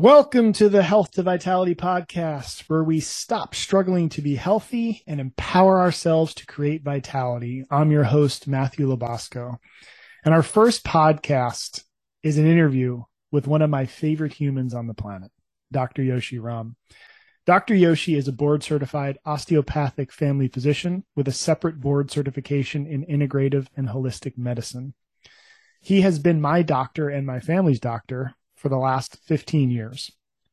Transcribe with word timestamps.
Welcome 0.00 0.52
to 0.52 0.68
the 0.68 0.84
Health 0.84 1.10
to 1.12 1.24
Vitality 1.24 1.74
podcast, 1.74 2.60
where 2.68 2.84
we 2.84 3.00
stop 3.00 3.52
struggling 3.52 4.08
to 4.10 4.22
be 4.22 4.36
healthy 4.36 5.02
and 5.08 5.18
empower 5.18 5.80
ourselves 5.80 6.34
to 6.34 6.46
create 6.46 6.84
vitality. 6.84 7.64
I'm 7.68 7.90
your 7.90 8.04
host, 8.04 8.46
Matthew 8.46 8.86
Labasco. 8.86 9.58
And 10.24 10.32
our 10.32 10.44
first 10.44 10.84
podcast 10.84 11.82
is 12.22 12.38
an 12.38 12.46
interview 12.46 13.02
with 13.32 13.48
one 13.48 13.60
of 13.60 13.70
my 13.70 13.86
favorite 13.86 14.32
humans 14.32 14.72
on 14.72 14.86
the 14.86 14.94
planet, 14.94 15.32
Dr. 15.72 16.04
Yoshi 16.04 16.38
Rahm. 16.38 16.76
Dr. 17.44 17.74
Yoshi 17.74 18.14
is 18.14 18.28
a 18.28 18.32
board 18.32 18.62
certified 18.62 19.18
osteopathic 19.26 20.12
family 20.12 20.46
physician 20.46 21.02
with 21.16 21.26
a 21.26 21.32
separate 21.32 21.80
board 21.80 22.12
certification 22.12 22.86
in 22.86 23.04
integrative 23.04 23.66
and 23.76 23.88
holistic 23.88 24.38
medicine. 24.38 24.94
He 25.80 26.02
has 26.02 26.20
been 26.20 26.40
my 26.40 26.62
doctor 26.62 27.08
and 27.08 27.26
my 27.26 27.40
family's 27.40 27.80
doctor 27.80 28.36
for 28.58 28.68
the 28.68 28.76
last 28.76 29.18
15 29.26 29.70
years. 29.70 30.10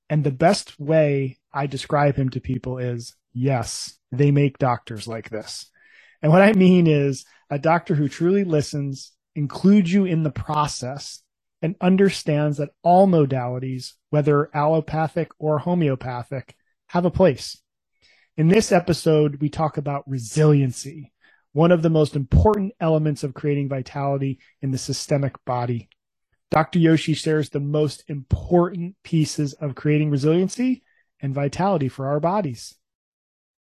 And 0.10 0.24
the 0.24 0.32
best 0.32 0.80
way 0.80 1.38
I 1.52 1.68
describe 1.68 2.16
him 2.16 2.30
to 2.30 2.40
people 2.40 2.78
is 2.78 3.16
yes, 3.34 3.98
they 4.12 4.32
make 4.32 4.58
doctors 4.58 5.08
like 5.08 5.30
this. 5.30 5.70
And 6.22 6.32
what 6.32 6.42
I 6.42 6.54
mean 6.54 6.88
is 6.88 7.26
a 7.50 7.60
doctor 7.60 7.96
who 7.96 8.08
truly 8.08 8.44
listens, 8.44 9.12
includes 9.36 9.92
you 9.92 10.06
in 10.06 10.24
the 10.24 10.32
process, 10.32 11.22
and 11.62 11.76
understands 11.82 12.58
that 12.58 12.70
all 12.84 13.08
modalities, 13.08 13.94
whether 14.10 14.56
allopathic 14.56 15.30
or 15.40 15.58
homeopathic, 15.60 16.56
have 16.88 17.06
a 17.06 17.12
place. 17.12 17.58
In 18.38 18.48
this 18.48 18.72
episode, 18.72 19.42
we 19.42 19.50
talk 19.50 19.78
about 19.78 20.08
resiliency, 20.08 21.12
one 21.54 21.72
of 21.72 21.82
the 21.82 21.90
most 21.90 22.16
important 22.16 22.74
elements 22.80 23.24
of 23.24 23.34
creating 23.34 23.70
vitality 23.70 24.40
in 24.62 24.72
the 24.72 24.78
systemic 24.78 25.34
body. 25.46 25.90
Dr. 26.52 26.80
Yoshi 26.80 27.14
shares 27.14 27.50
the 27.50 27.60
most 27.60 28.04
important 28.08 28.96
pieces 29.04 29.54
of 29.54 29.76
creating 29.76 30.10
resiliency 30.10 30.84
and 31.22 31.34
vitality 31.34 31.90
for 31.90 32.08
our 32.08 32.20
bodies. 32.20 32.76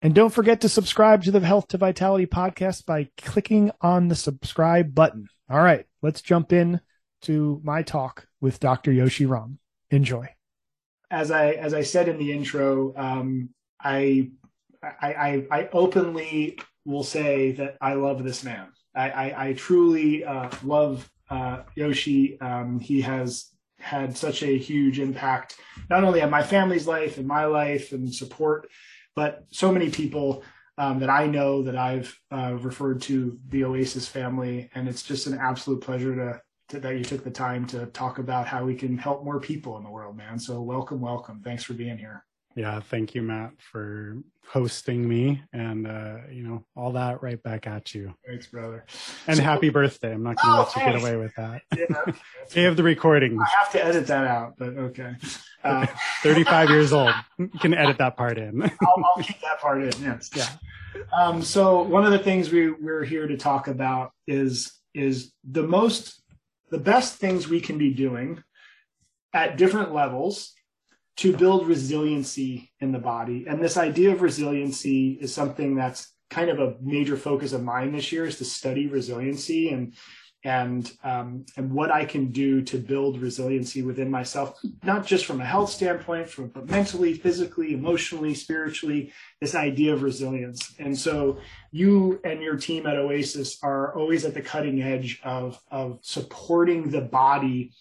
And 0.01 0.13
don't 0.13 0.33
forget 0.33 0.61
to 0.61 0.69
subscribe 0.69 1.23
to 1.23 1.31
the 1.31 1.39
Health 1.39 1.67
to 1.69 1.77
Vitality 1.77 2.25
podcast 2.25 2.85
by 2.85 3.09
clicking 3.17 3.71
on 3.81 4.07
the 4.07 4.15
subscribe 4.15 4.93
button. 4.93 5.27
All 5.49 5.61
right, 5.61 5.85
let's 6.01 6.21
jump 6.21 6.53
in 6.53 6.79
to 7.23 7.59
my 7.63 7.81
talk 7.81 8.27
with 8.39 8.59
Dr. 8.59 8.91
Yoshi 8.91 9.25
Rahm. 9.25 9.57
Enjoy. 9.89 10.27
As 11.09 11.31
I 11.31 11.51
as 11.51 11.73
I 11.73 11.81
said 11.81 12.07
in 12.07 12.17
the 12.17 12.31
intro, 12.31 12.93
um, 12.95 13.49
I, 13.79 14.31
I 14.83 15.45
I 15.49 15.69
openly 15.71 16.59
will 16.85 17.03
say 17.03 17.53
that 17.53 17.77
I 17.81 17.93
love 17.93 18.23
this 18.23 18.43
man. 18.43 18.67
I, 18.93 19.09
I, 19.09 19.47
I 19.47 19.53
truly 19.53 20.23
uh, 20.23 20.49
love 20.63 21.09
uh, 21.29 21.63
Yoshi. 21.75 22.39
Um, 22.39 22.79
he 22.79 23.01
has 23.01 23.51
had 23.79 24.17
such 24.17 24.41
a 24.43 24.57
huge 24.57 24.99
impact, 24.99 25.57
not 25.89 26.03
only 26.03 26.21
on 26.21 26.29
my 26.29 26.43
family's 26.43 26.87
life 26.87 27.17
and 27.17 27.27
my 27.27 27.45
life 27.45 27.91
and 27.91 28.13
support, 28.13 28.69
but 29.15 29.45
so 29.51 29.71
many 29.71 29.89
people 29.89 30.43
um, 30.77 30.99
that 30.99 31.09
I 31.09 31.27
know 31.27 31.63
that 31.63 31.77
I've 31.77 32.17
uh, 32.31 32.55
referred 32.59 33.01
to 33.03 33.37
the 33.49 33.63
Oasis 33.63 34.07
family. 34.07 34.69
And 34.75 34.87
it's 34.87 35.03
just 35.03 35.27
an 35.27 35.37
absolute 35.37 35.81
pleasure 35.81 36.15
to, 36.15 36.41
to, 36.69 36.79
that 36.79 36.97
you 36.97 37.03
took 37.03 37.23
the 37.23 37.31
time 37.31 37.65
to 37.67 37.85
talk 37.87 38.19
about 38.19 38.47
how 38.47 38.65
we 38.65 38.75
can 38.75 38.97
help 38.97 39.23
more 39.23 39.39
people 39.39 39.77
in 39.77 39.83
the 39.83 39.89
world, 39.89 40.17
man. 40.17 40.37
So 40.37 40.61
welcome, 40.61 40.99
welcome. 40.99 41.41
Thanks 41.43 41.63
for 41.63 41.73
being 41.73 41.97
here. 41.97 42.25
Yeah, 42.55 42.79
thank 42.79 43.13
you, 43.13 43.21
Matt, 43.21 43.51
for 43.59 44.15
hosting 44.47 45.07
me 45.07 45.41
and 45.51 45.85
uh, 45.87 46.17
you 46.31 46.43
know 46.43 46.63
all 46.75 46.93
that 46.93 47.21
right 47.21 47.41
back 47.41 47.67
at 47.67 47.93
you. 47.93 48.13
Thanks, 48.25 48.47
brother. 48.47 48.85
And 49.27 49.35
so, 49.37 49.43
happy 49.43 49.69
birthday! 49.69 50.13
I'm 50.13 50.23
not 50.23 50.37
going 50.37 50.55
to 50.55 50.55
oh, 50.55 50.63
let 50.63 50.71
thanks. 50.71 50.87
you 50.87 50.93
get 50.93 51.01
away 51.01 51.17
with 51.21 51.35
that. 51.35 51.61
Yeah, 51.77 52.13
you 52.61 52.65
have 52.65 52.77
the 52.77 52.83
recording. 52.83 53.37
I 53.37 53.45
have 53.61 53.71
to 53.73 53.83
edit 53.83 54.07
that 54.07 54.25
out, 54.25 54.53
but 54.57 54.69
okay. 54.69 55.15
Uh, 55.63 55.85
35 56.23 56.69
years 56.69 56.93
old. 56.93 57.13
You 57.37 57.49
can 57.59 57.73
edit 57.73 57.97
that 57.97 58.15
part 58.15 58.37
in. 58.37 58.63
I'll, 58.63 58.69
I'll, 59.03 59.23
keep 59.23 59.41
that 59.41 59.59
part 59.59 59.83
in. 59.83 60.01
Yes. 60.01 60.29
Yeah. 60.33 60.47
Um, 61.13 61.41
so 61.41 61.81
one 61.81 62.05
of 62.05 62.13
the 62.13 62.19
things 62.19 62.51
we 62.51 62.71
we're 62.71 63.03
here 63.03 63.27
to 63.27 63.35
talk 63.35 63.67
about 63.67 64.11
is 64.27 64.79
is 64.93 65.33
the 65.43 65.63
most 65.63 66.21
the 66.71 66.77
best 66.77 67.17
things 67.17 67.49
we 67.49 67.59
can 67.59 67.77
be 67.77 67.93
doing 67.93 68.41
at 69.33 69.57
different 69.57 69.93
levels 69.93 70.53
to 71.17 71.35
build 71.35 71.67
resiliency 71.67 72.71
in 72.79 72.91
the 72.91 72.99
body. 72.99 73.45
And 73.47 73.63
this 73.63 73.77
idea 73.77 74.11
of 74.11 74.21
resiliency 74.21 75.17
is 75.21 75.33
something 75.33 75.75
that's 75.75 76.11
kind 76.29 76.49
of 76.49 76.59
a 76.59 76.75
major 76.81 77.15
focus 77.15 77.53
of 77.53 77.63
mine 77.63 77.93
this 77.93 78.11
year 78.11 78.25
is 78.25 78.37
to 78.39 78.45
study 78.45 78.87
resiliency 78.87 79.69
and 79.69 79.93
and 80.45 80.91
um, 81.03 81.43
and 81.57 81.71
what 81.71 81.89
I 81.89 82.05
can 82.05 82.31
do 82.31 82.61
to 82.61 82.77
build 82.77 83.19
resiliency 83.19 83.81
within 83.81 84.11
myself, 84.11 84.59
not 84.83 85.03
just 85.03 85.25
from 85.25 85.41
a 85.41 85.45
health 85.45 85.71
standpoint, 85.71 86.29
from 86.29 86.49
but 86.49 86.69
mentally, 86.69 87.15
physically, 87.15 87.73
emotionally, 87.73 88.35
spiritually. 88.35 89.11
This 89.41 89.55
idea 89.55 89.93
of 89.93 90.03
resilience, 90.03 90.75
and 90.77 90.95
so 90.95 91.39
you 91.71 92.21
and 92.23 92.43
your 92.43 92.57
team 92.57 92.85
at 92.85 92.95
Oasis 92.95 93.57
are 93.63 93.97
always 93.97 94.23
at 94.23 94.35
the 94.35 94.41
cutting 94.41 94.83
edge 94.83 95.19
of 95.23 95.59
of 95.71 95.97
supporting 96.03 96.91
the 96.91 97.01
body 97.01 97.73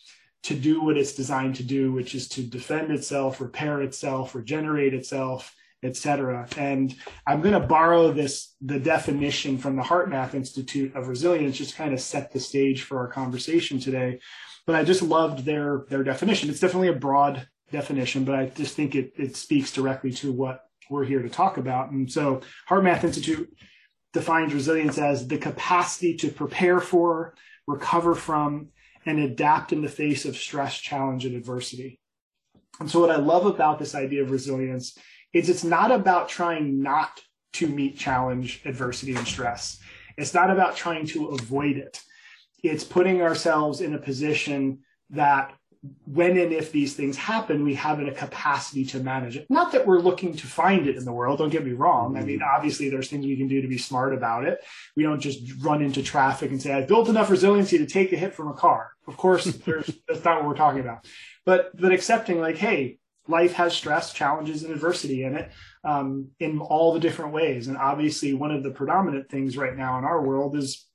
to 0.44 0.54
do 0.54 0.82
what 0.82 0.96
it's 0.96 1.14
designed 1.14 1.56
to 1.56 1.62
do, 1.62 1.92
which 1.92 2.14
is 2.14 2.28
to 2.28 2.42
defend 2.42 2.90
itself, 2.90 3.40
repair 3.40 3.82
itself, 3.82 4.34
regenerate 4.34 4.94
itself, 4.94 5.54
etc. 5.82 6.46
And 6.56 6.94
I'm 7.26 7.40
going 7.40 7.60
to 7.60 7.66
borrow 7.66 8.12
this 8.12 8.54
the 8.60 8.78
definition 8.78 9.58
from 9.58 9.76
the 9.76 9.82
HeartMath 9.82 10.34
Institute 10.34 10.94
of 10.94 11.08
Resilience, 11.08 11.56
just 11.56 11.76
kind 11.76 11.92
of 11.92 12.00
set 12.00 12.32
the 12.32 12.40
stage 12.40 12.82
for 12.82 12.98
our 12.98 13.08
conversation 13.08 13.78
today. 13.78 14.20
But 14.66 14.76
I 14.76 14.84
just 14.84 15.02
loved 15.02 15.44
their 15.44 15.84
their 15.88 16.04
definition. 16.04 16.48
It's 16.48 16.60
definitely 16.60 16.88
a 16.88 16.94
broad 16.94 17.48
definition, 17.70 18.24
but 18.24 18.34
I 18.34 18.46
just 18.46 18.74
think 18.74 18.94
it 18.94 19.12
it 19.16 19.36
speaks 19.36 19.72
directly 19.72 20.12
to 20.12 20.32
what 20.32 20.60
we're 20.90 21.04
here 21.04 21.22
to 21.22 21.30
talk 21.30 21.56
about. 21.56 21.90
And 21.90 22.10
so 22.10 22.42
HeartMath 22.68 23.04
Institute 23.04 23.48
defines 24.12 24.54
resilience 24.54 24.98
as 24.98 25.26
the 25.26 25.38
capacity 25.38 26.16
to 26.16 26.28
prepare 26.28 26.80
for, 26.80 27.34
recover 27.66 28.14
from, 28.14 28.68
and 29.06 29.18
adapt 29.18 29.72
in 29.72 29.82
the 29.82 29.88
face 29.88 30.24
of 30.24 30.36
stress, 30.36 30.78
challenge, 30.78 31.24
and 31.24 31.36
adversity. 31.36 32.00
And 32.80 32.90
so, 32.90 33.00
what 33.00 33.10
I 33.10 33.16
love 33.16 33.46
about 33.46 33.78
this 33.78 33.94
idea 33.94 34.22
of 34.22 34.30
resilience 34.30 34.98
is 35.32 35.48
it's 35.48 35.64
not 35.64 35.90
about 35.90 36.28
trying 36.28 36.82
not 36.82 37.20
to 37.54 37.66
meet 37.68 37.96
challenge, 37.96 38.62
adversity, 38.64 39.14
and 39.14 39.26
stress. 39.26 39.78
It's 40.16 40.34
not 40.34 40.50
about 40.50 40.76
trying 40.76 41.06
to 41.08 41.28
avoid 41.28 41.76
it. 41.76 42.00
It's 42.62 42.84
putting 42.84 43.20
ourselves 43.20 43.80
in 43.80 43.94
a 43.94 43.98
position 43.98 44.80
that 45.10 45.52
when 46.06 46.38
and 46.38 46.52
if 46.52 46.72
these 46.72 46.94
things 46.94 47.16
happen, 47.16 47.64
we 47.64 47.74
have 47.74 48.00
a 48.00 48.10
capacity 48.12 48.84
to 48.86 49.00
manage 49.00 49.36
it. 49.36 49.46
Not 49.50 49.72
that 49.72 49.86
we're 49.86 50.00
looking 50.00 50.34
to 50.36 50.46
find 50.46 50.86
it 50.86 50.96
in 50.96 51.04
the 51.04 51.12
world, 51.12 51.38
don't 51.38 51.50
get 51.50 51.64
me 51.64 51.72
wrong. 51.72 52.16
I 52.16 52.22
mean, 52.22 52.38
mm-hmm. 52.38 52.56
obviously, 52.56 52.88
there's 52.88 53.08
things 53.08 53.26
we 53.26 53.36
can 53.36 53.48
do 53.48 53.60
to 53.60 53.68
be 53.68 53.78
smart 53.78 54.14
about 54.14 54.44
it. 54.44 54.60
We 54.96 55.02
don't 55.02 55.20
just 55.20 55.40
run 55.62 55.82
into 55.82 56.02
traffic 56.02 56.50
and 56.50 56.60
say, 56.60 56.72
I 56.72 56.82
built 56.82 57.08
enough 57.08 57.30
resiliency 57.30 57.78
to 57.78 57.86
take 57.86 58.12
a 58.12 58.16
hit 58.16 58.34
from 58.34 58.48
a 58.48 58.54
car. 58.54 58.92
Of 59.06 59.16
course, 59.16 59.44
that's 60.08 60.24
not 60.24 60.38
what 60.38 60.46
we're 60.46 60.56
talking 60.56 60.80
about. 60.80 61.06
But, 61.44 61.76
but 61.76 61.92
accepting, 61.92 62.40
like, 62.40 62.56
hey, 62.56 62.98
life 63.28 63.52
has 63.54 63.74
stress, 63.74 64.12
challenges, 64.12 64.62
and 64.62 64.72
adversity 64.72 65.24
in 65.24 65.34
it 65.36 65.50
um, 65.82 66.28
in 66.40 66.60
all 66.60 66.92
the 66.92 67.00
different 67.00 67.32
ways. 67.32 67.68
And 67.68 67.76
obviously, 67.76 68.34
one 68.34 68.50
of 68.50 68.62
the 68.62 68.70
predominant 68.70 69.28
things 69.28 69.56
right 69.56 69.76
now 69.76 69.98
in 69.98 70.04
our 70.04 70.22
world 70.22 70.56
is 70.56 70.86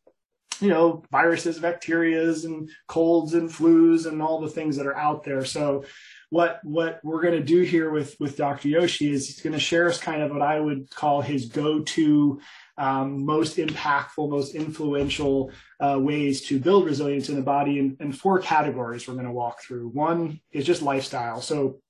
you 0.59 0.70
know, 0.70 1.03
viruses, 1.12 1.59
bacterias, 1.59 2.46
and 2.46 2.70
colds 2.88 3.34
and 3.34 3.50
flus 3.50 4.06
and 4.06 4.22
all 4.22 4.42
the 4.42 4.50
things 4.50 4.75
that 4.78 4.88
are 4.88 4.97
out 4.97 5.24
there. 5.24 5.46
So 5.46 5.86
what 6.30 6.59
what 6.64 7.00
we're 7.03 7.22
going 7.22 7.34
to 7.34 7.44
do 7.44 7.62
here 7.62 7.90
with 7.90 8.16
with 8.20 8.38
Dr. 8.38 8.68
Yoshi 8.68 9.12
is 9.12 9.28
he's 9.28 9.42
going 9.42 9.53
to 9.53 9.59
share 9.59 9.88
us 9.88 10.00
kind 10.00 10.22
of 10.22 10.31
what 10.31 10.42
I 10.42 10.59
would 10.59 10.90
call 10.92 11.22
his 11.22 11.46
go-to 11.48 12.40
um, 12.78 13.25
most 13.25 13.58
impactful, 13.58 14.30
most 14.30 14.56
influential 14.56 15.52
uh, 15.80 15.98
ways 16.00 16.42
to 16.44 16.59
build 16.59 16.86
resilience 16.86 17.30
in 17.30 17.36
the 17.36 17.42
body, 17.42 17.80
and 18.00 18.18
four 18.18 18.40
categories 18.40 19.08
we're 19.08 19.16
going 19.16 19.25
to 19.25 19.31
walk 19.31 19.62
through. 19.62 19.90
One 19.90 20.39
is 20.51 20.66
just 20.66 20.81
lifestyle, 20.81 21.42
so 21.42 21.81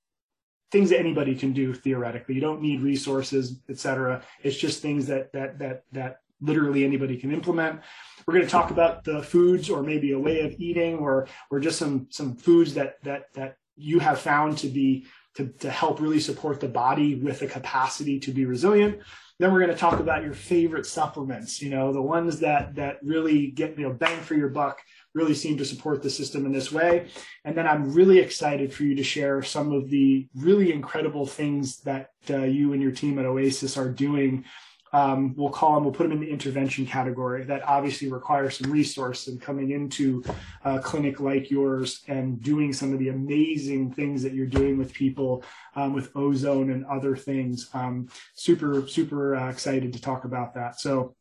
things 0.72 0.90
that 0.90 1.00
anybody 1.00 1.34
can 1.34 1.52
do 1.52 1.74
theoretically. 1.74 2.34
You 2.34 2.40
don't 2.40 2.62
need 2.62 2.80
resources, 2.80 3.60
et 3.68 3.78
cetera. 3.78 4.22
It's 4.42 4.56
just 4.56 4.82
things 4.82 5.06
that 5.06 5.32
that 5.32 5.58
that 5.58 5.84
that 5.92 6.20
literally 6.40 6.84
anybody 6.84 7.16
can 7.16 7.32
implement. 7.32 7.80
We're 8.26 8.34
going 8.34 8.46
to 8.46 8.50
talk 8.50 8.70
about 8.70 9.04
the 9.04 9.22
foods 9.22 9.70
or 9.70 9.82
maybe 9.82 10.12
a 10.12 10.18
way 10.18 10.40
of 10.40 10.54
eating 10.58 10.98
or 10.98 11.26
or 11.50 11.60
just 11.60 11.78
some 11.78 12.06
some 12.10 12.36
foods 12.36 12.74
that 12.74 13.02
that 13.04 13.32
that 13.34 13.56
you 13.76 13.98
have 13.98 14.20
found 14.20 14.58
to 14.58 14.68
be 14.68 15.06
to, 15.34 15.46
to 15.60 15.70
help 15.70 16.00
really 16.00 16.20
support 16.20 16.60
the 16.60 16.68
body 16.68 17.14
with 17.14 17.40
the 17.40 17.46
capacity 17.46 18.18
to 18.20 18.32
be 18.32 18.44
resilient. 18.44 19.00
Then 19.38 19.52
we're 19.52 19.60
going 19.60 19.70
to 19.70 19.76
talk 19.76 20.00
about 20.00 20.22
your 20.22 20.34
favorite 20.34 20.84
supplements, 20.84 21.62
you 21.62 21.70
know, 21.70 21.94
the 21.94 22.02
ones 22.02 22.40
that 22.40 22.74
that 22.74 22.98
really 23.02 23.50
get, 23.50 23.78
you 23.78 23.88
know, 23.88 23.92
bang 23.94 24.20
for 24.20 24.34
your 24.34 24.50
buck, 24.50 24.82
really 25.14 25.34
seem 25.34 25.56
to 25.58 25.64
support 25.64 26.02
the 26.02 26.10
system 26.10 26.44
in 26.44 26.52
this 26.52 26.70
way. 26.70 27.08
And 27.44 27.56
then 27.56 27.66
I'm 27.66 27.94
really 27.94 28.18
excited 28.18 28.72
for 28.72 28.84
you 28.84 28.94
to 28.96 29.02
share 29.02 29.42
some 29.42 29.72
of 29.72 29.88
the 29.88 30.28
really 30.34 30.72
incredible 30.72 31.26
things 31.26 31.80
that 31.80 32.10
uh, 32.28 32.42
you 32.42 32.74
and 32.74 32.82
your 32.82 32.92
team 32.92 33.18
at 33.18 33.24
Oasis 33.24 33.78
are 33.78 33.88
doing 33.88 34.44
um, 34.92 35.34
we'll 35.36 35.50
call 35.50 35.74
them, 35.74 35.84
we'll 35.84 35.92
put 35.92 36.04
them 36.04 36.12
in 36.12 36.20
the 36.20 36.30
intervention 36.30 36.84
category 36.84 37.44
that 37.44 37.62
obviously 37.66 38.10
requires 38.10 38.58
some 38.58 38.70
resource 38.70 39.28
and 39.28 39.40
coming 39.40 39.70
into 39.70 40.22
a 40.64 40.80
clinic 40.80 41.20
like 41.20 41.50
yours 41.50 42.02
and 42.08 42.42
doing 42.42 42.72
some 42.72 42.92
of 42.92 42.98
the 42.98 43.08
amazing 43.08 43.92
things 43.92 44.22
that 44.22 44.34
you're 44.34 44.46
doing 44.46 44.78
with 44.78 44.92
people 44.92 45.44
um, 45.76 45.92
with 45.94 46.10
ozone 46.16 46.70
and 46.70 46.84
other 46.86 47.16
things. 47.16 47.68
Um, 47.72 48.08
super, 48.34 48.86
super 48.88 49.36
uh, 49.36 49.50
excited 49.50 49.92
to 49.92 50.00
talk 50.00 50.24
about 50.24 50.54
that. 50.54 50.80
So, 50.80 51.14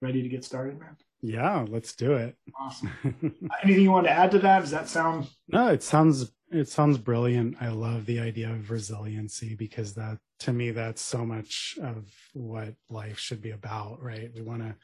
ready 0.00 0.22
to 0.22 0.28
get 0.28 0.44
started, 0.44 0.78
man? 0.78 0.96
Yeah, 1.20 1.64
let's 1.68 1.94
do 1.94 2.14
it. 2.14 2.36
Awesome. 2.58 2.90
Anything 3.62 3.84
you 3.84 3.92
want 3.92 4.06
to 4.06 4.12
add 4.12 4.32
to 4.32 4.40
that? 4.40 4.60
Does 4.60 4.72
that 4.72 4.88
sound? 4.88 5.28
No, 5.48 5.68
it 5.68 5.82
sounds 5.82 6.32
it 6.52 6.68
sounds 6.68 6.98
brilliant. 6.98 7.56
I 7.60 7.68
love 7.68 8.06
the 8.06 8.20
idea 8.20 8.50
of 8.50 8.70
resiliency 8.70 9.54
because 9.54 9.94
that 9.94 10.18
to 10.40 10.52
me 10.52 10.70
that's 10.70 11.00
so 11.00 11.24
much 11.24 11.78
of 11.82 12.08
what 12.34 12.74
life 12.90 13.18
should 13.18 13.40
be 13.40 13.50
about, 13.50 14.02
right? 14.02 14.30
We 14.34 14.42
want 14.42 14.62
to 14.62 14.76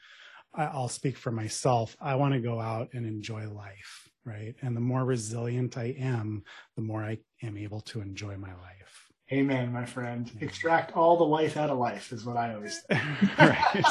I'll 0.53 0.89
speak 0.89 1.15
for 1.15 1.31
myself. 1.31 1.95
I 2.01 2.15
want 2.15 2.33
to 2.33 2.39
go 2.39 2.59
out 2.59 2.89
and 2.93 3.05
enjoy 3.05 3.47
life, 3.49 4.09
right? 4.25 4.55
And 4.61 4.75
the 4.75 4.81
more 4.81 5.05
resilient 5.05 5.77
I 5.77 5.95
am, 5.99 6.43
the 6.75 6.81
more 6.81 7.03
I 7.03 7.19
am 7.43 7.55
able 7.55 7.81
to 7.81 8.01
enjoy 8.01 8.35
my 8.35 8.53
life. 8.53 9.11
Amen, 9.31 9.71
my 9.71 9.85
friend. 9.85 10.31
Extract 10.41 10.97
all 10.97 11.17
the 11.17 11.23
life 11.23 11.55
out 11.55 11.69
of 11.69 11.77
life 11.77 12.11
is 12.11 12.25
what 12.25 12.35
I 12.35 12.55
always 12.55 12.81
say. 12.89 12.99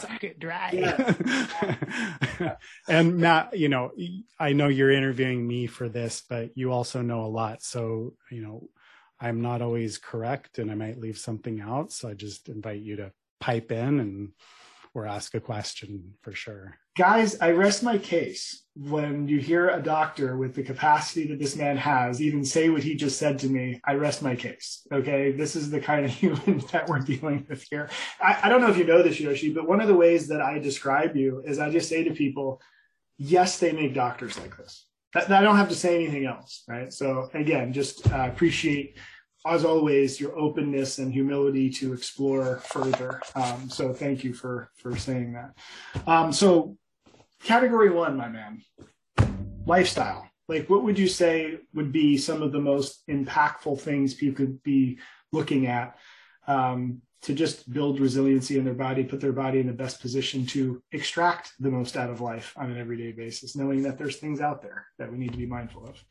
Suck 0.00 0.24
it 0.24 0.38
dry. 0.38 0.70
Yeah. 0.72 2.56
and 2.88 3.18
Matt, 3.18 3.56
you 3.58 3.68
know, 3.68 3.92
I 4.38 4.52
know 4.52 4.68
you're 4.68 4.90
interviewing 4.90 5.46
me 5.46 5.66
for 5.66 5.88
this, 5.88 6.22
but 6.28 6.50
you 6.56 6.72
also 6.72 7.02
know 7.02 7.22
a 7.22 7.26
lot. 7.26 7.62
So, 7.62 8.14
you 8.30 8.42
know, 8.42 8.68
I'm 9.20 9.42
not 9.42 9.62
always 9.62 9.98
correct 9.98 10.58
and 10.58 10.70
I 10.70 10.74
might 10.74 10.98
leave 10.98 11.18
something 11.18 11.60
out. 11.60 11.92
So 11.92 12.08
I 12.08 12.14
just 12.14 12.48
invite 12.48 12.80
you 12.80 12.96
to 12.96 13.12
pipe 13.40 13.72
in 13.72 14.00
and 14.00 14.32
or 14.94 15.06
ask 15.06 15.34
a 15.34 15.40
question 15.40 16.14
for 16.22 16.32
sure. 16.32 16.78
Guys, 16.96 17.38
I 17.40 17.52
rest 17.52 17.82
my 17.82 17.98
case 17.98 18.64
when 18.76 19.28
you 19.28 19.38
hear 19.38 19.68
a 19.68 19.82
doctor 19.82 20.36
with 20.36 20.54
the 20.54 20.62
capacity 20.62 21.26
that 21.28 21.38
this 21.38 21.56
man 21.56 21.76
has 21.76 22.22
even 22.22 22.44
say 22.44 22.68
what 22.68 22.82
he 22.82 22.94
just 22.94 23.18
said 23.18 23.38
to 23.40 23.48
me. 23.48 23.80
I 23.84 23.94
rest 23.94 24.22
my 24.22 24.36
case. 24.36 24.86
Okay. 24.92 25.32
This 25.32 25.56
is 25.56 25.70
the 25.70 25.80
kind 25.80 26.04
of 26.04 26.10
human 26.22 26.58
that 26.72 26.88
we're 26.88 27.00
dealing 27.00 27.46
with 27.48 27.64
here. 27.70 27.88
I, 28.20 28.38
I 28.44 28.48
don't 28.48 28.60
know 28.60 28.70
if 28.70 28.76
you 28.76 28.84
know 28.84 29.02
this, 29.02 29.20
Yoshi, 29.20 29.52
but 29.52 29.68
one 29.68 29.80
of 29.80 29.88
the 29.88 29.94
ways 29.94 30.28
that 30.28 30.40
I 30.40 30.58
describe 30.58 31.16
you 31.16 31.42
is 31.46 31.58
I 31.58 31.70
just 31.70 31.88
say 31.88 32.04
to 32.04 32.12
people, 32.12 32.60
yes, 33.16 33.58
they 33.58 33.72
make 33.72 33.94
doctors 33.94 34.38
like 34.38 34.56
this. 34.56 34.86
I 35.14 35.42
don't 35.42 35.56
have 35.56 35.70
to 35.70 35.74
say 35.74 35.94
anything 35.94 36.26
else. 36.26 36.64
Right. 36.68 36.92
So 36.92 37.30
again, 37.34 37.72
just 37.72 38.10
uh, 38.12 38.28
appreciate 38.30 38.96
as 39.48 39.64
always, 39.64 40.20
your 40.20 40.38
openness 40.38 40.98
and 40.98 41.12
humility 41.12 41.70
to 41.70 41.92
explore 41.92 42.58
further. 42.58 43.20
Um, 43.34 43.68
so 43.70 43.92
thank 43.92 44.24
you 44.24 44.32
for 44.34 44.70
for 44.76 44.96
saying 44.96 45.32
that. 45.32 45.56
Um, 46.06 46.32
so 46.32 46.76
category 47.42 47.90
one, 47.90 48.16
my 48.16 48.28
man, 48.28 48.62
lifestyle. 49.66 50.28
Like, 50.48 50.70
what 50.70 50.82
would 50.82 50.98
you 50.98 51.08
say 51.08 51.58
would 51.74 51.92
be 51.92 52.16
some 52.16 52.40
of 52.42 52.52
the 52.52 52.60
most 52.60 53.06
impactful 53.08 53.80
things 53.80 54.14
people 54.14 54.36
could 54.36 54.62
be 54.62 54.98
looking 55.30 55.66
at 55.66 55.98
um, 56.46 57.02
to 57.22 57.34
just 57.34 57.70
build 57.70 58.00
resiliency 58.00 58.56
in 58.56 58.64
their 58.64 58.72
body, 58.72 59.04
put 59.04 59.20
their 59.20 59.32
body 59.32 59.60
in 59.60 59.66
the 59.66 59.72
best 59.72 60.00
position 60.00 60.46
to 60.46 60.82
extract 60.92 61.52
the 61.60 61.70
most 61.70 61.96
out 61.96 62.08
of 62.08 62.22
life 62.22 62.54
on 62.56 62.70
an 62.70 62.78
everyday 62.78 63.12
basis, 63.12 63.56
knowing 63.56 63.82
that 63.82 63.98
there's 63.98 64.16
things 64.16 64.40
out 64.40 64.62
there 64.62 64.86
that 64.98 65.10
we 65.12 65.18
need 65.18 65.32
to 65.32 65.38
be 65.38 65.46
mindful 65.46 65.86
of? 65.86 66.02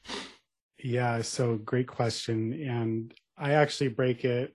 Yeah, 0.83 1.21
so 1.23 1.57
great 1.57 1.87
question. 1.87 2.53
And 2.53 3.13
I 3.37 3.53
actually 3.53 3.89
break 3.89 4.25
it. 4.25 4.53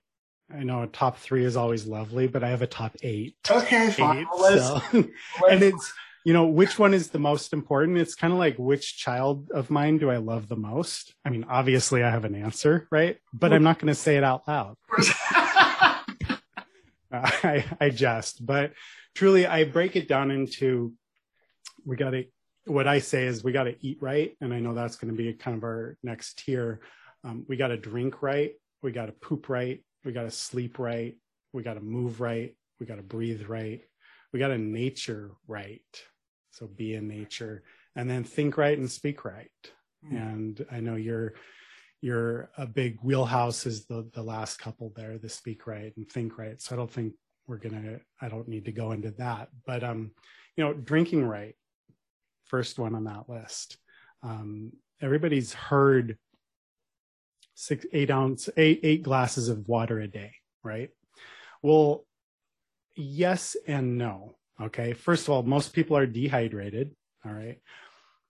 I 0.52 0.64
know 0.64 0.82
a 0.82 0.86
top 0.86 1.18
three 1.18 1.44
is 1.44 1.56
always 1.56 1.86
lovely, 1.86 2.26
but 2.26 2.44
I 2.44 2.50
have 2.50 2.62
a 2.62 2.66
top 2.66 2.96
eight. 3.02 3.36
Okay, 3.50 3.90
fine. 3.90 4.18
Eight, 4.18 4.60
so, 4.60 4.80
and 4.92 5.62
it's, 5.62 5.92
you 6.24 6.32
know, 6.32 6.46
which 6.46 6.78
one 6.78 6.92
is 6.94 7.08
the 7.08 7.18
most 7.18 7.52
important? 7.52 7.98
It's 7.98 8.14
kind 8.14 8.32
of 8.32 8.38
like 8.38 8.56
which 8.58 8.98
child 8.98 9.50
of 9.52 9.70
mine 9.70 9.98
do 9.98 10.10
I 10.10 10.18
love 10.18 10.48
the 10.48 10.56
most? 10.56 11.14
I 11.24 11.30
mean, 11.30 11.44
obviously 11.48 12.02
I 12.02 12.10
have 12.10 12.24
an 12.24 12.34
answer, 12.34 12.86
right? 12.90 13.16
But 13.32 13.52
I'm 13.52 13.62
not 13.62 13.78
going 13.78 13.88
to 13.88 13.94
say 13.94 14.16
it 14.16 14.24
out 14.24 14.46
loud. 14.46 14.76
I, 17.12 17.64
I 17.80 17.90
jest, 17.90 18.44
but 18.44 18.72
truly 19.14 19.46
I 19.46 19.64
break 19.64 19.96
it 19.96 20.08
down 20.08 20.30
into 20.30 20.92
we 21.84 21.96
got 21.96 22.10
to 22.10 22.24
what 22.64 22.86
I 22.86 23.00
say 23.00 23.26
is 23.26 23.42
we 23.42 23.52
got 23.52 23.64
to 23.64 23.76
eat 23.80 23.98
right. 24.00 24.36
And 24.40 24.54
I 24.54 24.60
know 24.60 24.74
that's 24.74 24.96
going 24.96 25.12
to 25.12 25.16
be 25.16 25.32
kind 25.32 25.56
of 25.56 25.64
our 25.64 25.96
next 26.02 26.38
tier. 26.38 26.80
Um, 27.24 27.44
we 27.48 27.56
got 27.56 27.68
to 27.68 27.76
drink 27.76 28.22
right. 28.22 28.52
We 28.82 28.92
got 28.92 29.06
to 29.06 29.12
poop 29.12 29.48
right. 29.48 29.82
We 30.04 30.12
got 30.12 30.22
to 30.22 30.30
sleep 30.30 30.78
right. 30.78 31.16
We 31.52 31.62
got 31.62 31.74
to 31.74 31.80
move 31.80 32.20
right. 32.20 32.54
We 32.80 32.86
got 32.86 32.96
to 32.96 33.02
breathe 33.02 33.46
right. 33.46 33.82
We 34.32 34.38
got 34.38 34.48
to 34.48 34.58
nature 34.58 35.32
right. 35.46 35.82
So 36.50 36.66
be 36.66 36.94
in 36.94 37.08
nature 37.08 37.62
and 37.96 38.08
then 38.10 38.24
think 38.24 38.56
right 38.56 38.76
and 38.76 38.90
speak 38.90 39.24
right. 39.24 39.50
Mm. 40.04 40.16
And 40.16 40.66
I 40.70 40.80
know 40.80 40.96
you're, 40.96 41.34
you're 42.00 42.50
a 42.56 42.66
big 42.66 42.98
wheelhouse 43.02 43.66
is 43.66 43.86
the, 43.86 44.08
the 44.12 44.22
last 44.22 44.58
couple 44.58 44.92
there, 44.96 45.18
the 45.18 45.28
speak 45.28 45.66
right 45.66 45.92
and 45.96 46.10
think 46.10 46.36
right. 46.36 46.60
So 46.60 46.74
I 46.74 46.78
don't 46.78 46.90
think 46.90 47.14
we're 47.46 47.58
going 47.58 47.82
to, 47.82 48.00
I 48.20 48.28
don't 48.28 48.48
need 48.48 48.64
to 48.64 48.72
go 48.72 48.92
into 48.92 49.12
that, 49.12 49.48
but, 49.66 49.84
um, 49.84 50.10
you 50.56 50.64
know, 50.64 50.72
drinking 50.72 51.24
right 51.24 51.54
first 52.44 52.78
one 52.78 52.94
on 52.94 53.04
that 53.04 53.28
list. 53.28 53.78
Um, 54.22 54.72
everybody's 55.00 55.54
heard 55.54 56.18
six, 57.54 57.86
eight 57.92 58.10
ounce, 58.10 58.48
eight, 58.56 58.80
eight 58.82 59.02
glasses 59.02 59.48
of 59.48 59.68
water 59.68 60.00
a 60.00 60.08
day, 60.08 60.32
right? 60.62 60.90
Well, 61.62 62.04
yes 62.96 63.56
and 63.66 63.98
no. 63.98 64.36
Okay. 64.60 64.92
First 64.92 65.24
of 65.24 65.30
all, 65.30 65.42
most 65.42 65.72
people 65.72 65.96
are 65.96 66.06
dehydrated. 66.06 66.94
All 67.24 67.32
right. 67.32 67.58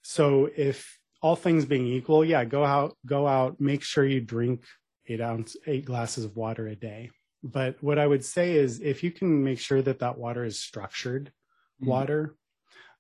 So 0.03 0.49
if 0.57 0.99
all 1.21 1.37
things 1.37 1.65
being 1.65 1.87
equal, 1.87 2.25
yeah, 2.25 2.45
go 2.45 2.65
out, 2.65 2.97
go 3.07 3.27
out, 3.27 3.61
make 3.61 3.83
sure 3.83 4.05
you 4.05 4.21
drink 4.21 4.65
eight 5.07 5.21
ounce, 5.21 5.57
eight 5.67 5.85
glasses 5.85 6.25
of 6.25 6.37
water 6.37 6.67
a 6.69 6.77
day. 6.77 7.11
But 7.43 7.83
what 7.83 7.99
I 7.99 8.07
would 8.07 8.25
say 8.25 8.55
is 8.55 8.81
if 8.81 9.03
you 9.03 9.11
can 9.11 9.43
make 9.43 9.59
sure 9.59 9.83
that 9.83 9.99
that 10.01 10.19
water 10.19 10.45
is 10.45 10.61
structured 10.61 11.33
mm-hmm. 11.81 11.91
water, 11.91 12.37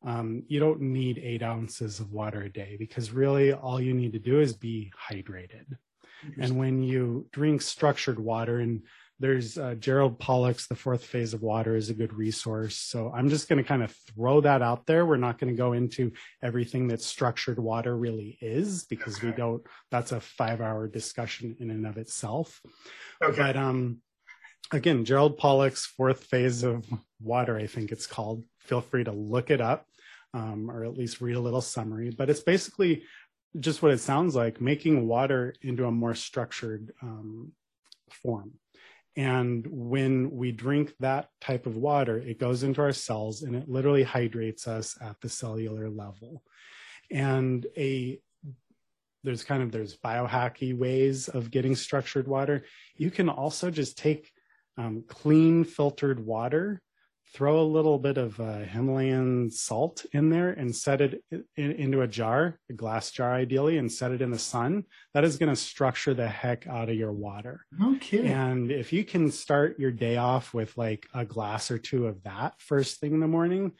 um, 0.04 0.42
you 0.48 0.58
don't 0.58 0.80
need 0.80 1.18
eight 1.18 1.42
ounces 1.42 2.00
of 2.00 2.12
water 2.12 2.42
a 2.42 2.48
day 2.48 2.76
because 2.78 3.12
really 3.12 3.52
all 3.52 3.80
you 3.80 3.94
need 3.94 4.12
to 4.12 4.18
do 4.18 4.40
is 4.40 4.52
be 4.52 4.92
hydrated. 5.10 5.76
And 6.38 6.58
when 6.58 6.82
you 6.82 7.26
drink 7.32 7.62
structured 7.62 8.18
water, 8.18 8.60
and 8.60 8.82
there's 9.22 9.56
uh, 9.56 9.74
Gerald 9.74 10.18
Pollack's 10.18 10.66
The 10.66 10.74
Fourth 10.74 11.04
Phase 11.04 11.32
of 11.32 11.42
Water 11.42 11.76
is 11.76 11.90
a 11.90 11.94
good 11.94 12.12
resource. 12.12 12.76
So 12.76 13.12
I'm 13.14 13.28
just 13.28 13.48
going 13.48 13.62
to 13.62 13.68
kind 13.68 13.82
of 13.82 13.94
throw 14.14 14.40
that 14.40 14.62
out 14.62 14.86
there. 14.86 15.06
We're 15.06 15.16
not 15.16 15.38
going 15.38 15.52
to 15.52 15.56
go 15.56 15.72
into 15.72 16.12
everything 16.42 16.88
that 16.88 17.00
structured 17.00 17.58
water 17.58 17.96
really 17.96 18.36
is 18.40 18.84
because 18.84 19.18
okay. 19.18 19.28
we 19.28 19.32
don't, 19.32 19.62
that's 19.90 20.10
a 20.10 20.20
five 20.20 20.60
hour 20.60 20.88
discussion 20.88 21.56
in 21.60 21.70
and 21.70 21.86
of 21.86 21.98
itself. 21.98 22.60
Okay. 23.22 23.36
But, 23.36 23.56
um, 23.56 23.98
again, 24.72 25.04
Gerald 25.04 25.38
Pollack's 25.38 25.86
Fourth 25.86 26.24
Phase 26.24 26.64
of 26.64 26.84
Water, 27.20 27.56
I 27.56 27.68
think 27.68 27.92
it's 27.92 28.08
called. 28.08 28.42
Feel 28.58 28.80
free 28.80 29.04
to 29.04 29.12
look 29.12 29.50
it 29.50 29.60
up 29.60 29.86
um, 30.34 30.70
or 30.70 30.84
at 30.84 30.96
least 30.96 31.20
read 31.20 31.36
a 31.36 31.40
little 31.40 31.60
summary. 31.60 32.10
But 32.10 32.30
it's 32.30 32.40
basically 32.40 33.04
just 33.58 33.82
what 33.82 33.92
it 33.92 33.98
sounds 33.98 34.34
like 34.34 34.60
making 34.60 35.06
water 35.06 35.54
into 35.62 35.86
a 35.86 35.90
more 35.90 36.14
structured 36.14 36.92
um, 37.02 37.52
form. 38.10 38.52
And 39.14 39.66
when 39.70 40.30
we 40.30 40.52
drink 40.52 40.94
that 41.00 41.28
type 41.40 41.66
of 41.66 41.76
water, 41.76 42.18
it 42.18 42.38
goes 42.38 42.62
into 42.62 42.80
our 42.80 42.92
cells 42.92 43.42
and 43.42 43.54
it 43.54 43.68
literally 43.68 44.02
hydrates 44.02 44.66
us 44.66 44.96
at 45.02 45.20
the 45.20 45.28
cellular 45.28 45.90
level. 45.90 46.42
And 47.10 47.66
a 47.76 48.20
there's 49.24 49.44
kind 49.44 49.62
of 49.62 49.70
there's 49.70 49.96
biohacky 49.96 50.76
ways 50.76 51.28
of 51.28 51.50
getting 51.50 51.76
structured 51.76 52.26
water. 52.26 52.64
You 52.96 53.10
can 53.10 53.28
also 53.28 53.70
just 53.70 53.96
take 53.96 54.32
um, 54.76 55.04
clean 55.06 55.64
filtered 55.64 56.24
water 56.24 56.80
throw 57.32 57.60
a 57.60 57.62
little 57.62 57.98
bit 57.98 58.18
of 58.18 58.38
uh, 58.38 58.58
Himalayan 58.58 59.50
salt 59.50 60.04
in 60.12 60.28
there 60.28 60.50
and 60.50 60.74
set 60.74 61.00
it 61.00 61.24
in, 61.30 61.72
into 61.72 62.02
a 62.02 62.06
jar, 62.06 62.58
a 62.68 62.74
glass 62.74 63.10
jar 63.10 63.32
ideally, 63.34 63.78
and 63.78 63.90
set 63.90 64.12
it 64.12 64.20
in 64.20 64.30
the 64.30 64.38
sun. 64.38 64.84
That 65.14 65.24
is 65.24 65.38
going 65.38 65.48
to 65.48 65.56
structure 65.56 66.12
the 66.12 66.28
heck 66.28 66.66
out 66.66 66.90
of 66.90 66.94
your 66.94 67.12
water. 67.12 67.64
Okay. 67.82 68.26
And 68.26 68.70
if 68.70 68.92
you 68.92 69.04
can 69.04 69.30
start 69.30 69.78
your 69.78 69.92
day 69.92 70.18
off 70.18 70.52
with 70.52 70.76
like 70.76 71.06
a 71.14 71.24
glass 71.24 71.70
or 71.70 71.78
two 71.78 72.06
of 72.06 72.22
that 72.24 72.54
first 72.58 73.00
thing 73.00 73.14
in 73.14 73.20
the 73.20 73.28
morning, 73.28 73.72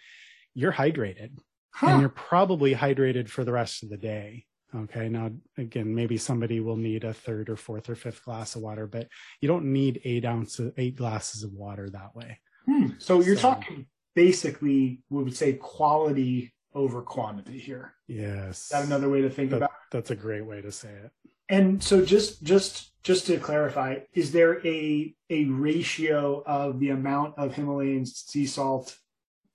you're 0.55 0.73
hydrated. 0.73 1.39
Huh. 1.75 1.89
And 1.89 2.01
you're 2.01 2.11
probably 2.11 2.75
hydrated 2.75 3.29
for 3.29 3.45
the 3.45 3.53
rest 3.53 3.83
of 3.83 3.91
the 3.91 3.97
day. 3.99 4.47
Okay. 4.75 5.11
Now, 5.11 5.31
again, 5.59 5.95
maybe 5.95 6.17
somebody 6.17 6.61
will 6.61 6.77
need 6.77 7.05
a 7.05 7.13
third 7.13 7.51
or 7.51 7.57
fourth 7.57 7.91
or 7.91 7.95
fifth 7.95 8.25
glass 8.25 8.57
of 8.57 8.63
water, 8.63 8.87
but 8.87 9.09
you 9.43 9.49
don't 9.49 9.73
need 9.73 10.01
eight 10.05 10.25
ounces, 10.25 10.73
eight 10.79 10.97
glasses 10.97 11.43
of 11.43 11.53
water 11.53 11.91
that 11.91 12.17
way. 12.17 12.39
Hmm. 12.67 12.91
So 12.99 13.21
you're 13.21 13.37
so, 13.37 13.43
talking 13.43 13.87
basically, 14.15 15.03
we 15.11 15.23
would 15.23 15.37
say 15.37 15.55
quality 15.55 16.53
over 16.75 17.03
quantity 17.03 17.59
here. 17.59 17.95
Yes. 18.07 18.65
Is 18.65 18.69
that 18.71 18.85
another 18.85 19.09
way 19.09 19.23
to 19.23 19.31
think 19.31 19.51
that, 19.51 19.59
about 19.59 19.71
it? 19.71 19.91
That's 19.91 20.11
a 20.11 20.17
great 20.17 20.45
way 20.45 20.63
to 20.63 20.73
say 20.73 20.91
it. 20.91 21.11
And 21.49 21.83
so 21.83 22.05
just 22.05 22.43
just 22.43 22.93
just 23.03 23.27
to 23.27 23.39
clarify, 23.39 23.99
is 24.15 24.33
there 24.33 24.67
a 24.67 25.15
a 25.29 25.45
ratio 25.47 26.43
of 26.47 26.81
the 26.81 26.91
amount 26.91 27.39
of 27.39 27.55
Himalayan 27.55 28.07
sea 28.07 28.47
salt 28.47 28.97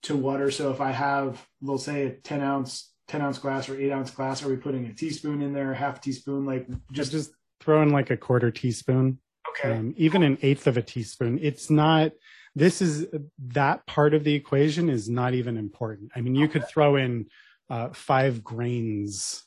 to 0.03 0.15
water? 0.15 0.51
So 0.51 0.71
if 0.71 0.79
I 0.79 0.91
have, 0.91 1.43
we'll 1.61 1.77
say 1.77 2.05
a 2.05 2.11
10 2.11 2.41
ounce 2.41 2.93
10 3.07 3.21
ounce 3.21 3.39
glass 3.39 3.69
or 3.69 3.79
eight 3.79 3.91
ounce 3.91 4.11
glass, 4.11 4.43
are 4.43 4.49
we 4.49 4.57
putting 4.57 4.85
a 4.85 4.93
teaspoon 4.93 5.41
in 5.41 5.53
there, 5.53 5.71
a 5.71 5.75
half 5.75 6.01
teaspoon, 6.01 6.45
like 6.45 6.67
just 6.91 7.11
just 7.11 7.31
throw 7.61 7.81
in 7.81 7.89
like 7.89 8.11
a 8.11 8.17
quarter 8.17 8.51
teaspoon. 8.51 9.19
Okay. 9.49 9.75
Um, 9.75 9.95
even 9.97 10.21
an 10.21 10.37
eighth 10.43 10.67
of 10.67 10.77
a 10.77 10.83
teaspoon. 10.83 11.39
It's 11.41 11.71
not 11.71 12.11
this 12.57 12.81
is 12.81 13.07
that 13.49 13.85
part 13.85 14.13
of 14.13 14.23
the 14.23 14.33
equation 14.33 14.89
is 14.89 15.09
not 15.09 15.33
even 15.33 15.57
important. 15.57 16.11
I 16.15 16.21
mean, 16.21 16.35
you 16.35 16.47
could 16.47 16.67
throw 16.67 16.95
in 16.95 17.27
uh, 17.69 17.89
five 17.93 18.43
grains 18.43 19.43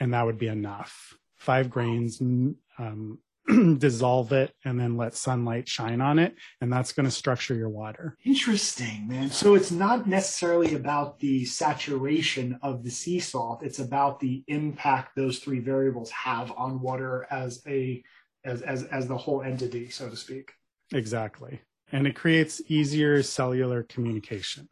and 0.00 0.14
that 0.14 0.24
would 0.24 0.38
be 0.38 0.48
enough. 0.48 1.14
Five 1.36 1.70
grains, 1.70 2.20
um, 2.20 3.18
dissolve 3.78 4.32
it, 4.32 4.54
and 4.64 4.78
then 4.78 4.96
let 4.96 5.14
sunlight 5.14 5.68
shine 5.68 6.00
on 6.00 6.18
it, 6.18 6.34
and 6.60 6.72
that's 6.72 6.92
going 6.92 7.04
to 7.04 7.10
structure 7.10 7.54
your 7.54 7.68
water. 7.68 8.16
Interesting, 8.24 9.06
man. 9.08 9.30
So 9.30 9.54
it's 9.54 9.70
not 9.70 10.06
necessarily 10.06 10.74
about 10.74 11.18
the 11.18 11.44
saturation 11.44 12.58
of 12.62 12.82
the 12.82 12.90
sea 12.90 13.20
salt; 13.20 13.62
it's 13.62 13.78
about 13.78 14.20
the 14.20 14.42
impact 14.48 15.16
those 15.16 15.38
three 15.38 15.60
variables 15.60 16.10
have 16.10 16.52
on 16.56 16.80
water 16.80 17.26
as 17.30 17.62
a 17.66 18.02
as 18.44 18.62
as 18.62 18.84
as 18.84 19.06
the 19.06 19.16
whole 19.16 19.42
entity, 19.42 19.88
so 19.88 20.08
to 20.10 20.16
speak. 20.16 20.52
Exactly, 20.92 21.60
and 21.92 22.06
it 22.06 22.14
creates 22.14 22.60
easier 22.68 23.22
cellular 23.22 23.82
communication. 23.82 24.68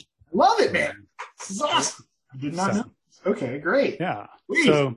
I 0.00 0.04
Love 0.32 0.60
it, 0.60 0.72
man. 0.72 1.06
This 1.38 1.50
is 1.50 1.62
awesome. 1.62 2.06
I 2.32 2.36
did 2.38 2.54
not 2.54 2.74
so, 2.74 2.80
know. 2.80 2.90
Okay, 3.26 3.58
great. 3.58 3.98
Yeah. 4.00 4.26
Please. 4.46 4.66
So 4.66 4.96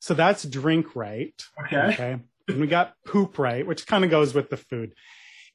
so 0.00 0.14
that's 0.14 0.44
drink 0.44 0.96
right. 0.96 1.34
Okay. 1.66 1.92
Okay. 1.92 2.16
And 2.48 2.60
we 2.60 2.66
got 2.66 2.94
poop 3.06 3.38
right, 3.38 3.66
which 3.66 3.86
kind 3.86 4.04
of 4.04 4.10
goes 4.10 4.34
with 4.34 4.50
the 4.50 4.56
food. 4.56 4.94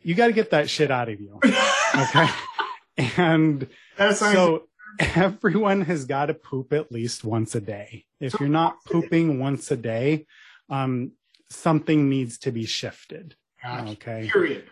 You 0.02 0.14
got 0.14 0.28
to 0.28 0.34
get 0.34 0.52
that 0.52 0.70
shit 0.70 0.92
out 0.92 1.10
of 1.10 1.20
you. 1.20 1.40
Okay. 1.96 2.28
and 3.16 3.70
so 4.16 4.64
everyone 5.00 5.80
has 5.82 6.04
got 6.04 6.26
to 6.26 6.34
poop 6.34 6.74
at 6.74 6.92
least 6.92 7.24
once 7.24 7.56
a 7.56 7.62
day. 7.62 8.04
If 8.20 8.38
you're 8.38 8.50
not 8.50 8.84
pooping 8.86 9.40
once 9.40 9.72
a 9.72 9.78
day, 9.78 10.26
um, 10.70 11.14
something 11.50 12.10
needs 12.10 12.38
to 12.40 12.52
be 12.52 12.66
shifted. 12.66 13.36
Gotcha. 13.64 13.92
Okay. 13.92 14.30
Period. 14.30 14.66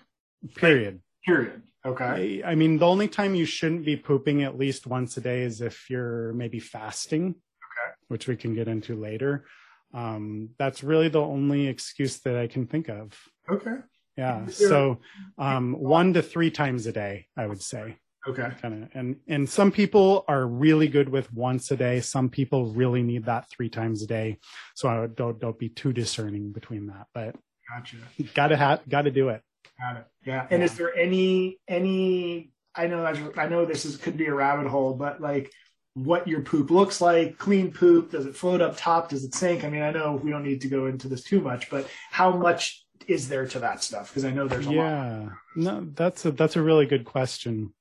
Period. 0.56 1.02
Period. 1.26 1.62
Okay. 1.86 2.42
I 2.44 2.56
mean, 2.56 2.78
the 2.78 2.88
only 2.88 3.08
time 3.08 3.36
you 3.36 3.46
shouldn't 3.46 3.86
be 3.86 3.98
pooping 3.98 4.44
at 4.44 4.58
least 4.58 4.88
once 4.88 5.18
a 5.18 5.22
day 5.22 5.42
is 5.42 5.62
if 5.62 5.90
you're 5.90 6.34
maybe 6.34 6.60
fasting. 6.60 7.30
Okay. 7.30 7.94
Which 8.08 8.28
we 8.28 8.38
can 8.38 8.54
get 8.56 8.68
into 8.68 8.96
later. 8.96 9.46
Um, 9.94 10.50
that's 10.58 10.84
really 10.84 11.10
the 11.10 11.22
only 11.22 11.68
excuse 11.68 12.20
that 12.22 12.38
I 12.38 12.48
can 12.48 12.68
think 12.68 12.90
of. 12.90 13.18
Okay. 13.50 13.76
Yeah. 14.18 14.48
So, 14.48 15.00
um, 15.38 15.74
one 15.74 16.14
to 16.14 16.22
three 16.22 16.52
times 16.52 16.86
a 16.86 16.92
day, 16.92 17.28
I 17.36 17.48
would 17.48 17.62
say. 17.62 17.98
Okay. 18.26 18.50
Kind 18.62 18.84
of, 18.84 18.90
and 18.94 19.18
and 19.28 19.50
some 19.50 19.72
people 19.72 20.24
are 20.30 20.48
really 20.48 20.88
good 20.88 21.10
with 21.10 21.34
once 21.34 21.70
a 21.72 21.76
day. 21.76 22.00
Some 22.00 22.30
people 22.30 22.68
really 22.68 23.04
need 23.04 23.26
that 23.26 23.50
three 23.50 23.70
times 23.70 24.02
a 24.02 24.08
day. 24.08 24.38
So 24.76 24.88
I 24.88 25.02
would, 25.02 25.16
don't 25.16 25.40
don't 25.40 25.60
be 25.60 25.68
too 25.68 25.92
discerning 25.92 26.54
between 26.54 26.88
that. 26.88 27.08
But 27.14 27.36
gotcha. 27.70 27.98
Gotta 28.34 28.56
have 28.56 28.88
gotta 28.88 29.12
do 29.12 29.30
it. 29.30 29.42
Got 29.80 29.98
it. 29.98 30.08
Yeah. 30.26 30.48
And 30.50 30.60
yeah. 30.60 30.66
is 30.66 30.78
there 30.78 30.96
any 30.96 31.60
any? 31.68 32.52
I 32.76 32.88
know 32.88 33.06
I 33.38 33.48
know 33.48 33.66
this 33.66 33.86
is 33.86 33.98
could 33.98 34.18
be 34.18 34.26
a 34.26 34.34
rabbit 34.34 34.68
hole, 34.68 34.94
but 34.94 35.22
like 35.22 35.52
what 35.96 36.28
your 36.28 36.42
poop 36.42 36.72
looks 36.72 37.02
like, 37.02 37.38
clean 37.38 37.72
poop, 37.72 38.12
does 38.12 38.26
it 38.26 38.36
float 38.36 38.62
up 38.62 38.76
top, 38.76 39.10
does 39.10 39.24
it 39.24 39.36
sink? 39.36 39.64
I 39.64 39.70
mean, 39.70 39.84
I 39.84 39.92
know 39.92 40.16
we 40.16 40.32
don't 40.32 40.44
need 40.44 40.62
to 40.62 40.68
go 40.68 40.88
into 40.88 41.08
this 41.08 41.24
too 41.24 41.40
much, 41.40 41.70
but 41.70 41.88
how 42.10 42.36
much 42.36 42.84
is 43.08 43.30
there 43.30 43.46
to 43.48 43.60
that 43.60 43.84
stuff? 43.84 44.10
Because 44.10 44.26
I 44.26 44.32
know 44.32 44.48
there's 44.48 44.66
a 44.66 44.72
lot. 44.72 44.76
yeah. 44.76 45.20
lot. 45.20 45.32
No, 45.56 45.88
that's 45.94 46.26
a 46.26 46.32
that's 46.32 46.56
a 46.56 46.62
really 46.62 46.86
good 46.86 47.06
question. 47.06 47.74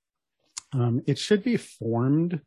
Um, 0.73 1.03
it 1.07 1.19
should 1.19 1.43
be 1.43 1.57
formed, 1.57 2.41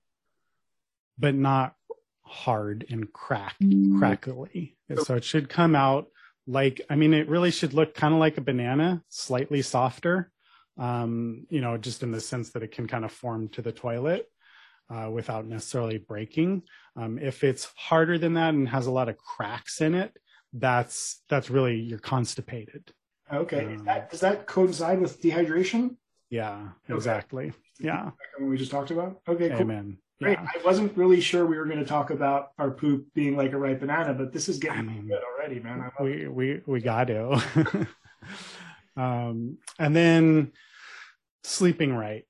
but 1.17 1.35
not 1.35 1.75
hard 2.21 2.85
and 2.89 3.11
crack 3.11 3.55
crackly. 3.97 4.77
So 5.03 5.15
it 5.15 5.23
should 5.23 5.49
come 5.49 5.75
out 5.75 6.07
like 6.47 6.81
I 6.89 6.95
mean, 6.95 7.13
it 7.13 7.29
really 7.29 7.51
should 7.51 7.73
look 7.73 7.93
kind 7.93 8.13
of 8.13 8.19
like 8.19 8.37
a 8.37 8.41
banana, 8.41 9.03
slightly 9.09 9.61
softer. 9.61 10.31
Um, 10.77 11.45
you 11.49 11.61
know, 11.61 11.77
just 11.77 12.03
in 12.03 12.11
the 12.11 12.19
sense 12.19 12.49
that 12.51 12.63
it 12.63 12.71
can 12.71 12.85
kind 12.87 13.05
of 13.05 13.11
form 13.11 13.47
to 13.49 13.61
the 13.61 13.71
toilet 13.71 14.29
uh, 14.89 15.09
without 15.11 15.45
necessarily 15.45 15.97
breaking. 15.97 16.63
Um, 16.95 17.17
if 17.17 17.43
it's 17.43 17.71
harder 17.75 18.17
than 18.17 18.33
that 18.33 18.53
and 18.53 18.67
has 18.67 18.87
a 18.87 18.91
lot 18.91 19.09
of 19.09 19.17
cracks 19.17 19.81
in 19.81 19.95
it, 19.95 20.17
that's 20.53 21.21
that's 21.29 21.49
really 21.49 21.75
you're 21.75 21.99
constipated. 21.99 22.91
Okay, 23.31 23.65
um, 23.65 23.85
that, 23.85 24.11
does 24.11 24.19
that 24.19 24.45
coincide 24.45 24.99
with 24.99 25.21
dehydration? 25.21 25.95
Yeah, 26.29 26.69
exactly. 26.89 27.47
Okay. 27.47 27.55
Yeah, 27.79 28.11
we 28.39 28.57
just 28.57 28.71
talked 28.71 28.91
about. 28.91 29.21
Okay, 29.27 29.49
cool. 29.49 29.61
Amen. 29.61 29.97
Great. 30.21 30.37
Yeah. 30.39 30.47
I 30.53 30.63
wasn't 30.63 30.95
really 30.95 31.19
sure 31.19 31.45
we 31.45 31.57
were 31.57 31.65
going 31.65 31.79
to 31.79 31.85
talk 31.85 32.09
about 32.09 32.51
our 32.57 32.71
poop 32.71 33.07
being 33.13 33.35
like 33.35 33.51
a 33.51 33.57
ripe 33.57 33.81
banana, 33.81 34.13
but 34.13 34.31
this 34.31 34.47
is 34.47 34.59
getting 34.59 34.79
I 34.79 34.83
mean, 34.83 35.07
good 35.07 35.21
already, 35.21 35.59
man. 35.59 35.91
we 35.99 36.27
we 36.27 36.61
we 36.65 36.79
got 36.79 37.07
to. 37.07 37.87
um, 38.97 39.57
and 39.77 39.95
then 39.95 40.53
sleeping 41.43 41.93
right. 41.93 42.25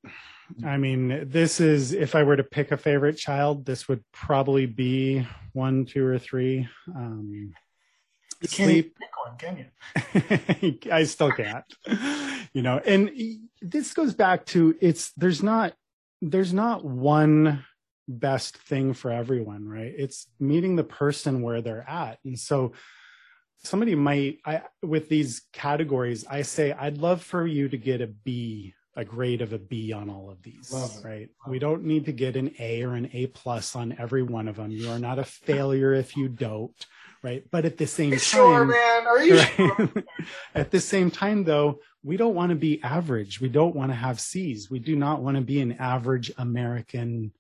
I 0.64 0.78
mean, 0.78 1.30
this 1.30 1.60
is 1.60 1.94
if 1.94 2.16
I 2.16 2.24
were 2.24 2.36
to 2.36 2.44
pick 2.44 2.72
a 2.72 2.78
favorite 2.78 3.18
child, 3.18 3.66
this 3.66 3.88
would 3.88 4.04
probably 4.12 4.66
be 4.66 5.28
one, 5.54 5.86
two, 5.86 6.06
or 6.06 6.20
three. 6.20 6.68
Um, 6.96 7.54
you 8.42 8.48
can't 8.48 8.70
sleep. 8.70 8.96
pick 9.00 9.10
one, 9.26 9.38
can 9.38 9.58
you? 9.58 10.80
I 10.92 11.04
still 11.04 11.32
can't. 11.32 11.66
You 12.54 12.62
know, 12.62 12.78
and 12.78 13.12
this 13.62 13.92
goes 13.92 14.14
back 14.14 14.46
to 14.48 14.78
it's 14.80 15.12
there's 15.18 15.44
not 15.44 15.74
there's 16.22 16.54
not 16.54 16.86
one 16.86 17.66
best 18.08 18.58
thing 18.58 18.94
for 18.94 19.12
everyone, 19.12 19.68
right? 19.68 19.94
It's 19.96 20.28
meeting 20.40 20.76
the 20.76 20.84
person 20.84 21.42
where 21.42 21.62
they're 21.62 21.90
at, 21.90 22.20
and 22.24 22.38
so 22.38 22.74
somebody 23.64 23.96
might 23.96 24.40
I 24.46 24.64
with 24.82 25.10
these 25.10 25.44
categories, 25.54 26.26
I 26.30 26.44
say 26.44 26.72
I'd 26.72 26.98
love 26.98 27.24
for 27.24 27.46
you 27.46 27.70
to 27.70 27.78
get 27.78 28.02
a 28.02 28.08
B 28.08 28.74
a 28.96 29.04
grade 29.04 29.42
of 29.42 29.52
a 29.52 29.60
B 29.60 29.92
on 29.92 30.10
all 30.10 30.30
of 30.30 30.42
these, 30.42 30.74
right? 31.04 31.30
We 31.48 31.60
don't 31.60 31.84
need 31.84 32.06
to 32.06 32.14
get 32.14 32.38
an 32.38 32.56
A 32.60 32.82
or 32.84 32.94
an 32.94 33.10
A 33.12 33.28
plus 33.28 33.76
on 33.76 33.96
every 34.00 34.24
one 34.24 34.48
of 34.48 34.56
them. 34.56 34.72
You 34.72 34.90
are 34.90 35.00
not 35.00 35.20
a 35.20 35.26
failure 35.26 35.94
if 35.94 36.16
you 36.16 36.30
don't, 36.30 36.74
right? 37.22 37.44
But 37.52 37.66
at 37.66 37.78
the 37.78 37.88
same 37.88 38.12
time, 38.12 38.20
sure, 38.20 38.66
man, 38.66 39.08
are 39.08 39.22
you 39.22 39.38
right? 39.38 39.54
sure? 39.56 39.90
at 40.56 40.72
the 40.72 40.80
same 40.80 41.12
time, 41.12 41.44
though, 41.44 41.80
we 42.04 42.16
don't 42.16 42.36
want 42.36 42.52
to 42.52 42.56
be 42.56 42.82
average. 42.84 43.42
We 43.42 43.50
don't 43.50 43.76
want 43.76 43.92
to 43.92 43.96
have 43.96 44.20
C's. 44.20 44.72
We 44.72 44.80
do 44.80 44.96
not 44.96 45.22
want 45.22 45.36
to 45.36 45.44
be 45.44 45.60
an 45.60 45.74
average 45.74 46.32
American 46.38 47.34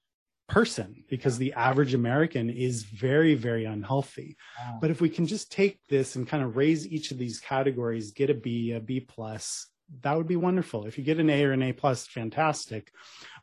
person 0.47 1.03
because 1.09 1.37
the 1.37 1.53
average 1.53 1.93
American 1.93 2.49
is 2.49 2.83
very, 2.83 3.33
very 3.33 3.65
unhealthy. 3.65 4.37
Wow. 4.59 4.77
But 4.81 4.91
if 4.91 5.01
we 5.01 5.09
can 5.09 5.25
just 5.25 5.51
take 5.51 5.79
this 5.89 6.15
and 6.15 6.27
kind 6.27 6.43
of 6.43 6.55
raise 6.55 6.87
each 6.87 7.11
of 7.11 7.17
these 7.17 7.39
categories, 7.39 8.11
get 8.11 8.29
a 8.29 8.33
B, 8.33 8.71
a 8.73 8.79
B 8.79 8.99
plus, 8.99 9.67
that 10.01 10.15
would 10.17 10.27
be 10.27 10.35
wonderful. 10.35 10.85
If 10.85 10.97
you 10.97 11.03
get 11.03 11.19
an 11.19 11.29
A 11.29 11.43
or 11.43 11.51
an 11.51 11.63
A 11.63 11.73
plus, 11.73 12.07
fantastic, 12.07 12.91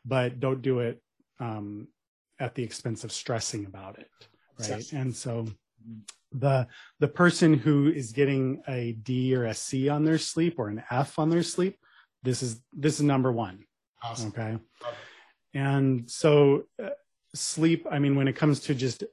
but 0.05 0.39
don't 0.39 0.61
do 0.61 0.79
it 0.79 1.01
um, 1.39 1.87
at 2.39 2.55
the 2.55 2.63
expense 2.63 3.03
of 3.03 3.11
stressing 3.11 3.65
about 3.65 3.99
it, 3.99 4.09
right? 4.59 4.91
And 4.93 5.15
so 5.15 5.47
the 6.31 6.67
the 6.99 7.07
person 7.07 7.53
who 7.53 7.87
is 7.87 8.11
getting 8.11 8.61
a 8.67 8.93
D 8.93 9.35
or 9.35 9.45
a 9.45 9.53
C 9.53 9.87
on 9.89 10.03
their 10.03 10.17
sleep 10.17 10.55
or 10.57 10.67
an 10.67 10.83
F 10.89 11.19
on 11.19 11.29
their 11.29 11.43
sleep, 11.43 11.77
this 12.23 12.43
is 12.43 12.61
this 12.73 12.95
is 12.95 13.01
number 13.01 13.31
one. 13.31 13.65
Awesome. 14.01 14.29
Okay, 14.29 14.57
and 15.53 16.09
so 16.09 16.63
uh, 16.81 16.89
sleep. 17.35 17.85
I 17.89 17.99
mean, 17.99 18.15
when 18.15 18.27
it 18.27 18.35
comes 18.35 18.59
to 18.61 18.75
just 18.75 19.03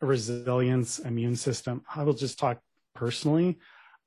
resilience, 0.00 0.98
immune 0.98 1.36
system, 1.36 1.82
I 1.94 2.02
will 2.04 2.14
just 2.14 2.38
talk 2.38 2.60
personally. 2.94 3.58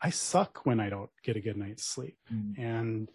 I 0.01 0.09
suck 0.09 0.65
when 0.65 0.79
I 0.79 0.89
don't 0.89 1.09
get 1.23 1.35
a 1.35 1.41
good 1.41 1.57
night's 1.57 1.83
sleep. 1.83 2.17
Mm. 2.33 2.57
And 2.57 3.11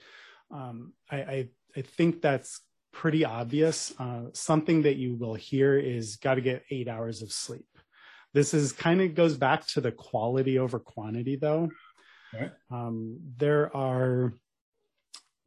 um, 0.50 0.92
I, 1.10 1.16
I, 1.16 1.48
I, 1.76 1.80
think 1.80 2.20
that's 2.20 2.60
pretty 2.92 3.24
obvious. 3.24 3.92
Uh, 3.98 4.24
something 4.34 4.82
that 4.82 4.96
you 4.96 5.14
will 5.14 5.34
hear 5.34 5.78
is 5.78 6.16
got 6.16 6.34
to 6.34 6.40
get 6.42 6.64
eight 6.70 6.88
hours 6.88 7.22
of 7.22 7.32
sleep. 7.32 7.66
This 8.34 8.52
is 8.52 8.72
kind 8.72 9.00
of 9.00 9.14
goes 9.14 9.36
back 9.36 9.66
to 9.68 9.80
the 9.80 9.92
quality 9.92 10.58
over 10.58 10.78
quantity, 10.78 11.36
though. 11.36 11.70
Okay. 12.34 12.50
Um, 12.70 13.18
there 13.36 13.74
are, 13.74 14.34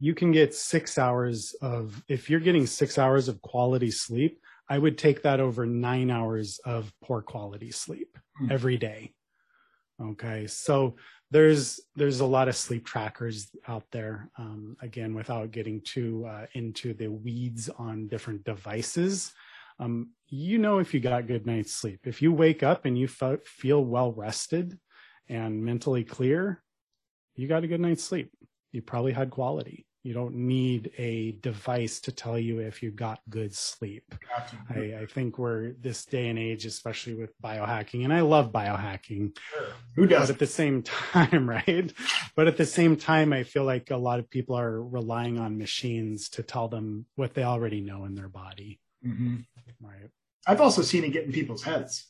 you 0.00 0.14
can 0.14 0.32
get 0.32 0.54
six 0.54 0.98
hours 0.98 1.54
of, 1.60 2.02
if 2.08 2.30
you're 2.30 2.40
getting 2.40 2.66
six 2.66 2.98
hours 2.98 3.28
of 3.28 3.40
quality 3.42 3.90
sleep, 3.90 4.40
I 4.68 4.78
would 4.78 4.98
take 4.98 5.22
that 5.22 5.40
over 5.40 5.66
nine 5.66 6.10
hours 6.10 6.60
of 6.64 6.92
poor 7.02 7.22
quality 7.22 7.70
sleep 7.70 8.16
mm. 8.40 8.50
every 8.50 8.76
day. 8.76 9.14
Okay. 10.00 10.46
So 10.46 10.96
there's 11.30 11.80
there's 11.96 12.20
a 12.20 12.26
lot 12.26 12.48
of 12.48 12.56
sleep 12.56 12.86
trackers 12.86 13.50
out 13.66 13.84
there 13.90 14.30
um, 14.38 14.76
again 14.80 15.14
without 15.14 15.50
getting 15.50 15.80
too 15.82 16.24
uh, 16.26 16.46
into 16.54 16.94
the 16.94 17.08
weeds 17.08 17.68
on 17.78 18.06
different 18.08 18.44
devices 18.44 19.32
um, 19.80 20.10
you 20.26 20.58
know 20.58 20.78
if 20.78 20.92
you 20.92 21.00
got 21.00 21.26
good 21.26 21.46
night's 21.46 21.72
sleep. 21.72 22.00
If 22.04 22.20
you 22.20 22.32
wake 22.32 22.62
up 22.62 22.84
and 22.84 22.98
you 22.98 23.08
fe- 23.08 23.38
feel 23.44 23.84
well 23.84 24.12
rested 24.12 24.78
and 25.28 25.64
mentally 25.64 26.04
clear, 26.04 26.62
you 27.36 27.48
got 27.48 27.64
a 27.64 27.68
good 27.68 27.80
night's 27.80 28.04
sleep. 28.04 28.32
You 28.72 28.82
probably 28.82 29.12
had 29.12 29.30
quality. 29.30 29.86
You 30.08 30.14
don't 30.14 30.36
need 30.36 30.90
a 30.96 31.32
device 31.42 32.00
to 32.00 32.12
tell 32.12 32.38
you 32.38 32.60
if 32.60 32.82
you 32.82 32.90
got 32.90 33.20
good 33.28 33.54
sleep. 33.54 34.14
Gotcha. 34.34 34.56
I, 34.70 35.02
I 35.02 35.06
think 35.06 35.36
we're 35.36 35.72
this 35.82 36.06
day 36.06 36.28
and 36.30 36.38
age, 36.38 36.64
especially 36.64 37.12
with 37.14 37.38
biohacking, 37.42 38.04
and 38.04 38.12
I 38.14 38.20
love 38.22 38.50
biohacking, 38.50 39.36
Sure. 39.52 39.66
Who 39.96 40.06
doesn't? 40.06 40.36
at 40.36 40.38
the 40.38 40.46
same 40.46 40.82
time, 41.12 41.46
right? 41.46 41.92
But 42.34 42.46
at 42.46 42.56
the 42.56 42.64
same 42.64 42.96
time, 42.96 43.34
I 43.34 43.42
feel 43.42 43.64
like 43.64 43.90
a 43.90 43.98
lot 43.98 44.18
of 44.18 44.30
people 44.30 44.56
are 44.56 44.82
relying 44.82 45.38
on 45.38 45.58
machines 45.58 46.30
to 46.30 46.42
tell 46.42 46.68
them 46.68 47.04
what 47.16 47.34
they 47.34 47.42
already 47.44 47.82
know 47.82 48.06
in 48.06 48.14
their 48.14 48.30
body, 48.30 48.80
Mhm. 49.06 49.44
right? 49.82 50.08
I've 50.46 50.62
also 50.62 50.80
seen 50.80 51.04
it 51.04 51.10
get 51.10 51.26
in 51.26 51.32
people's 51.32 51.64
heads. 51.64 52.06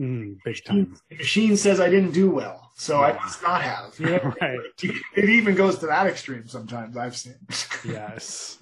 Mm, 0.00 0.38
big 0.44 0.64
time. 0.64 0.96
The 1.08 1.16
machine 1.16 1.56
says 1.56 1.78
I 1.78 1.88
didn't 1.88 2.12
do 2.12 2.30
well, 2.30 2.72
so 2.74 3.02
I 3.02 3.12
must 3.12 3.42
not 3.42 3.62
have. 3.62 3.98
You 3.98 4.06
know? 4.10 4.34
Right. 4.40 4.58
It 5.16 5.28
even 5.28 5.54
goes 5.54 5.78
to 5.78 5.86
that 5.86 6.06
extreme 6.06 6.48
sometimes. 6.48 6.96
I've 6.96 7.16
seen. 7.16 7.36
yes 7.84 8.58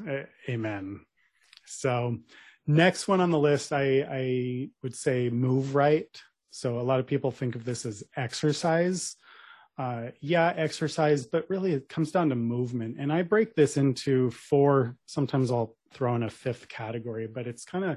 amen 0.49 1.01
so 1.67 2.19
next 2.67 3.09
one 3.09 3.21
on 3.21 3.31
the 3.31 3.39
list 3.39 3.73
i 3.73 4.05
i 4.11 4.69
would 4.83 4.95
say 4.95 5.31
move 5.31 5.75
right 5.75 6.21
so 6.51 6.79
a 6.79 6.83
lot 6.83 7.01
of 7.01 7.07
people 7.07 7.31
think 7.31 7.55
of 7.55 7.65
this 7.65 7.87
as 7.87 8.03
exercise 8.17 9.17
uh 9.79 10.09
yeah 10.21 10.53
exercise 10.57 11.27
but 11.27 11.49
really 11.49 11.73
it 11.73 11.89
comes 11.89 12.11
down 12.11 12.29
to 12.29 12.35
movement 12.35 12.97
and 12.99 13.13
i 13.13 13.23
break 13.23 13.55
this 13.55 13.77
into 13.77 14.31
four 14.33 14.97
sometimes 15.07 15.51
i'll 15.51 15.77
throw 15.93 16.15
in 16.17 16.23
a 16.25 16.31
fifth 16.31 16.69
category 16.69 17.27
but 17.27 17.47
it's 17.47 17.65
kind 17.65 17.85
of 17.85 17.97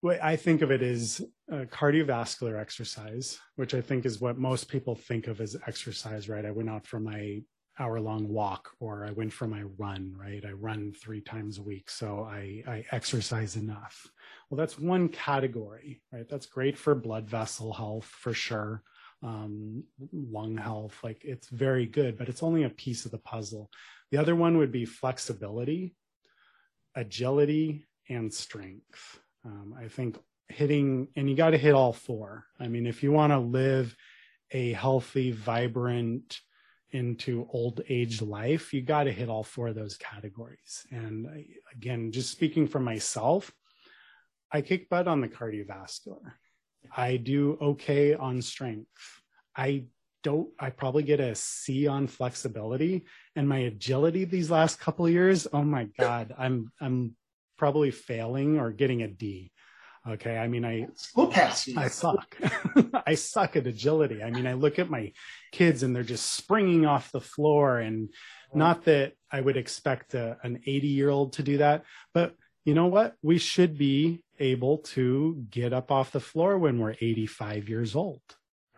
what 0.00 0.22
i 0.22 0.36
think 0.36 0.62
of 0.62 0.70
it 0.70 0.82
as 0.82 1.20
cardiovascular 1.50 2.58
exercise 2.60 3.38
which 3.56 3.74
i 3.74 3.80
think 3.80 4.04
is 4.04 4.20
what 4.20 4.38
most 4.38 4.68
people 4.68 4.94
think 4.94 5.26
of 5.26 5.40
as 5.40 5.56
exercise 5.66 6.28
right 6.28 6.46
i 6.46 6.50
went 6.50 6.70
out 6.70 6.86
for 6.86 7.00
my 7.00 7.40
hour 7.80 7.98
long 7.98 8.28
walk 8.28 8.70
or 8.78 9.06
I 9.06 9.12
went 9.12 9.32
for 9.32 9.48
my 9.48 9.62
run, 9.78 10.12
right? 10.14 10.44
I 10.44 10.52
run 10.52 10.92
three 10.92 11.22
times 11.22 11.58
a 11.58 11.62
week. 11.62 11.88
So 11.88 12.28
I, 12.30 12.62
I 12.66 12.84
exercise 12.92 13.56
enough. 13.56 14.06
Well, 14.48 14.58
that's 14.58 14.78
one 14.78 15.08
category, 15.08 16.02
right? 16.12 16.28
That's 16.28 16.46
great 16.46 16.76
for 16.76 16.94
blood 16.94 17.28
vessel 17.28 17.72
health 17.72 18.04
for 18.04 18.34
sure. 18.34 18.82
Um, 19.22 19.84
lung 20.12 20.56
health, 20.56 20.96
like 21.02 21.24
it's 21.24 21.48
very 21.48 21.86
good, 21.86 22.16
but 22.18 22.28
it's 22.28 22.42
only 22.42 22.64
a 22.64 22.70
piece 22.70 23.04
of 23.04 23.10
the 23.10 23.18
puzzle. 23.18 23.70
The 24.10 24.18
other 24.18 24.34
one 24.34 24.58
would 24.58 24.72
be 24.72 24.84
flexibility, 24.84 25.94
agility, 26.94 27.86
and 28.08 28.32
strength. 28.32 29.20
Um, 29.44 29.74
I 29.78 29.88
think 29.88 30.18
hitting, 30.48 31.08
and 31.16 31.28
you 31.28 31.36
got 31.36 31.50
to 31.50 31.58
hit 31.58 31.74
all 31.74 31.92
four. 31.92 32.44
I 32.58 32.68
mean, 32.68 32.86
if 32.86 33.02
you 33.02 33.12
want 33.12 33.32
to 33.32 33.38
live 33.38 33.96
a 34.50 34.72
healthy, 34.72 35.30
vibrant, 35.32 36.40
into 36.92 37.46
old 37.52 37.80
age 37.88 38.20
life, 38.20 38.72
you 38.72 38.82
got 38.82 39.04
to 39.04 39.12
hit 39.12 39.28
all 39.28 39.44
four 39.44 39.68
of 39.68 39.74
those 39.74 39.96
categories. 39.96 40.86
And 40.90 41.26
I, 41.26 41.46
again, 41.72 42.12
just 42.12 42.30
speaking 42.30 42.66
for 42.66 42.80
myself, 42.80 43.52
I 44.52 44.60
kick 44.60 44.88
butt 44.88 45.06
on 45.06 45.20
the 45.20 45.28
cardiovascular. 45.28 46.32
I 46.96 47.16
do 47.16 47.56
okay 47.60 48.14
on 48.14 48.42
strength. 48.42 48.88
I 49.56 49.84
don't, 50.22 50.48
I 50.58 50.70
probably 50.70 51.02
get 51.02 51.20
a 51.20 51.34
C 51.34 51.86
on 51.86 52.06
flexibility 52.06 53.04
and 53.36 53.48
my 53.48 53.58
agility 53.58 54.24
these 54.24 54.50
last 54.50 54.80
couple 54.80 55.08
years. 55.08 55.46
Oh 55.52 55.62
my 55.62 55.84
God, 55.98 56.34
I'm, 56.36 56.72
I'm 56.80 57.14
probably 57.60 57.90
failing 57.90 58.58
or 58.58 58.70
getting 58.70 59.02
a 59.02 59.06
D. 59.06 59.52
Okay. 60.08 60.38
I 60.38 60.48
mean, 60.48 60.64
I. 60.64 60.86
I 61.76 61.88
suck. 61.88 62.34
I 63.06 63.14
suck 63.14 63.54
at 63.54 63.66
agility. 63.66 64.22
I 64.22 64.30
mean, 64.30 64.46
I 64.46 64.54
look 64.54 64.78
at 64.78 64.88
my 64.88 65.12
kids 65.52 65.82
and 65.82 65.94
they're 65.94 66.02
just 66.02 66.32
springing 66.32 66.86
off 66.86 67.12
the 67.12 67.20
floor. 67.20 67.78
And 67.78 68.08
not 68.54 68.86
that 68.86 69.12
I 69.30 69.42
would 69.42 69.58
expect 69.58 70.14
a, 70.14 70.38
an 70.42 70.62
80 70.66 70.88
year 70.88 71.10
old 71.10 71.34
to 71.34 71.42
do 71.42 71.58
that, 71.58 71.84
but 72.14 72.34
you 72.64 72.72
know 72.72 72.86
what? 72.86 73.14
We 73.22 73.36
should 73.36 73.76
be 73.76 74.22
able 74.38 74.78
to 74.78 75.44
get 75.50 75.74
up 75.74 75.92
off 75.92 76.12
the 76.12 76.20
floor 76.20 76.56
when 76.56 76.78
we're 76.78 76.96
85 76.98 77.68
years 77.68 77.94
old. 77.94 78.22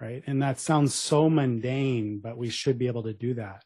Right. 0.01 0.25
And 0.27 0.43
that 0.43 0.59
sounds 0.59 0.93
so 0.93 1.31
mundane, 1.31 2.19
but 2.19 2.37
we 2.37 2.51
should 2.51 2.79
be 2.81 2.89
able 2.89 3.05
to 3.05 3.15
do 3.15 3.35
that. 3.35 3.63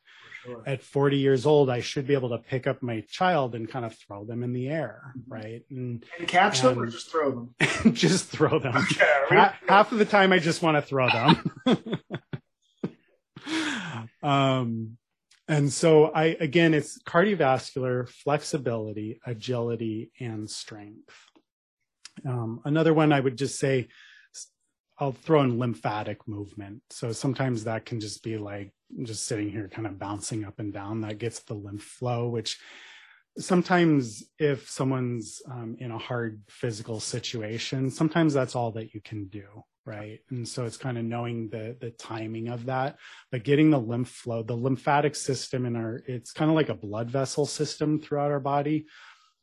Sure. 0.47 0.63
At 0.67 0.83
40 0.83 1.19
years 1.19 1.45
old, 1.45 1.69
I 1.69 1.81
should 1.81 2.07
be 2.07 2.15
able 2.15 2.31
to 2.31 2.39
pick 2.39 2.67
up 2.67 2.83
my 2.83 3.03
child 3.11 3.55
and 3.55 3.69
kind 3.69 3.85
of 3.85 3.97
throw 3.99 4.25
them 4.25 4.43
in 4.43 4.53
the 4.53 4.69
air. 4.69 5.13
Mhm. 5.19 5.23
Right. 5.29 5.63
And 5.71 6.05
And 6.19 6.29
catch 6.29 6.61
them 6.63 6.79
or 6.79 6.87
just 6.87 7.11
throw 7.11 7.51
them. 7.59 7.59
just 7.95 8.27
throw 8.27 8.59
them 8.59 8.77
Okay. 8.77 9.05
Ha- 9.31 9.59
half 9.69 9.93
of 9.93 9.99
the 9.99 10.05
time 10.05 10.33
I 10.33 10.39
just 10.39 10.63
want 10.63 10.77
to 10.77 10.83
throw 10.83 11.09
them. 11.11 11.51
um, 14.23 14.97
and 15.49 15.73
so 15.73 16.07
I, 16.07 16.37
again, 16.41 16.75
it's 16.75 17.01
cardiovascular, 17.03 18.09
flexibility, 18.09 19.21
agility, 19.25 20.11
and 20.21 20.49
strength. 20.51 21.15
Um, 22.27 22.61
another 22.65 22.93
one 22.95 23.13
I 23.13 23.21
would 23.21 23.37
just 23.39 23.59
say, 23.59 23.89
I'll 24.99 25.13
throw 25.13 25.43
in 25.43 25.59
lymphatic 25.59 26.27
movement. 26.27 26.83
So 26.91 27.13
sometimes 27.13 27.65
that 27.65 27.85
can 27.85 28.01
just 28.01 28.23
be 28.25 28.39
like 28.39 28.73
just 29.03 29.27
sitting 29.27 29.51
here 29.51 29.69
kind 29.69 29.87
of 29.87 29.99
bouncing 29.99 30.45
up 30.45 30.59
and 30.59 30.73
down. 30.73 31.01
That 31.01 31.19
gets 31.19 31.41
the 31.41 31.55
lymph 31.55 31.83
flow, 31.83 32.29
which 32.29 32.59
sometimes 33.39 34.25
if 34.39 34.69
someone's 34.69 35.43
um, 35.51 35.77
in 35.79 35.91
a 35.91 35.99
hard 35.99 36.43
physical 36.49 37.01
situation, 37.01 37.91
sometimes 37.91 38.33
that's 38.33 38.57
all 38.57 38.73
that 38.73 38.95
you 38.95 39.01
can 39.01 39.27
do. 39.29 39.47
Right. 39.85 40.19
And 40.31 40.49
so 40.49 40.65
it's 40.65 40.77
kind 40.77 40.99
of 40.99 41.05
knowing 41.05 41.49
the 41.49 41.77
the 41.81 41.91
timing 41.91 42.49
of 42.49 42.67
that, 42.67 42.97
but 43.31 43.45
getting 43.45 43.71
the 43.71 43.79
lymph 43.79 44.09
flow, 44.09 44.43
the 44.43 44.57
lymphatic 44.57 45.15
system 45.15 45.65
in 45.65 45.77
our, 45.77 46.03
it's 46.07 46.33
kind 46.33 46.51
of 46.51 46.57
like 46.57 46.71
a 46.71 46.75
blood 46.75 47.09
vessel 47.09 47.47
system 47.47 48.01
throughout 48.01 48.33
our 48.33 48.41
body, 48.41 48.87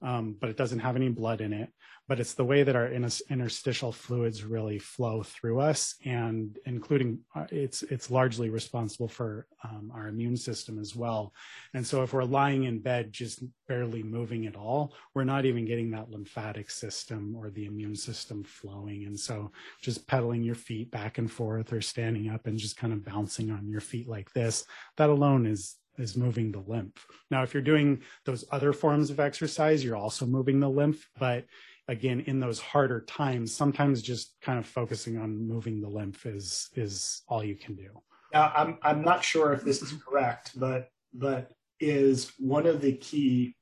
um, 0.01 0.35
but 0.37 0.49
it 0.49 0.57
doesn't 0.57 0.79
have 0.79 0.97
any 0.97 1.07
blood 1.07 1.39
in 1.39 1.53
it 1.53 1.69
but 2.07 2.19
it's 2.19 2.33
the 2.33 2.43
way 2.43 2.63
that 2.63 2.75
our 2.75 2.89
interstitial 2.89 3.91
fluids 3.91 4.43
really 4.43 4.77
flow 4.77 5.23
through 5.23 5.59
us 5.59 5.95
and 6.03 6.59
including 6.65 7.19
uh, 7.35 7.45
it's 7.49 7.83
it's 7.83 8.11
largely 8.11 8.49
responsible 8.49 9.07
for 9.07 9.47
um, 9.63 9.91
our 9.93 10.07
immune 10.07 10.35
system 10.35 10.79
as 10.79 10.95
well. 10.95 11.33
And 11.73 11.85
so 11.85 12.03
if 12.03 12.13
we're 12.13 12.23
lying 12.23 12.65
in 12.65 12.79
bed 12.79 13.13
just 13.13 13.43
barely 13.67 14.03
moving 14.03 14.45
at 14.45 14.55
all 14.55 14.93
we're 15.15 15.23
not 15.23 15.45
even 15.45 15.65
getting 15.65 15.91
that 15.91 16.09
lymphatic 16.09 16.69
system 16.69 17.35
or 17.35 17.49
the 17.49 17.65
immune 17.65 17.95
system 17.95 18.43
flowing. 18.43 19.05
And 19.05 19.19
so 19.19 19.51
just 19.81 20.07
pedaling 20.07 20.43
your 20.43 20.55
feet 20.55 20.91
back 20.91 21.17
and 21.17 21.31
forth 21.31 21.71
or 21.71 21.81
standing 21.81 22.29
up 22.29 22.47
and 22.47 22.57
just 22.57 22.77
kind 22.77 22.91
of 22.91 23.05
bouncing 23.05 23.51
on 23.51 23.69
your 23.69 23.81
feet 23.81 24.07
like 24.07 24.31
this 24.33 24.65
that 24.97 25.09
alone 25.09 25.45
is 25.45 25.77
is 25.99 26.17
moving 26.17 26.51
the 26.51 26.59
lymph. 26.59 27.05
Now 27.29 27.43
if 27.43 27.53
you're 27.53 27.61
doing 27.61 28.01
those 28.25 28.43
other 28.51 28.73
forms 28.73 29.09
of 29.09 29.19
exercise 29.19 29.83
you're 29.83 29.95
also 29.95 30.25
moving 30.25 30.59
the 30.59 30.69
lymph 30.69 31.07
but 31.17 31.45
again 31.87 32.21
in 32.21 32.39
those 32.39 32.59
harder 32.59 33.01
times 33.01 33.53
sometimes 33.53 34.01
just 34.01 34.35
kind 34.41 34.57
of 34.57 34.65
focusing 34.65 35.17
on 35.17 35.47
moving 35.47 35.81
the 35.81 35.89
lymph 35.89 36.25
is 36.25 36.69
is 36.75 37.21
all 37.27 37.43
you 37.43 37.55
can 37.55 37.75
do 37.75 37.89
Now, 38.33 38.51
I'm 38.55 38.77
I'm 38.81 39.01
not 39.01 39.23
sure 39.23 39.53
if 39.53 39.63
this 39.63 39.81
is 39.81 39.93
correct, 39.93 40.59
but 40.59 40.89
but 41.13 41.51
is 41.79 42.31
one 42.39 42.65
of 42.65 42.81
the 42.81 42.93
key 42.93 43.55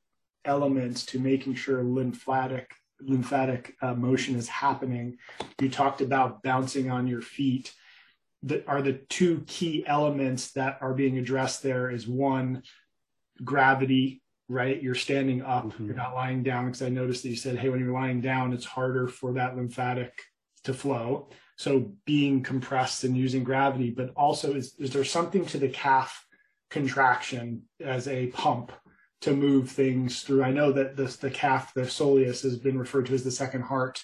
elements 0.45 1.05
to 1.07 1.19
making 1.19 1.55
sure 1.55 1.84
lymphatic 1.84 2.71
lymphatic 3.01 3.75
uh, 3.81 3.95
motion 3.95 4.36
is 4.36 4.47
happening. 4.47 5.17
You 5.60 5.69
talked 5.69 6.01
about 6.01 6.43
bouncing 6.43 6.89
on 6.89 7.07
your 7.07 7.21
feet. 7.21 7.73
That 8.43 8.67
are 8.67 8.81
the 8.81 8.93
two 8.93 9.43
key 9.45 9.84
elements 9.86 10.53
that 10.53 10.79
are 10.81 10.95
being 10.95 11.19
addressed. 11.19 11.62
There 11.62 11.91
is 11.91 12.07
one 12.07 12.63
gravity, 13.43 14.20
right? 14.52 14.82
You're 14.84 14.96
standing 14.96 15.42
up, 15.42 15.72
Mhm. 15.72 15.88
you're 15.88 15.96
not 15.96 16.14
lying 16.14 16.44
down. 16.44 16.66
Because 16.66 16.82
I 16.82 16.90
noticed 16.90 17.24
that 17.24 17.30
you 17.30 17.36
said, 17.36 17.58
hey, 17.58 17.70
when 17.70 17.80
you're 17.80 17.94
lying 17.94 18.22
down, 18.22 18.54
it's 18.54 18.66
harder 18.66 19.08
for 19.08 19.34
that 19.34 19.56
lymphatic 19.56 20.14
to 20.66 20.74
flow. 20.74 21.30
So 21.58 21.94
being 22.06 22.44
compressed 22.44 23.04
and 23.04 23.16
using 23.16 23.44
gravity, 23.44 23.92
but 23.92 24.12
also 24.16 24.54
is, 24.54 24.76
is 24.78 24.92
there 24.92 25.04
something 25.04 25.46
to 25.48 25.58
the 25.58 25.70
calf 25.70 26.26
contraction 26.70 27.64
as 27.80 28.08
a 28.08 28.28
pump 28.28 28.72
to 29.22 29.34
move 29.34 29.70
things 29.70 30.22
through? 30.24 30.44
I 30.44 30.52
know 30.52 30.72
that 30.72 30.98
this, 30.98 31.18
the 31.18 31.30
calf, 31.30 31.74
the 31.74 31.82
soleus 31.82 32.42
has 32.44 32.58
been 32.58 32.78
referred 32.78 33.06
to 33.08 33.14
as 33.14 33.24
the 33.24 33.32
second 33.32 33.62
heart. 33.64 34.04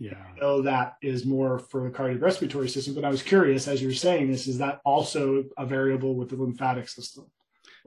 yeah 0.00 0.14
know 0.40 0.62
that 0.62 0.94
is 1.02 1.26
more 1.26 1.58
for 1.58 1.82
the 1.82 1.90
cardiorespiratory 1.98 2.70
system, 2.70 2.94
but 2.94 3.04
I 3.04 3.10
was 3.10 3.22
curious 3.22 3.66
as 3.66 3.82
you're 3.82 3.92
saying 4.06 4.30
this, 4.30 4.46
is 4.46 4.58
that 4.58 4.80
also 4.84 5.44
a 5.56 5.66
variable 5.66 6.14
with 6.14 6.28
the 6.30 6.36
lymphatic 6.36 6.88
system? 6.88 7.24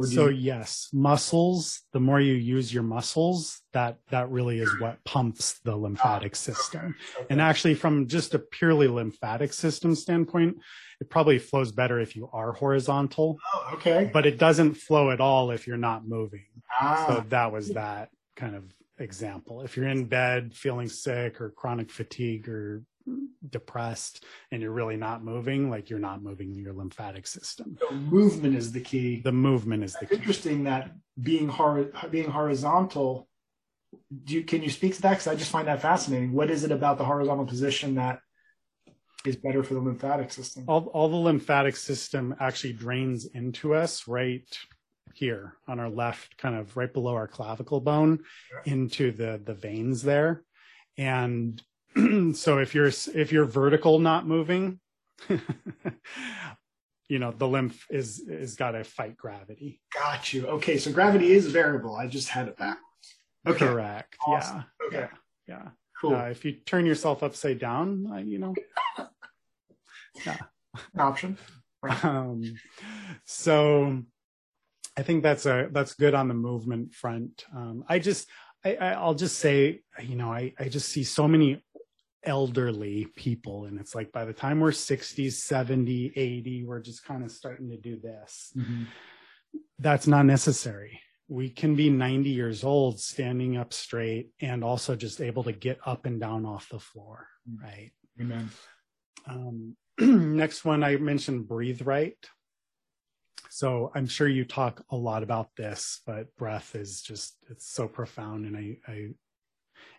So 0.02 0.28
you- 0.30 0.38
yes 0.52 0.90
muscles 0.94 1.82
the 1.94 2.00
more 2.00 2.20
you 2.20 2.34
use 2.34 2.74
your 2.74 2.84
muscles 2.84 3.62
that 3.74 3.98
that 4.10 4.30
really 4.30 4.60
is 4.60 4.70
what 4.80 5.04
pumps 5.06 5.60
the 5.64 5.76
lymphatic 5.76 6.36
system 6.36 6.96
Okay. 7.16 7.28
and 7.30 7.42
actually 7.42 7.76
from 7.76 8.08
just 8.08 8.34
a 8.34 8.40
purely 8.40 8.88
lymphatic 8.88 9.54
system 9.54 9.96
standpoint 9.96 10.58
it 11.00 11.10
probably 11.10 11.40
flows 11.40 11.72
better 11.72 12.00
if 12.00 12.16
you 12.16 12.30
are 12.34 12.52
horizontal 12.54 13.38
oh, 13.54 13.70
okay. 13.74 14.10
but 14.14 14.26
it 14.26 14.38
doesn't 14.38 14.76
flow 14.76 15.12
at 15.12 15.20
all 15.22 15.52
if 15.52 15.68
you're 15.68 15.78
not 15.78 16.08
moving 16.08 16.46
Ah, 16.80 17.06
so 17.08 17.26
that 17.30 17.52
was 17.52 17.70
that 17.70 18.10
kind 18.36 18.56
of 18.56 18.64
example. 18.98 19.62
If 19.62 19.76
you're 19.76 19.88
in 19.88 20.06
bed 20.06 20.54
feeling 20.56 20.88
sick 20.88 21.42
or 21.42 21.50
chronic 21.52 21.92
fatigue 21.92 22.48
or 22.48 22.84
depressed 23.50 24.24
and 24.52 24.62
you're 24.62 24.72
really 24.72 24.98
not 24.98 25.24
moving, 25.24 25.70
like 25.70 25.90
you're 25.90 26.00
not 26.00 26.22
moving 26.22 26.54
your 26.56 26.74
lymphatic 26.74 27.28
system. 27.28 27.78
So 27.80 27.92
movement 27.92 28.56
is 28.56 28.72
the 28.72 28.82
key. 28.82 29.22
The 29.22 29.32
movement 29.32 29.84
is 29.84 29.94
the 29.94 30.06
key. 30.06 30.16
Interesting 30.16 30.64
that 30.66 30.92
being 31.22 31.48
hor- 31.48 31.92
being 32.10 32.30
horizontal. 32.30 33.28
Do 34.24 34.36
you, 34.36 34.44
can 34.44 34.64
you 34.64 34.70
speak 34.70 34.96
to 34.96 35.02
that? 35.04 35.12
Because 35.12 35.28
I 35.28 35.36
just 35.36 35.52
find 35.52 35.68
that 35.68 35.82
fascinating. 35.82 36.32
What 36.34 36.50
is 36.50 36.64
it 36.64 36.72
about 36.72 36.98
the 36.98 37.04
horizontal 37.06 37.46
position 37.46 37.96
that 37.96 38.20
is 39.26 39.36
better 39.36 39.64
for 39.64 39.74
the 39.74 39.82
lymphatic 39.82 40.32
system? 40.32 40.64
All, 40.68 40.86
all 40.94 41.10
the 41.10 41.16
lymphatic 41.18 41.76
system 41.76 42.36
actually 42.40 42.74
drains 42.74 43.26
into 43.26 43.74
us 43.74 44.08
right 44.08 44.46
here 45.14 45.58
on 45.68 45.80
our 45.80 45.90
left, 45.90 46.38
kind 46.38 46.56
of 46.56 46.78
right 46.78 46.92
below 46.92 47.16
our 47.16 47.28
clavicle 47.28 47.82
bone, 47.82 48.24
Yeah. 48.66 48.74
into 48.74 49.12
the 49.12 49.42
the 49.44 49.54
veins 49.54 50.04
there, 50.04 50.44
and 50.98 51.62
so 52.34 52.58
if 52.60 52.74
you're 52.76 52.88
if 53.14 53.32
you're 53.32 53.46
vertical 53.46 54.00
not 54.00 54.26
moving 54.28 54.80
you 57.10 57.20
know 57.20 57.32
the 57.32 57.48
lymph 57.48 57.86
is 57.90 58.20
is 58.20 58.56
got 58.56 58.72
to 58.72 58.84
fight 58.84 59.18
gravity 59.18 59.82
Got 59.94 60.34
you. 60.34 60.48
Okay, 60.48 60.78
so 60.78 60.92
gravity 60.92 61.32
is 61.32 61.48
variable. 61.48 61.96
I 61.96 62.08
just 62.08 62.30
had 62.30 62.48
it 62.48 62.58
backwards. 62.58 62.82
Okay, 63.48 63.66
correct 63.68 64.16
Awesome. 64.26 64.64
okay, 64.88 64.98
yeah 65.02 65.08
yeah 65.48 65.68
cool. 66.00 66.16
uh, 66.16 66.26
if 66.30 66.46
you 66.46 66.54
turn 66.54 66.86
yourself 66.86 67.24
upside 67.24 67.60
down 67.60 68.08
uh, 68.12 68.18
you 68.18 68.40
know 68.40 68.54
yeah. 70.26 70.38
Option. 70.98 71.38
um 72.04 72.44
so 73.26 74.02
i 74.96 75.02
think 75.02 75.24
that's 75.24 75.48
a 75.48 75.68
that's 75.72 75.96
good 75.96 76.14
on 76.14 76.28
the 76.28 76.34
movement 76.36 76.94
front 76.94 77.44
um 77.56 77.84
i 77.90 77.98
just 77.98 78.30
I, 78.64 78.76
I 78.76 78.92
i'll 78.92 79.16
just 79.16 79.40
say 79.40 79.82
you 80.00 80.16
know 80.16 80.32
i 80.32 80.54
i 80.60 80.70
just 80.70 80.90
see 80.90 81.04
so 81.04 81.28
many 81.28 81.64
elderly 82.24 83.06
people. 83.16 83.66
And 83.66 83.80
it's 83.80 83.96
like 83.96 84.12
by 84.12 84.26
the 84.26 84.34
time 84.34 84.60
we're 84.60 84.72
60 84.72 85.30
70 85.30 86.14
80 86.16 86.66
we're 86.66 86.80
just 86.80 87.04
kind 87.04 87.24
of 87.24 87.32
starting 87.32 87.70
to 87.70 87.78
do 87.78 88.00
this. 88.00 88.54
That's 89.80 90.08
not 90.08 90.26
necessary. 90.26 91.00
We 91.28 91.50
can 91.50 91.76
be 91.76 91.90
90 91.90 92.30
years 92.30 92.64
old 92.64 93.00
standing 93.00 93.58
up 93.58 93.74
straight 93.74 94.32
and 94.42 94.64
also 94.64 94.96
just 94.96 95.22
able 95.22 95.44
to 95.44 95.54
get 95.54 95.80
up 95.86 96.06
and 96.06 96.20
down 96.20 96.46
off 96.46 96.70
the 96.70 96.80
floor 96.80 97.28
right? 97.62 97.92
Amen. 98.20 98.50
um, 99.28 99.76
next 100.00 100.66
one 100.66 100.84
I 100.84 100.98
mentioned 100.98 101.48
breathe 101.48 101.82
right. 101.84 102.18
So 103.50 103.92
I'm 103.94 104.08
sure 104.08 104.28
you 104.28 104.46
talk 104.46 104.84
a 104.92 104.96
lot 104.96 105.24
about 105.24 105.50
this, 105.58 106.02
but 106.06 106.34
breath 106.38 106.74
is 106.76 107.02
just 107.02 107.36
it's 107.50 107.70
so 107.70 107.88
profound, 107.88 108.46
and 108.46 108.56
I, 108.56 108.78
I 108.88 109.10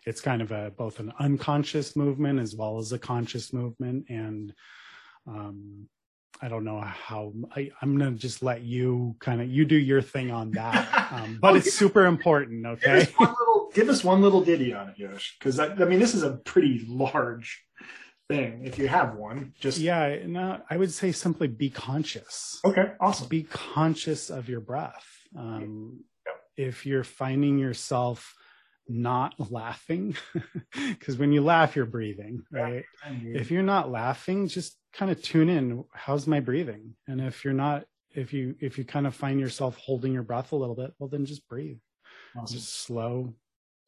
it's 0.05 0.21
kind 0.21 0.41
of 0.41 0.51
a 0.51 0.71
both 0.71 0.99
an 0.99 1.13
unconscious 1.19 1.95
movement 1.95 2.39
as 2.39 2.55
well 2.55 2.77
as 2.79 2.91
a 2.91 2.99
conscious 2.99 3.53
movement, 3.53 4.05
and 4.09 4.53
um, 5.27 5.87
I 6.41 6.47
don't 6.49 6.65
know 6.65 6.81
how 6.81 7.33
I, 7.55 7.71
I'm 7.81 7.97
gonna 7.97 8.11
just 8.11 8.43
let 8.43 8.61
you 8.61 9.15
kind 9.19 9.41
of 9.41 9.47
you 9.49 9.65
do 9.65 9.75
your 9.77 10.01
thing 10.01 10.31
on 10.31 10.51
that, 10.51 11.11
um, 11.11 11.37
but 11.41 11.55
it's 11.55 11.73
super 11.73 12.05
important. 12.05 12.63
Give 12.63 12.71
Okay. 12.73 13.01
us 13.03 13.07
one 13.17 13.35
little, 13.39 13.71
give 13.73 13.89
us 13.89 14.03
one 14.03 14.21
little 14.21 14.43
ditty 14.43 14.73
on 14.73 14.89
it, 14.89 14.97
Yosh, 14.97 15.37
because 15.39 15.59
I, 15.59 15.67
I 15.67 15.85
mean 15.85 15.99
this 15.99 16.13
is 16.13 16.23
a 16.23 16.31
pretty 16.31 16.83
large 16.87 17.63
thing. 18.29 18.61
If 18.65 18.77
you 18.79 18.87
have 18.87 19.15
one, 19.15 19.53
just 19.59 19.77
Yeah, 19.79 20.17
no, 20.25 20.61
I 20.69 20.77
would 20.77 20.91
say 20.91 21.11
simply 21.11 21.47
be 21.47 21.69
conscious. 21.69 22.59
Okay, 22.65 22.91
awesome. 22.99 23.27
be 23.27 23.43
conscious 23.43 24.29
of 24.29 24.49
your 24.49 24.61
breath. 24.61 25.05
Um, 25.37 26.03
If 26.57 26.85
you're 26.85 27.03
finding 27.03 27.57
yourself 27.57 28.33
not 28.87 29.33
laughing, 29.51 30.15
because 30.89 31.17
when 31.17 31.31
you 31.31 31.41
laugh, 31.41 31.75
you're 31.75 31.85
breathing, 31.85 32.43
right? 32.51 32.83
If 33.35 33.51
you're 33.51 33.63
not 33.63 33.91
laughing, 33.91 34.47
just 34.47 34.77
kind 34.93 35.11
of 35.11 35.21
tune 35.21 35.49
in. 35.49 35.83
How's 35.93 36.27
my 36.27 36.39
breathing? 36.39 36.95
And 37.07 37.21
if 37.21 37.43
you're 37.43 37.53
not, 37.53 37.85
if 38.11 38.33
you 38.33 38.55
if 38.59 38.77
you 38.77 38.85
kind 38.85 39.07
of 39.07 39.15
find 39.15 39.39
yourself 39.39 39.77
holding 39.77 40.13
your 40.13 40.23
breath 40.23 40.51
a 40.51 40.55
little 40.55 40.75
bit, 40.75 40.93
well, 40.99 41.09
then 41.09 41.25
just 41.25 41.47
breathe. 41.47 41.77
Awesome. 42.37 42.57
Just 42.57 42.81
slow, 42.81 43.33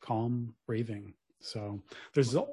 calm 0.02 0.56
breathing. 0.68 1.14
So 1.42 1.82
there's 2.14 2.36
a, 2.36 2.46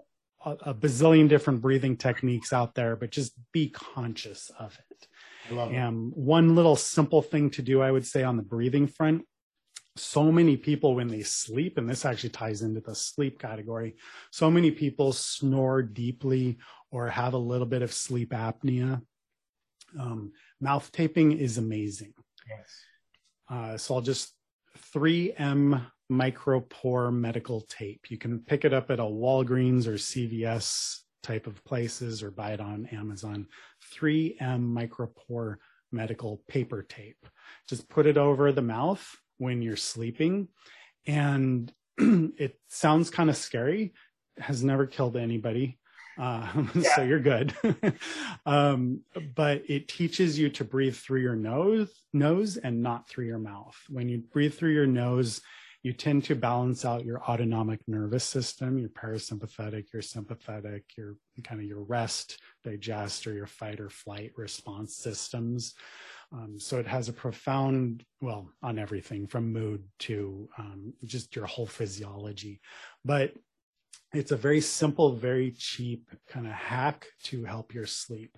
a 0.45 0.75
bazillion 0.75 1.29
different 1.29 1.61
breathing 1.61 1.97
techniques 1.97 2.53
out 2.53 2.75
there, 2.75 2.97
but 2.97 3.11
just 3.11 3.33
be 3.53 3.69
conscious 3.69 4.51
of 4.59 4.79
it. 4.91 5.07
I 5.51 5.55
love 5.55 5.73
it. 5.73 5.79
Um, 5.79 6.13
one 6.15 6.55
little 6.55 6.77
simple 6.77 7.23
thing 7.23 7.51
to 7.51 7.63
do, 7.63 7.81
I 7.81 7.91
would 7.91 8.07
say, 8.07 8.23
on 8.23 8.37
the 8.37 8.43
breathing 8.43 8.87
front. 8.87 9.23
So 9.97 10.33
many 10.33 10.57
people, 10.57 10.95
when 10.95 11.09
they 11.09 11.23
sleep, 11.23 11.77
and 11.77 11.89
this 11.89 12.05
actually 12.05 12.31
ties 12.31 12.63
into 12.63 12.81
the 12.81 12.95
sleep 12.95 13.39
category, 13.39 13.97
so 14.31 14.51
many 14.51 14.71
people 14.71 15.13
snore 15.13 15.83
deeply 15.83 16.59
or 16.91 17.09
have 17.09 17.35
a 17.35 17.39
little 17.39 17.67
bit 17.67 17.83
of 17.83 17.93
sleep 17.93 18.31
apnea. 18.31 19.03
Um, 19.99 20.33
mouth 20.61 20.91
taping 20.93 21.33
is 21.33 21.59
amazing. 21.59 22.15
Yes. 22.49 22.85
Uh, 23.51 23.77
so 23.77 23.97
I'll 23.97 24.01
just 24.01 24.33
3M 24.95 25.85
micropore 26.11 27.13
medical 27.13 27.63
tape. 27.63 28.11
You 28.11 28.19
can 28.19 28.39
pick 28.39 28.65
it 28.65 28.73
up 28.73 28.91
at 28.91 29.01
a 29.01 29.05
Walgreens 29.05 29.87
or 29.87 29.95
CVS 29.95 31.01
type 31.23 31.47
of 31.47 31.63
places 31.65 32.23
or 32.23 32.31
buy 32.31 32.53
it 32.53 32.61
on 32.61 32.87
Amazon. 32.87 33.47
3M 33.95 34.39
micropore 34.39 35.57
medical 35.91 36.43
paper 36.49 36.83
tape. 36.83 37.27
Just 37.69 37.89
put 37.89 38.07
it 38.07 38.17
over 38.17 38.53
the 38.53 38.63
mouth 38.63 39.07
when 39.39 39.63
you're 39.63 39.77
sleeping. 39.77 40.49
And 41.07 41.73
it 41.99 42.59
sounds 42.69 43.11
kind 43.11 43.31
of 43.31 43.37
scary, 43.37 43.93
has 44.39 44.63
never 44.63 44.87
killed 44.87 45.17
anybody. 45.17 45.79
Uh, 46.21 46.47
Yeah. 46.75 46.95
So 46.95 47.03
you're 47.05 47.19
good. 47.19 47.55
um, 48.47 49.01
but 49.35 49.63
it 49.67 49.89
teaches 49.89 50.39
you 50.39 50.51
to 50.51 50.63
breathe 50.63 50.95
through 50.95 51.23
your 51.23 51.35
nose, 51.35 51.89
nose 52.13 52.59
and 52.59 52.83
not 52.83 53.09
through 53.09 53.25
your 53.25 53.39
mouth. 53.39 53.75
When 53.89 54.11
you 54.11 54.19
breathe 54.19 54.53
through 54.53 54.75
your 54.75 54.87
nose, 54.87 55.41
you 55.83 55.93
tend 55.93 56.25
to 56.25 56.37
balance 56.37 56.85
out 56.85 57.05
your 57.05 57.23
autonomic 57.23 57.81
nervous 57.89 58.25
system, 58.25 58.79
your 58.79 58.91
parasympathetic, 58.91 59.93
your 59.93 60.03
sympathetic, 60.03 60.85
your 60.97 61.17
kind 61.43 61.61
of 61.61 61.67
your 61.67 61.83
rest, 61.83 62.41
digest, 62.63 63.27
or 63.27 63.33
your 63.33 63.47
fight 63.47 63.81
or 63.81 63.91
flight 63.91 64.31
response 64.37 64.95
systems. 64.95 65.75
Um, 66.33 66.59
so 66.59 66.79
it 66.79 66.87
has 66.87 67.09
a 67.09 67.13
profound, 67.13 68.05
well, 68.21 68.49
on 68.63 68.79
everything 68.79 69.27
from 69.27 69.53
mood 69.53 69.85
to 70.01 70.49
um, 70.59 70.95
just 71.05 71.37
your 71.37 71.45
whole 71.47 71.67
physiology. 71.67 72.61
But 73.05 73.35
it's 74.15 74.33
a 74.33 74.37
very 74.37 74.61
simple, 74.61 75.13
very 75.13 75.51
cheap 75.53 76.11
kind 76.29 76.47
of 76.47 76.53
hack 76.53 77.07
to 77.25 77.45
help 77.45 77.75
your 77.75 77.87
sleep. 77.87 78.37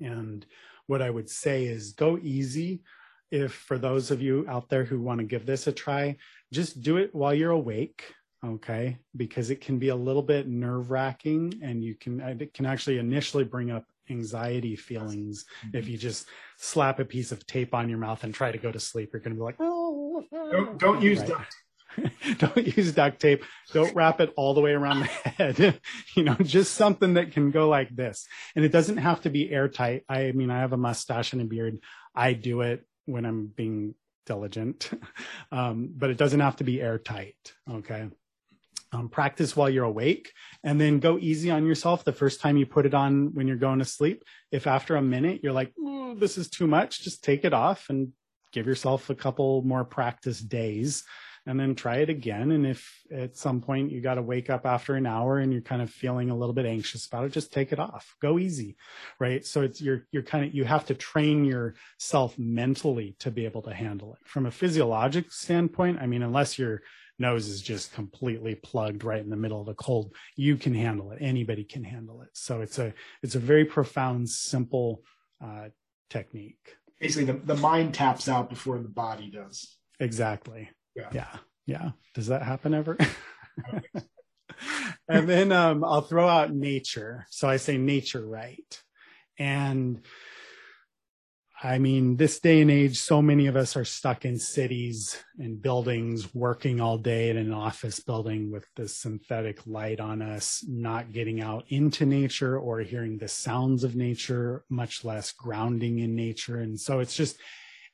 And 0.00 0.44
what 0.86 1.00
I 1.00 1.10
would 1.10 1.30
say 1.30 1.64
is 1.64 1.92
go 1.92 2.18
easy. 2.18 2.82
If 3.30 3.52
for 3.52 3.78
those 3.78 4.10
of 4.10 4.20
you 4.20 4.44
out 4.48 4.68
there 4.68 4.84
who 4.84 5.00
want 5.00 5.20
to 5.20 5.26
give 5.26 5.46
this 5.46 5.66
a 5.66 5.72
try, 5.72 6.16
just 6.52 6.82
do 6.82 6.98
it 6.98 7.14
while 7.14 7.34
you're 7.34 7.50
awake. 7.50 8.04
Okay. 8.44 8.98
Because 9.16 9.48
it 9.48 9.62
can 9.62 9.78
be 9.78 9.88
a 9.88 9.96
little 9.96 10.22
bit 10.22 10.46
nerve 10.46 10.90
wracking 10.90 11.60
and 11.62 11.82
you 11.82 11.94
can, 11.94 12.20
it 12.20 12.52
can 12.52 12.66
actually 12.66 12.98
initially 12.98 13.44
bring 13.44 13.70
up 13.70 13.84
anxiety 14.10 14.76
feelings. 14.76 15.44
If 15.72 15.88
you 15.88 15.96
just 15.98 16.26
slap 16.58 16.98
a 17.00 17.04
piece 17.04 17.32
of 17.32 17.46
tape 17.46 17.74
on 17.74 17.88
your 17.88 17.98
mouth 17.98 18.24
and 18.24 18.34
try 18.34 18.52
to 18.52 18.58
go 18.58 18.70
to 18.72 18.80
sleep, 18.80 19.10
you're 19.12 19.20
going 19.20 19.34
to 19.34 19.38
be 19.40 19.44
like, 19.44 19.56
oh, 19.60 20.22
Don't, 20.32 20.78
don't 20.78 21.02
use 21.02 21.20
Right. 21.20 21.28
duct. 21.28 21.56
don't 22.38 22.76
use 22.76 22.92
duct 22.92 23.20
tape. 23.20 23.44
Don't 23.72 23.94
wrap 23.94 24.20
it 24.20 24.32
all 24.36 24.52
the 24.54 24.60
way 24.60 24.72
around 24.72 25.00
the 25.00 25.06
head. 25.28 25.80
you 26.16 26.24
know, 26.24 26.34
just 26.42 26.74
something 26.74 27.14
that 27.14 27.32
can 27.32 27.50
go 27.50 27.68
like 27.68 27.94
this. 27.94 28.26
And 28.56 28.64
it 28.64 28.72
doesn't 28.72 28.96
have 28.96 29.22
to 29.22 29.30
be 29.30 29.50
airtight. 29.50 30.02
I 30.08 30.32
mean, 30.32 30.50
I 30.50 30.60
have 30.60 30.72
a 30.72 30.76
mustache 30.76 31.32
and 31.32 31.42
a 31.42 31.44
beard. 31.44 31.78
I 32.14 32.32
do 32.32 32.62
it 32.62 32.84
when 33.06 33.24
I'm 33.24 33.46
being 33.46 33.94
diligent, 34.26 34.90
um, 35.52 35.90
but 35.94 36.10
it 36.10 36.16
doesn't 36.16 36.40
have 36.40 36.56
to 36.56 36.64
be 36.64 36.80
airtight. 36.80 37.36
Okay. 37.70 38.08
Um, 38.94 39.08
practice 39.08 39.56
while 39.56 39.68
you're 39.68 39.84
awake 39.84 40.32
and 40.62 40.80
then 40.80 41.00
go 41.00 41.18
easy 41.18 41.50
on 41.50 41.66
yourself 41.66 42.04
the 42.04 42.12
first 42.12 42.40
time 42.40 42.56
you 42.56 42.64
put 42.64 42.86
it 42.86 42.94
on 42.94 43.34
when 43.34 43.48
you're 43.48 43.56
going 43.56 43.80
to 43.80 43.84
sleep. 43.84 44.22
If 44.52 44.68
after 44.68 44.94
a 44.94 45.02
minute 45.02 45.40
you're 45.42 45.52
like, 45.52 45.72
this 46.16 46.38
is 46.38 46.48
too 46.48 46.68
much, 46.68 47.02
just 47.02 47.24
take 47.24 47.44
it 47.44 47.52
off 47.52 47.86
and 47.88 48.12
give 48.52 48.66
yourself 48.66 49.10
a 49.10 49.14
couple 49.16 49.62
more 49.62 49.84
practice 49.84 50.38
days 50.38 51.02
and 51.46 51.58
then 51.58 51.74
try 51.74 51.96
it 51.96 52.08
again. 52.08 52.52
And 52.52 52.66
if 52.66 53.02
at 53.12 53.36
some 53.36 53.60
point 53.60 53.90
you 53.90 54.00
got 54.00 54.14
to 54.14 54.22
wake 54.22 54.48
up 54.48 54.64
after 54.64 54.94
an 54.94 55.06
hour 55.06 55.38
and 55.38 55.52
you're 55.52 55.60
kind 55.60 55.82
of 55.82 55.90
feeling 55.90 56.30
a 56.30 56.36
little 56.36 56.54
bit 56.54 56.64
anxious 56.64 57.06
about 57.06 57.24
it, 57.24 57.32
just 57.32 57.52
take 57.52 57.72
it 57.72 57.80
off. 57.80 58.14
Go 58.22 58.38
easy, 58.38 58.76
right? 59.18 59.44
So 59.44 59.62
it's 59.62 59.80
you're 59.80 60.06
you're 60.10 60.22
kind 60.22 60.46
of 60.46 60.54
you 60.54 60.64
have 60.64 60.86
to 60.86 60.94
train 60.94 61.44
yourself 61.44 62.38
mentally 62.38 63.16
to 63.18 63.30
be 63.30 63.44
able 63.44 63.62
to 63.62 63.74
handle 63.74 64.14
it. 64.14 64.20
From 64.26 64.46
a 64.46 64.50
physiologic 64.50 65.32
standpoint, 65.32 65.98
I 66.00 66.06
mean, 66.06 66.22
unless 66.22 66.58
your 66.58 66.82
nose 67.18 67.48
is 67.48 67.62
just 67.62 67.92
completely 67.92 68.54
plugged 68.54 69.04
right 69.04 69.22
in 69.22 69.30
the 69.30 69.36
middle 69.36 69.60
of 69.60 69.66
the 69.66 69.74
cold, 69.74 70.14
you 70.36 70.56
can 70.56 70.74
handle 70.74 71.12
it. 71.12 71.18
Anybody 71.20 71.64
can 71.64 71.84
handle 71.84 72.22
it. 72.22 72.30
So 72.32 72.60
it's 72.60 72.78
a 72.78 72.92
it's 73.22 73.34
a 73.34 73.40
very 73.40 73.64
profound, 73.64 74.28
simple 74.28 75.02
uh, 75.44 75.68
technique. 76.10 76.76
Basically, 77.00 77.32
the, 77.32 77.38
the 77.38 77.56
mind 77.56 77.94
taps 77.94 78.28
out 78.28 78.48
before 78.48 78.78
the 78.78 78.88
body 78.88 79.30
does. 79.30 79.76
Exactly. 80.00 80.70
Yeah. 80.96 81.08
Yeah. 81.12 81.36
Yeah. 81.66 81.90
Does 82.14 82.28
that 82.28 82.42
happen 82.42 82.74
ever? 82.74 82.96
and 85.08 85.28
then 85.28 85.52
um, 85.52 85.84
I'll 85.84 86.02
throw 86.02 86.28
out 86.28 86.54
nature. 86.54 87.26
So 87.30 87.48
I 87.48 87.56
say 87.56 87.78
nature 87.78 88.26
right. 88.26 88.82
And 89.38 90.00
I 91.64 91.78
mean, 91.78 92.18
this 92.18 92.40
day 92.40 92.60
and 92.60 92.70
age, 92.70 92.98
so 92.98 93.22
many 93.22 93.46
of 93.46 93.56
us 93.56 93.74
are 93.74 93.86
stuck 93.86 94.26
in 94.26 94.38
cities 94.38 95.16
and 95.38 95.62
buildings, 95.62 96.34
working 96.34 96.78
all 96.78 96.98
day 96.98 97.30
in 97.30 97.38
an 97.38 97.54
office 97.54 98.00
building 98.00 98.52
with 98.52 98.66
the 98.76 98.86
synthetic 98.86 99.66
light 99.66 99.98
on 99.98 100.20
us, 100.20 100.62
not 100.68 101.10
getting 101.10 101.40
out 101.40 101.64
into 101.70 102.04
nature 102.04 102.58
or 102.58 102.80
hearing 102.80 103.16
the 103.16 103.28
sounds 103.28 103.82
of 103.82 103.96
nature, 103.96 104.62
much 104.68 105.06
less 105.06 105.32
grounding 105.32 106.00
in 106.00 106.14
nature. 106.14 106.58
And 106.58 106.78
so 106.78 106.98
it's 107.00 107.16
just, 107.16 107.38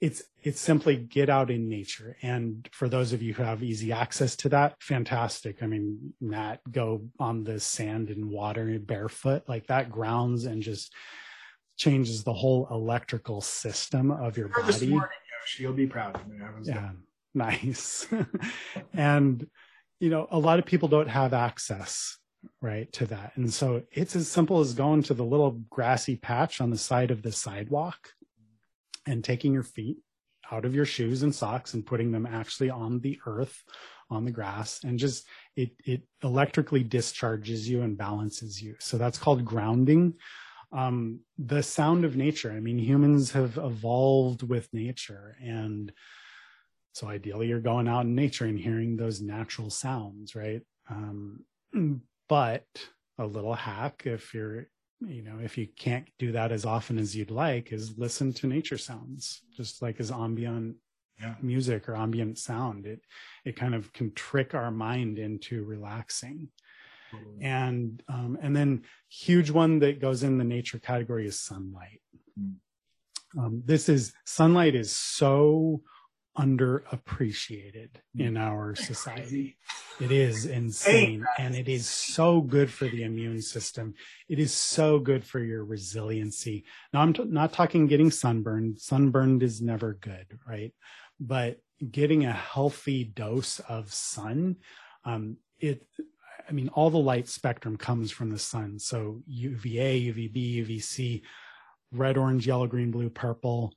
it's 0.01 0.25
it's 0.43 0.61
simply 0.61 0.97
get 0.97 1.29
out 1.29 1.51
in 1.51 1.69
nature 1.69 2.17
and 2.23 2.67
for 2.73 2.89
those 2.89 3.13
of 3.13 3.21
you 3.21 3.35
who 3.35 3.43
have 3.43 3.63
easy 3.63 3.93
access 3.93 4.35
to 4.35 4.49
that 4.49 4.75
fantastic 4.81 5.63
i 5.63 5.67
mean 5.67 6.15
matt 6.23 6.59
go 6.73 7.03
on 7.19 7.45
the 7.45 7.61
sand 7.61 8.09
and 8.09 8.31
water 8.31 8.79
barefoot 8.79 9.43
like 9.47 9.67
that 9.67 9.91
grounds 9.91 10.47
and 10.47 10.63
just 10.63 10.95
changes 11.81 12.23
the 12.23 12.33
whole 12.33 12.69
electrical 12.71 13.41
system 13.41 14.11
of 14.11 14.37
your 14.37 14.49
body. 14.49 14.89
morning, 14.89 15.09
you'll 15.59 15.73
be 15.73 15.87
proud 15.87 16.15
of 16.15 16.29
me. 16.29 16.37
Yeah 16.63 16.91
nice. 17.35 18.07
And 18.93 19.47
you 19.99 20.09
know 20.11 20.27
a 20.31 20.39
lot 20.39 20.59
of 20.59 20.65
people 20.65 20.89
don't 20.89 21.09
have 21.09 21.33
access 21.33 22.19
right 22.61 22.91
to 22.95 23.07
that. 23.07 23.33
And 23.37 23.53
so 23.53 23.83
it's 23.93 24.17
as 24.17 24.29
simple 24.29 24.61
as 24.61 24.73
going 24.75 25.03
to 25.05 25.15
the 25.15 25.25
little 25.25 25.63
grassy 25.69 26.17
patch 26.17 26.61
on 26.61 26.71
the 26.71 26.79
side 26.79 27.11
of 27.11 27.23
the 27.23 27.33
sidewalk 27.33 28.09
and 29.07 29.23
taking 29.23 29.53
your 29.53 29.63
feet 29.63 29.99
out 30.51 30.65
of 30.65 30.75
your 30.75 30.87
shoes 30.87 31.23
and 31.23 31.35
socks 31.35 31.75
and 31.75 31.87
putting 31.87 32.11
them 32.11 32.27
actually 32.27 32.71
on 32.71 33.01
the 33.01 33.21
earth 33.27 33.63
on 34.09 34.25
the 34.25 34.31
grass 34.31 34.81
and 34.83 34.99
just 34.99 35.27
it 35.55 35.71
it 35.85 36.03
electrically 36.23 36.83
discharges 36.83 37.69
you 37.69 37.83
and 37.83 37.99
balances 37.99 38.61
you. 38.61 38.75
So 38.81 38.99
that's 38.99 39.19
called 39.19 39.45
grounding 39.45 40.15
um, 40.73 41.21
the 41.39 41.63
sound 41.63 42.05
of 42.05 42.17
nature 42.17 42.53
i 42.53 42.61
mean 42.61 42.79
humans 42.79 43.33
have 43.33 43.57
evolved 43.59 44.43
with 44.43 44.69
nature 44.73 45.37
and 45.43 45.93
so 46.93 47.09
ideally 47.09 47.47
you're 47.47 47.61
going 47.61 47.89
out 47.89 48.05
in 48.05 48.15
nature 48.15 48.45
and 48.45 48.59
hearing 48.59 48.97
those 48.97 49.21
natural 49.21 49.71
sounds 49.71 50.35
right 50.35 50.63
um, 50.91 51.41
but 52.29 52.67
a 53.19 53.27
little 53.27 53.55
hack 53.55 54.03
if 54.07 54.33
you're 54.35 54.67
you 55.07 55.23
know, 55.23 55.39
if 55.43 55.57
you 55.57 55.67
can't 55.67 56.07
do 56.19 56.33
that 56.33 56.53
as 56.53 56.65
often 56.65 56.99
as 56.99 57.17
you'd 57.17 57.31
like, 57.31 57.73
is 57.73 57.97
listen 57.97 58.33
to 58.35 58.47
nature 58.47 58.79
sounds, 58.79 59.43
just 59.57 59.81
like 59.81 59.99
as 59.99 60.11
ambient 60.11 60.77
yeah. 61.21 61.35
music 61.41 61.89
or 61.89 61.97
ambient 61.97 62.39
sound. 62.39 62.87
It 62.87 63.01
it 63.45 63.57
kind 63.57 63.75
of 63.75 63.93
can 63.93 64.13
trick 64.13 64.55
our 64.55 64.71
mind 64.71 65.19
into 65.19 65.65
relaxing. 65.65 66.49
Mm-hmm. 67.15 67.45
And 67.45 68.03
um, 68.09 68.39
and 68.41 68.55
then 68.55 68.83
huge 69.09 69.51
one 69.51 69.79
that 69.81 70.01
goes 70.01 70.23
in 70.23 70.39
the 70.39 70.45
nature 70.45 70.79
category 70.79 71.27
is 71.27 71.41
sunlight. 71.41 72.01
Mm. 72.39 72.55
Um, 73.39 73.63
this 73.65 73.89
is 73.89 74.13
sunlight 74.25 74.75
is 74.75 74.95
so 74.95 75.83
underappreciated 76.39 77.91
mm. 78.17 78.27
in 78.27 78.37
our 78.37 78.75
society. 78.75 79.57
It 80.01 80.11
is 80.11 80.47
insane 80.47 81.27
and 81.39 81.55
it 81.55 81.69
is 81.69 81.87
so 81.87 82.41
good 82.41 82.73
for 82.73 82.87
the 82.87 83.03
immune 83.03 83.43
system. 83.43 83.95
It 84.29 84.39
is 84.39 84.53
so 84.53 84.99
good 84.99 85.25
for 85.25 85.41
your 85.41 85.65
resiliency. 85.65 86.65
Now, 86.93 87.03
I'm 87.03 87.13
t- 87.13 87.25
not 87.25 87.53
talking 87.53 87.87
getting 87.87 88.11
sunburned. 88.11 88.81
Sunburned 88.81 89.43
is 89.43 89.61
never 89.61 89.95
good, 89.95 90.39
right? 90.49 90.73
But 91.19 91.61
getting 91.91 92.25
a 92.25 92.33
healthy 92.33 93.05
dose 93.05 93.59
of 93.61 93.93
sun, 93.93 94.57
um, 95.05 95.37
it, 95.59 95.87
I 96.51 96.53
mean, 96.53 96.69
all 96.71 96.91
the 96.91 96.99
light 96.99 97.29
spectrum 97.29 97.77
comes 97.77 98.11
from 98.11 98.31
the 98.31 98.39
sun. 98.39 98.79
So 98.81 99.23
UVA, 99.27 100.13
UVB, 100.13 100.67
UVC, 100.67 101.23
red, 101.93 102.19
orange, 102.19 102.47
yellow, 102.47 102.67
green, 102.67 102.91
blue, 102.91 103.09
purple, 103.09 103.73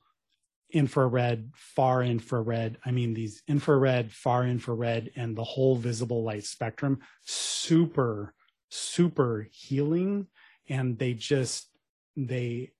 infrared, 0.72 1.52
far 1.54 2.02
infrared. 2.02 2.78
I 2.84 2.90
mean, 2.90 3.14
these 3.14 3.42
infrared, 3.46 4.12
far 4.12 4.44
infrared, 4.44 5.12
and 5.14 5.36
the 5.36 5.44
whole 5.44 5.76
visible 5.76 6.24
light 6.24 6.44
spectrum, 6.44 6.98
super, 7.22 8.34
super 8.70 9.46
healing. 9.52 10.26
And 10.68 10.98
they 10.98 11.14
just, 11.14 11.68
they, 12.16 12.72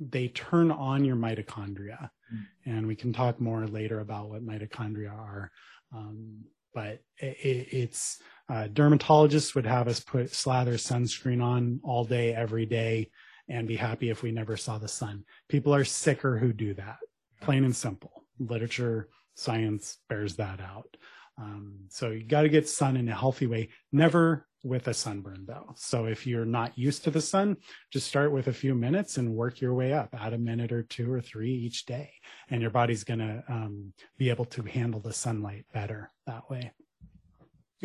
they 0.00 0.28
turn 0.28 0.70
on 0.70 1.04
your 1.04 1.16
mitochondria. 1.16 2.08
Mm. 2.32 2.46
And 2.64 2.86
we 2.86 2.96
can 2.96 3.12
talk 3.12 3.38
more 3.38 3.66
later 3.66 4.00
about 4.00 4.30
what 4.30 4.46
mitochondria 4.46 5.12
are. 5.12 5.50
Um, 5.94 6.44
but 6.72 7.00
it, 7.18 7.68
it's, 7.70 8.18
uh, 8.48 8.68
dermatologists 8.72 9.54
would 9.54 9.66
have 9.66 9.88
us 9.88 10.00
put 10.00 10.34
slather 10.34 10.74
sunscreen 10.74 11.42
on 11.42 11.80
all 11.82 12.04
day, 12.04 12.34
every 12.34 12.66
day, 12.66 13.10
and 13.48 13.68
be 13.68 13.76
happy 13.76 14.10
if 14.10 14.22
we 14.22 14.30
never 14.30 14.56
saw 14.56 14.78
the 14.78 14.88
sun. 14.88 15.24
People 15.48 15.74
are 15.74 15.84
sicker 15.84 16.38
who 16.38 16.52
do 16.52 16.74
that 16.74 16.98
plain 17.40 17.64
and 17.64 17.76
simple. 17.76 18.24
Literature, 18.38 19.08
science 19.34 19.98
bears 20.08 20.36
that 20.36 20.60
out. 20.60 20.96
Um, 21.38 21.80
so 21.88 22.10
you 22.10 22.24
got 22.24 22.42
to 22.42 22.48
get 22.48 22.68
sun 22.68 22.96
in 22.96 23.08
a 23.08 23.14
healthy 23.14 23.46
way, 23.46 23.68
never 23.92 24.46
with 24.62 24.88
a 24.88 24.94
sunburn 24.94 25.44
though. 25.46 25.72
So 25.76 26.06
if 26.06 26.26
you're 26.26 26.44
not 26.44 26.76
used 26.76 27.04
to 27.04 27.10
the 27.10 27.20
sun, 27.20 27.56
just 27.92 28.08
start 28.08 28.32
with 28.32 28.48
a 28.48 28.52
few 28.52 28.74
minutes 28.74 29.16
and 29.16 29.34
work 29.34 29.60
your 29.60 29.74
way 29.74 29.92
up, 29.92 30.08
add 30.18 30.32
a 30.32 30.38
minute 30.38 30.72
or 30.72 30.82
two 30.82 31.12
or 31.12 31.20
three 31.20 31.52
each 31.52 31.86
day. 31.86 32.10
And 32.50 32.60
your 32.60 32.70
body's 32.70 33.04
going 33.04 33.20
to 33.20 33.44
um, 33.48 33.92
be 34.18 34.30
able 34.30 34.46
to 34.46 34.62
handle 34.62 35.00
the 35.00 35.12
sunlight 35.12 35.66
better 35.72 36.10
that 36.26 36.50
way. 36.50 36.72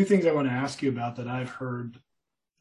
Two 0.01 0.07
things 0.07 0.25
I 0.25 0.31
want 0.31 0.47
to 0.47 0.53
ask 0.53 0.81
you 0.81 0.89
about 0.89 1.15
that 1.17 1.27
I've 1.27 1.51
heard 1.51 1.95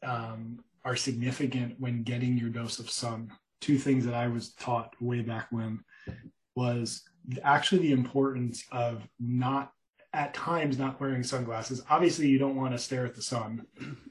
um, 0.03 0.59
are 0.85 0.95
significant 0.95 1.73
when 1.79 2.03
getting 2.03 2.37
your 2.37 2.51
dose 2.51 2.77
of 2.77 2.87
sun. 2.87 3.31
Two 3.61 3.79
things 3.79 4.05
that 4.05 4.13
I 4.13 4.27
was 4.27 4.53
taught 4.53 4.93
way 5.01 5.21
back 5.21 5.47
when 5.49 5.79
was 6.55 7.01
actually 7.41 7.81
the 7.81 7.93
importance 7.93 8.63
of 8.71 9.07
not 9.19 9.71
at 10.13 10.35
times 10.35 10.77
not 10.77 11.01
wearing 11.01 11.23
sunglasses. 11.23 11.81
Obviously, 11.89 12.27
you 12.27 12.37
don't 12.37 12.57
want 12.57 12.73
to 12.73 12.77
stare 12.77 13.07
at 13.07 13.15
the 13.15 13.23
sun, 13.23 13.65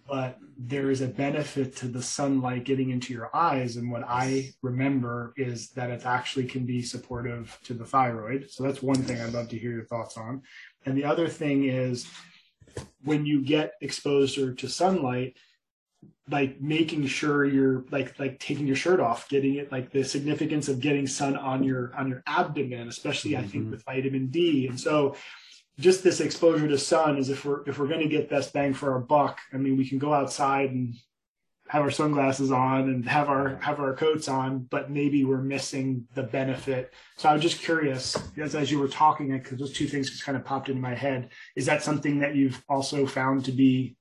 but 0.08 0.36
there 0.58 0.90
is 0.90 1.00
a 1.00 1.06
benefit 1.06 1.76
to 1.76 1.86
the 1.86 2.02
sunlight 2.02 2.64
getting 2.64 2.90
into 2.90 3.12
your 3.12 3.30
eyes. 3.32 3.76
And 3.76 3.92
what 3.92 4.02
I 4.08 4.50
remember 4.60 5.34
is 5.36 5.70
that 5.70 5.90
it 5.90 6.04
actually 6.04 6.46
can 6.46 6.66
be 6.66 6.82
supportive 6.82 7.56
to 7.62 7.74
the 7.74 7.84
thyroid. 7.84 8.50
So 8.50 8.64
that's 8.64 8.82
one 8.82 9.00
thing 9.00 9.20
I'd 9.20 9.34
love 9.34 9.50
to 9.50 9.58
hear 9.58 9.70
your 9.70 9.84
thoughts 9.84 10.16
on. 10.16 10.42
And 10.84 10.98
the 10.98 11.04
other 11.04 11.28
thing 11.28 11.66
is 11.68 12.08
when 13.02 13.26
you 13.26 13.42
get 13.42 13.74
exposure 13.80 14.54
to 14.54 14.68
sunlight, 14.68 15.37
like 16.30 16.61
making 16.61 17.06
sure 17.06 17.44
you're 17.44 17.85
like 17.90 18.18
like 18.18 18.38
taking 18.38 18.66
your 18.66 18.76
shirt 18.76 19.00
off 19.00 19.28
getting 19.28 19.56
it 19.56 19.72
like 19.72 19.90
the 19.90 20.02
significance 20.02 20.68
of 20.68 20.80
getting 20.80 21.06
sun 21.06 21.37
on 21.37 21.62
your 21.62 21.92
on 21.96 22.09
your 22.09 22.22
abdomen 22.26 22.88
especially 22.88 23.33
mm-hmm. 23.33 23.44
i 23.44 23.48
think 23.48 23.64
mm-hmm. 23.64 23.72
with 23.72 23.85
vitamin 23.85 24.28
d 24.28 24.66
and 24.68 24.78
so 24.78 25.14
just 25.78 26.04
this 26.04 26.20
exposure 26.20 26.68
to 26.68 26.78
sun 26.78 27.16
is 27.16 27.30
if 27.30 27.44
we're 27.44 27.68
if 27.68 27.78
we're 27.78 27.88
going 27.88 28.00
to 28.00 28.09
get 28.09 28.30
best 28.30 28.52
bang 28.52 28.72
for 28.72 28.92
our 28.92 29.00
buck 29.00 29.40
i 29.52 29.56
mean 29.56 29.76
we 29.76 29.88
can 29.88 29.98
go 29.98 30.14
outside 30.14 30.70
and 30.70 30.94
have 31.70 31.83
our 31.83 31.90
sunglasses 31.90 32.50
on 32.50 32.88
and 32.90 33.09
have 33.09 33.28
our 33.28 33.56
have 33.62 33.78
our 33.78 33.94
coats 33.94 34.28
on 34.28 34.59
but 34.70 34.90
maybe 34.90 35.24
we're 35.24 35.42
missing 35.42 36.04
the 36.14 36.22
benefit 36.22 36.92
so 37.16 37.28
i 37.28 37.33
was 37.33 37.42
just 37.42 37.61
curious 37.61 38.16
as, 38.37 38.54
as 38.54 38.70
you 38.70 38.78
were 38.78 38.88
talking 38.88 39.30
because 39.38 39.59
those 39.59 39.72
two 39.72 39.87
things 39.87 40.11
just 40.11 40.24
kind 40.24 40.37
of 40.37 40.44
popped 40.44 40.68
into 40.68 40.80
my 40.80 40.94
head 40.94 41.30
is 41.54 41.66
that 41.66 41.83
something 41.83 42.18
that 42.18 42.35
you've 42.35 42.62
also 42.68 43.06
found 43.06 43.44
to 43.44 43.52
be 43.52 43.96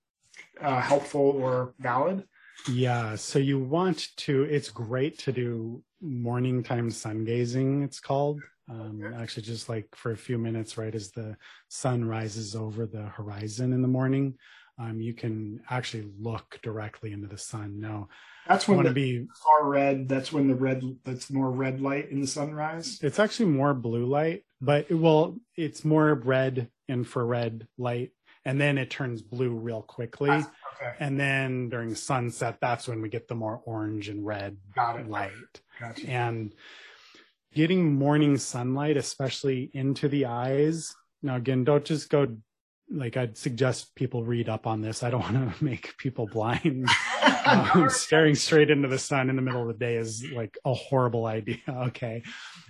uh, 0.62 0.82
helpful 0.82 1.22
or 1.22 1.74
valid? 1.80 2.24
Yeah. 2.72 3.16
So 3.16 3.40
you 3.40 3.60
want 3.60 4.08
to, 4.18 4.44
it's 4.44 4.70
great 4.70 5.18
to 5.20 5.32
do 5.32 5.84
morning 6.02 6.64
time 6.64 6.92
sun 6.92 7.24
gazing, 7.24 7.84
it's 7.84 8.00
called. 8.00 8.42
Um, 8.70 9.16
actually, 9.18 9.44
just 9.44 9.68
like 9.68 9.88
for 9.96 10.12
a 10.12 10.18
few 10.18 10.38
minutes, 10.38 10.78
right 10.78 10.94
as 10.94 11.10
the 11.12 11.36
sun 11.70 12.06
rises 12.06 12.56
over 12.56 12.86
the 12.86 13.02
horizon 13.02 13.74
in 13.74 13.82
the 13.82 13.88
morning, 13.88 14.36
um, 14.80 15.02
you 15.02 15.14
can 15.14 15.62
actually 15.70 16.10
look 16.20 16.60
directly 16.64 17.12
into 17.12 17.28
the 17.28 17.38
sun. 17.38 17.80
No, 17.80 18.08
that's 18.48 18.68
when 18.68 18.84
the 18.84 18.92
be 18.92 19.28
far 19.44 19.68
red. 19.68 20.08
That's 20.08 20.32
when 20.32 20.48
the 20.48 20.56
red. 20.56 20.84
That's 21.04 21.30
more 21.30 21.52
red 21.52 21.82
light 21.82 22.10
in 22.10 22.22
the 22.22 22.28
sunrise. 22.28 23.00
It's 23.02 23.20
actually 23.20 23.48
more 23.48 23.74
blue 23.74 24.06
light, 24.06 24.44
but 24.62 24.88
it, 24.90 24.96
well, 24.96 25.38
it's 25.56 25.84
more 25.84 26.14
red 26.16 26.70
infrared 26.88 27.68
light 27.78 28.12
and 28.46 28.60
then 28.60 28.78
it 28.78 28.90
turns 28.90 29.22
blue 29.22 29.52
real 29.52 29.82
quickly. 29.82 30.30
Okay. 30.30 30.94
And 31.00 31.20
then 31.20 31.70
during 31.70 31.94
sunset, 31.96 32.58
that's 32.62 32.88
when 32.88 33.02
we 33.02 33.10
get 33.10 33.28
the 33.28 33.36
more 33.36 33.62
orange 33.66 34.10
and 34.10 34.26
red 34.26 34.58
light. 34.76 35.32
Gotcha. 35.80 36.08
And 36.10 36.56
getting 37.54 37.94
morning 37.94 38.38
sunlight, 38.38 38.98
especially 38.98 39.70
into 39.74 40.08
the 40.08 40.26
eyes. 40.26 40.96
Now, 41.22 41.36
again, 41.36 41.64
don't 41.64 41.84
just 41.84 42.10
go 42.10 42.38
like 42.92 43.18
I'd 43.18 43.38
suggest 43.38 43.96
people 43.96 44.24
read 44.24 44.50
up 44.50 44.66
on 44.68 44.82
this. 44.82 45.04
I 45.04 45.10
don't 45.10 45.22
want 45.34 45.58
to 45.58 45.64
make 45.64 45.98
people 45.98 46.28
blind. 46.28 46.88
um, 47.46 47.90
staring 47.90 48.36
straight 48.36 48.70
into 48.70 48.88
the 48.88 49.00
sun 49.00 49.30
in 49.30 49.36
the 49.36 49.42
middle 49.42 49.62
of 49.62 49.68
the 49.68 49.74
day 49.74 49.96
is 49.96 50.26
like 50.32 50.58
a 50.66 50.74
horrible 50.74 51.26
idea. 51.26 51.58
Okay. 51.70 52.24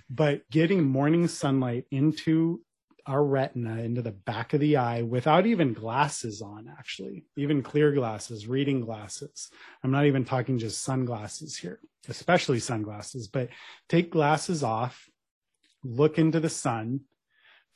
But 0.08 0.48
getting 0.50 0.84
morning 0.84 1.28
sunlight 1.28 1.84
into 1.90 2.60
our 3.06 3.24
retina 3.24 3.82
into 3.82 4.02
the 4.02 4.12
back 4.12 4.52
of 4.54 4.60
the 4.60 4.76
eye 4.76 5.02
without 5.02 5.46
even 5.46 5.72
glasses 5.72 6.42
on, 6.42 6.72
actually, 6.78 7.24
even 7.36 7.62
clear 7.62 7.92
glasses, 7.92 8.46
reading 8.46 8.80
glasses. 8.80 9.50
I'm 9.82 9.90
not 9.90 10.06
even 10.06 10.24
talking 10.24 10.58
just 10.58 10.82
sunglasses 10.82 11.56
here, 11.56 11.80
especially 12.08 12.60
sunglasses, 12.60 13.28
but 13.28 13.48
take 13.88 14.10
glasses 14.10 14.62
off, 14.62 15.08
look 15.82 16.18
into 16.18 16.40
the 16.40 16.48
sun 16.48 17.00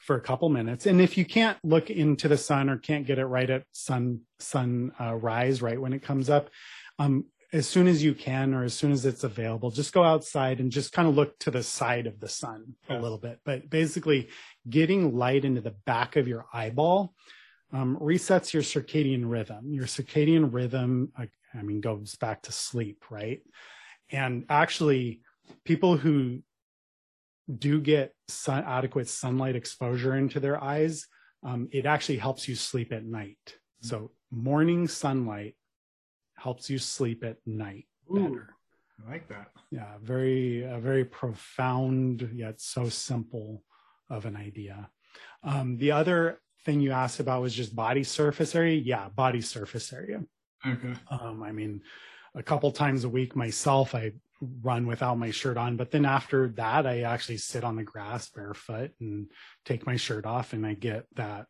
for 0.05 0.17
a 0.17 0.21
couple 0.21 0.49
minutes. 0.51 0.87
And 0.87 1.01
if 1.01 1.17
you 1.17 1.25
can't 1.25 1.57
look 1.65 1.89
into 1.91 2.29
the 2.29 2.37
sun 2.37 2.69
or 2.69 2.77
can't 2.77 3.07
get 3.07 3.19
it 3.19 3.25
right 3.25 3.49
at 3.49 3.65
sun, 3.73 4.21
sun 4.39 4.93
uh, 5.01 5.15
rise, 5.15 5.63
right 5.63 5.81
when 5.81 5.95
it 5.95 6.03
comes 6.03 6.29
up, 6.29 6.51
um, 6.99 7.25
as 7.55 7.69
soon 7.69 7.87
as 7.87 8.03
you 8.03 8.15
can 8.15 8.53
or 8.53 8.65
as 8.65 8.75
soon 8.75 8.93
as 8.93 9.07
it's 9.07 9.25
available, 9.25 9.71
just 9.71 9.93
go 9.93 10.03
outside 10.03 10.61
and 10.61 10.73
just 10.73 10.93
kind 10.93 11.09
of 11.09 11.15
look 11.15 11.39
to 11.39 11.51
the 11.51 11.63
side 11.63 12.07
of 12.07 12.21
the 12.21 12.29
sun 12.29 12.75
a 12.89 12.99
little 12.99 13.17
bit. 13.17 13.39
But 13.45 13.71
basically, 13.71 14.29
getting 14.69 15.17
light 15.17 15.45
into 15.45 15.61
the 15.61 15.75
back 15.87 16.17
of 16.17 16.29
your 16.29 16.47
eyeball 16.53 17.15
um, 17.73 17.97
resets 18.01 18.53
your 18.53 18.63
circadian 18.63 19.31
rhythm. 19.31 19.73
Your 19.73 19.87
circadian 19.87 20.53
rhythm, 20.53 21.13
I, 21.17 21.29
I 21.55 21.63
mean, 21.63 21.81
goes 21.81 22.17
back 22.17 22.43
to 22.43 22.53
sleep, 22.53 23.05
right? 23.11 23.41
And 24.11 24.45
actually, 24.49 25.23
people 25.65 25.97
who 25.97 26.41
do 27.53 27.81
get 27.81 28.14
sun, 28.29 28.65
adequate 28.67 29.09
sunlight 29.09 29.57
exposure 29.57 30.17
into 30.17 30.41
their 30.41 30.63
eyes, 30.63 31.07
um, 31.43 31.69
it 31.73 31.87
actually 31.87 32.19
helps 32.19 32.49
you 32.49 32.55
sleep 32.55 32.93
at 32.93 33.05
night. 33.05 33.57
So 33.81 34.13
morning 34.31 34.89
sunlight 34.89 35.57
helps 36.37 36.71
you 36.71 36.79
sleep 36.79 37.23
at 37.23 37.37
night 37.47 37.87
Ooh, 38.11 38.15
better. 38.15 38.49
I 39.07 39.11
like 39.11 39.29
that. 39.29 39.49
Yeah, 39.71 39.93
very, 40.03 40.63
a 40.63 40.79
very 40.79 41.05
profound 41.05 42.31
yet 42.33 42.61
so 42.61 42.89
simple 42.89 43.63
of 44.09 44.25
an 44.25 44.37
idea. 44.37 44.89
Um, 45.43 45.77
the 45.77 45.93
other 45.93 46.41
thing 46.65 46.81
you 46.81 46.93
asked 46.93 47.21
about 47.21 47.43
was 47.43 47.55
just 47.55 47.77
body 47.77 48.05
surface 48.05 48.55
area. 48.55 48.81
Yeah, 48.81 49.09
body 49.11 49.41
surface 49.41 49.93
area. 49.93 50.23
Okay. 50.67 50.95
Um, 51.11 51.43
I 51.43 51.53
mean, 51.53 51.83
a 52.35 52.43
couple 52.43 52.71
times 52.73 53.05
a 53.05 53.09
week 53.09 53.37
myself, 53.37 53.95
I 53.95 54.13
run 54.63 54.87
without 54.87 55.19
my 55.19 55.31
shirt 55.31 55.57
on, 55.57 55.77
but 55.77 55.91
then 55.91 56.05
after 56.05 56.49
that, 56.57 56.87
I 56.87 57.03
actually 57.03 57.39
sit 57.39 57.65
on 57.65 57.77
the 57.77 57.83
grass 57.83 58.29
barefoot 58.31 58.93
and 59.01 59.31
take 59.65 59.87
my 59.87 59.97
shirt 59.97 60.27
off, 60.27 60.53
and 60.53 60.67
I 60.67 60.75
get 60.75 61.07
that 61.17 61.47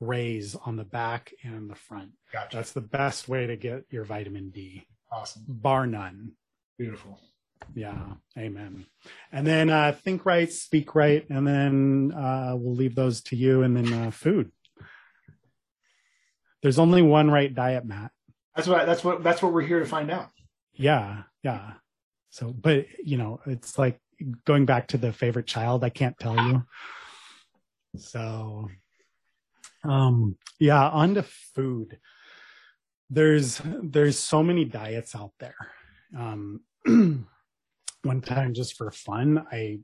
rays 0.00 0.54
on 0.54 0.76
the 0.76 0.84
back 0.84 1.32
and 1.42 1.70
the 1.70 1.74
front. 1.74 2.10
Gotcha. 2.32 2.56
That's 2.56 2.72
the 2.72 2.80
best 2.80 3.28
way 3.28 3.46
to 3.46 3.56
get 3.56 3.84
your 3.90 4.04
vitamin 4.04 4.50
D, 4.50 4.86
awesome. 5.10 5.42
bar 5.46 5.86
none. 5.86 6.32
Beautiful. 6.78 7.18
Yeah, 7.74 8.14
amen. 8.38 8.86
And 9.32 9.46
then 9.46 9.70
uh, 9.70 9.92
think 9.92 10.26
right, 10.26 10.52
speak 10.52 10.94
right, 10.94 11.28
and 11.30 11.46
then 11.46 12.12
uh, 12.12 12.54
we'll 12.54 12.74
leave 12.74 12.94
those 12.94 13.22
to 13.22 13.36
you. 13.36 13.62
And 13.62 13.76
then 13.76 13.92
uh, 13.92 14.10
food. 14.10 14.52
There's 16.62 16.78
only 16.78 17.02
one 17.02 17.30
right 17.30 17.54
diet, 17.54 17.84
Matt. 17.84 18.10
That's 18.54 18.68
what 18.68 18.86
that's 18.86 19.04
what 19.04 19.22
that's 19.22 19.42
what 19.42 19.52
we're 19.52 19.62
here 19.62 19.80
to 19.80 19.86
find 19.86 20.10
out. 20.10 20.28
Yeah, 20.74 21.22
yeah. 21.42 21.74
So, 22.30 22.52
but 22.52 22.86
you 23.02 23.16
know, 23.16 23.40
it's 23.46 23.78
like 23.78 24.00
going 24.44 24.66
back 24.66 24.88
to 24.88 24.98
the 24.98 25.12
favorite 25.12 25.46
child. 25.46 25.84
I 25.84 25.90
can't 25.90 26.18
tell 26.18 26.36
you. 26.36 26.64
So, 27.96 28.68
um, 29.84 30.36
yeah, 30.58 30.88
on 30.88 31.14
to 31.14 31.22
food. 31.22 31.98
There's 33.08 33.60
there's 33.82 34.18
so 34.18 34.42
many 34.42 34.64
diets 34.64 35.14
out 35.14 35.32
there. 35.38 35.56
Um, 36.16 36.60
one 38.02 38.20
time, 38.22 38.54
just 38.54 38.76
for 38.76 38.90
fun, 38.90 39.44
I 39.50 39.78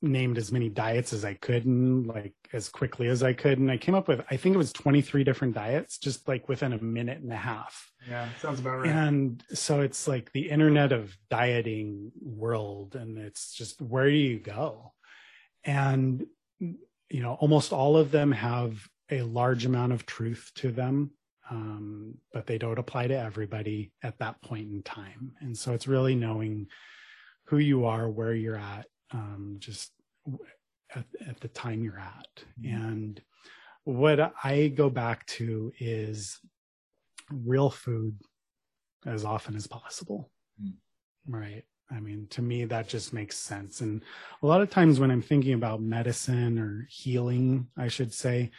named 0.00 0.38
as 0.38 0.52
many 0.52 0.68
diets 0.68 1.12
as 1.12 1.24
I 1.24 1.34
could 1.34 1.64
and 1.64 2.06
like 2.06 2.34
as 2.52 2.68
quickly 2.68 3.08
as 3.08 3.22
I 3.22 3.32
could, 3.32 3.58
and 3.58 3.70
I 3.70 3.76
came 3.76 3.94
up 3.94 4.08
with 4.08 4.22
I 4.30 4.36
think 4.36 4.54
it 4.54 4.58
was 4.58 4.72
23 4.72 5.24
different 5.24 5.54
diets, 5.54 5.98
just 5.98 6.28
like 6.28 6.48
within 6.48 6.72
a 6.72 6.82
minute 6.82 7.20
and 7.20 7.32
a 7.32 7.36
half. 7.36 7.90
Yeah, 8.08 8.28
sounds 8.40 8.60
about 8.60 8.80
right. 8.80 8.90
And 8.90 9.42
so 9.52 9.80
it's 9.80 10.06
like 10.06 10.32
the 10.32 10.50
internet 10.50 10.92
of 10.92 11.16
dieting 11.30 12.12
world, 12.20 12.94
and 12.94 13.18
it's 13.18 13.52
just 13.52 13.80
where 13.80 14.08
do 14.08 14.16
you 14.16 14.38
go? 14.38 14.92
And 15.64 16.26
you 16.60 17.22
know, 17.22 17.34
almost 17.34 17.72
all 17.72 17.96
of 17.96 18.10
them 18.10 18.32
have 18.32 18.86
a 19.10 19.22
large 19.22 19.64
amount 19.64 19.92
of 19.92 20.06
truth 20.06 20.50
to 20.56 20.70
them, 20.70 21.10
um, 21.50 22.14
but 22.32 22.46
they 22.46 22.58
don't 22.58 22.78
apply 22.78 23.06
to 23.06 23.18
everybody 23.18 23.90
at 24.02 24.18
that 24.18 24.40
point 24.42 24.70
in 24.70 24.82
time. 24.82 25.32
And 25.40 25.56
so 25.56 25.72
it's 25.72 25.88
really 25.88 26.14
knowing 26.14 26.66
who 27.46 27.58
you 27.58 27.86
are, 27.86 28.08
where 28.08 28.34
you're 28.34 28.58
at, 28.58 28.86
um, 29.12 29.56
just 29.58 29.92
at, 30.94 31.04
at, 31.26 31.40
the 31.40 31.48
time 31.48 31.82
you're 31.82 31.98
at. 31.98 32.44
Mm-hmm. 32.60 32.76
And 32.76 33.22
what 33.84 34.32
I 34.42 34.68
go 34.68 34.90
back 34.90 35.26
to 35.26 35.72
is 35.78 36.38
real 37.30 37.70
food 37.70 38.18
as 39.06 39.24
often 39.24 39.56
as 39.56 39.66
possible. 39.66 40.30
Mm. 40.62 40.74
Right. 41.26 41.64
I 41.90 42.00
mean, 42.00 42.26
to 42.30 42.42
me, 42.42 42.64
that 42.66 42.88
just 42.88 43.12
makes 43.12 43.36
sense. 43.36 43.80
And 43.80 44.02
a 44.42 44.46
lot 44.46 44.60
of 44.60 44.70
times 44.70 45.00
when 45.00 45.10
I'm 45.10 45.22
thinking 45.22 45.54
about 45.54 45.80
medicine 45.80 46.58
or 46.58 46.86
healing, 46.90 47.68
I 47.76 47.88
should 47.88 48.12
say, 48.12 48.50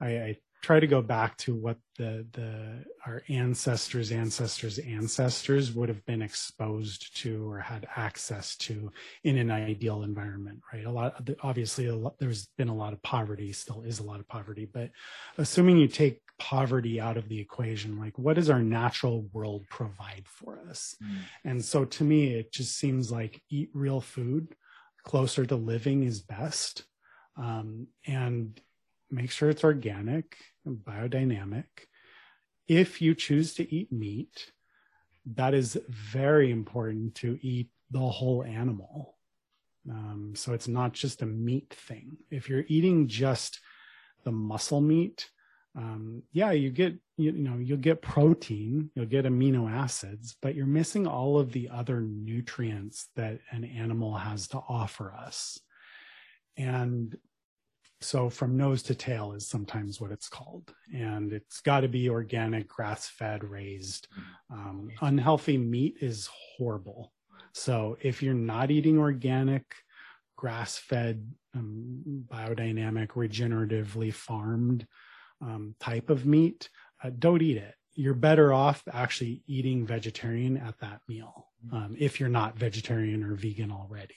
I, 0.00 0.08
I 0.08 0.36
try 0.64 0.80
to 0.80 0.86
go 0.86 1.02
back 1.02 1.36
to 1.36 1.54
what 1.54 1.76
the 1.98 2.26
the 2.32 2.82
our 3.04 3.22
ancestors 3.28 4.10
ancestors 4.10 4.78
ancestors 4.78 5.72
would 5.72 5.90
have 5.90 6.02
been 6.06 6.22
exposed 6.22 7.14
to 7.14 7.46
or 7.46 7.58
had 7.58 7.86
access 7.96 8.56
to 8.56 8.90
in 9.24 9.36
an 9.36 9.50
ideal 9.50 10.04
environment 10.04 10.58
right? 10.72 10.86
A 10.86 10.90
lot 10.90 11.28
obviously 11.42 11.88
a 11.88 11.94
lot, 11.94 12.14
there's 12.18 12.48
been 12.56 12.68
a 12.68 12.74
lot 12.74 12.94
of 12.94 13.02
poverty 13.02 13.52
still 13.52 13.82
is 13.82 13.98
a 13.98 14.02
lot 14.02 14.20
of 14.20 14.26
poverty 14.26 14.66
but 14.72 14.90
assuming 15.36 15.76
you 15.76 15.86
take 15.86 16.22
poverty 16.38 16.98
out 16.98 17.18
of 17.18 17.28
the 17.28 17.38
equation 17.38 17.98
like 17.98 18.18
what 18.18 18.36
does 18.36 18.48
our 18.48 18.62
natural 18.62 19.28
world 19.34 19.66
provide 19.68 20.24
for 20.24 20.58
us? 20.70 20.96
Mm. 21.02 21.18
and 21.44 21.64
so 21.64 21.84
to 21.84 22.04
me 22.04 22.34
it 22.34 22.52
just 22.52 22.78
seems 22.78 23.12
like 23.12 23.42
eat 23.50 23.68
real 23.74 24.00
food 24.00 24.48
closer 25.04 25.44
to 25.44 25.56
living 25.56 26.04
is 26.04 26.20
best. 26.20 26.84
Um, 27.36 27.88
and 28.06 28.58
make 29.14 29.30
sure 29.30 29.50
it's 29.50 29.64
organic 29.64 30.36
and 30.64 30.76
biodynamic. 30.76 31.64
If 32.66 33.00
you 33.00 33.14
choose 33.14 33.54
to 33.54 33.74
eat 33.74 33.92
meat, 33.92 34.52
that 35.34 35.54
is 35.54 35.78
very 35.88 36.50
important 36.50 37.14
to 37.16 37.38
eat 37.42 37.68
the 37.90 38.00
whole 38.00 38.42
animal. 38.42 39.16
Um, 39.90 40.32
so 40.34 40.52
it's 40.52 40.68
not 40.68 40.92
just 40.92 41.22
a 41.22 41.26
meat 41.26 41.74
thing. 41.74 42.16
If 42.30 42.48
you're 42.48 42.64
eating 42.68 43.06
just 43.06 43.60
the 44.24 44.32
muscle 44.32 44.80
meat, 44.80 45.28
um, 45.76 46.22
yeah, 46.32 46.52
you 46.52 46.70
get 46.70 46.94
you, 47.16 47.32
you 47.32 47.32
know 47.32 47.58
you'll 47.58 47.78
get 47.78 48.00
protein, 48.00 48.90
you'll 48.94 49.06
get 49.06 49.24
amino 49.24 49.70
acids, 49.70 50.36
but 50.40 50.54
you're 50.54 50.66
missing 50.66 51.06
all 51.06 51.38
of 51.38 51.52
the 51.52 51.68
other 51.68 52.00
nutrients 52.00 53.08
that 53.16 53.40
an 53.50 53.64
animal 53.64 54.14
has 54.14 54.48
to 54.48 54.58
offer 54.68 55.12
us. 55.12 55.58
And 56.56 57.16
so 58.04 58.28
from 58.28 58.56
nose 58.56 58.82
to 58.84 58.94
tail 58.94 59.32
is 59.32 59.46
sometimes 59.46 60.00
what 60.00 60.12
it's 60.12 60.28
called. 60.28 60.72
And 60.92 61.32
it's 61.32 61.60
got 61.60 61.80
to 61.80 61.88
be 61.88 62.08
organic, 62.10 62.68
grass 62.68 63.08
fed, 63.08 63.42
raised. 63.42 64.08
Um, 64.50 64.90
unhealthy 65.00 65.56
meat 65.58 65.96
is 66.00 66.28
horrible. 66.32 67.12
So 67.52 67.96
if 68.02 68.22
you're 68.22 68.34
not 68.34 68.70
eating 68.70 68.98
organic, 68.98 69.64
grass 70.36 70.76
fed, 70.76 71.26
um, 71.54 72.26
biodynamic, 72.30 73.08
regeneratively 73.08 74.12
farmed 74.12 74.86
um, 75.40 75.74
type 75.80 76.10
of 76.10 76.26
meat, 76.26 76.68
uh, 77.02 77.10
don't 77.18 77.42
eat 77.42 77.56
it. 77.56 77.74
You're 77.94 78.14
better 78.14 78.52
off 78.52 78.82
actually 78.92 79.42
eating 79.46 79.86
vegetarian 79.86 80.56
at 80.56 80.78
that 80.80 81.00
meal 81.08 81.46
um, 81.72 81.96
if 81.98 82.18
you're 82.18 82.28
not 82.28 82.58
vegetarian 82.58 83.22
or 83.22 83.34
vegan 83.36 83.70
already. 83.70 84.16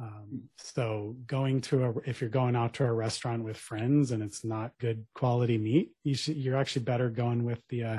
Um, 0.00 0.42
so 0.56 1.16
going 1.26 1.60
to 1.62 1.84
a, 1.84 1.94
if 2.06 2.20
you're 2.20 2.30
going 2.30 2.56
out 2.56 2.74
to 2.74 2.84
a 2.84 2.92
restaurant 2.92 3.44
with 3.44 3.56
friends 3.56 4.12
and 4.12 4.22
it's 4.22 4.44
not 4.44 4.72
good 4.78 5.06
quality 5.14 5.58
meat, 5.58 5.92
you 6.04 6.14
should, 6.14 6.36
you're 6.36 6.56
actually 6.56 6.84
better 6.84 7.10
going 7.10 7.44
with 7.44 7.60
the, 7.68 7.84
uh, 7.84 7.98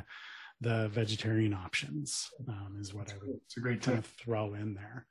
the 0.61 0.89
vegetarian 0.89 1.53
options, 1.53 2.29
um, 2.47 2.77
is 2.79 2.93
what 2.93 3.11
I 3.11 3.17
would 3.17 3.39
it's 3.45 3.57
a 3.57 3.59
great 3.59 3.81
kind 3.81 3.97
of 3.97 4.05
throw 4.05 4.53
in 4.53 4.73
there. 4.73 5.05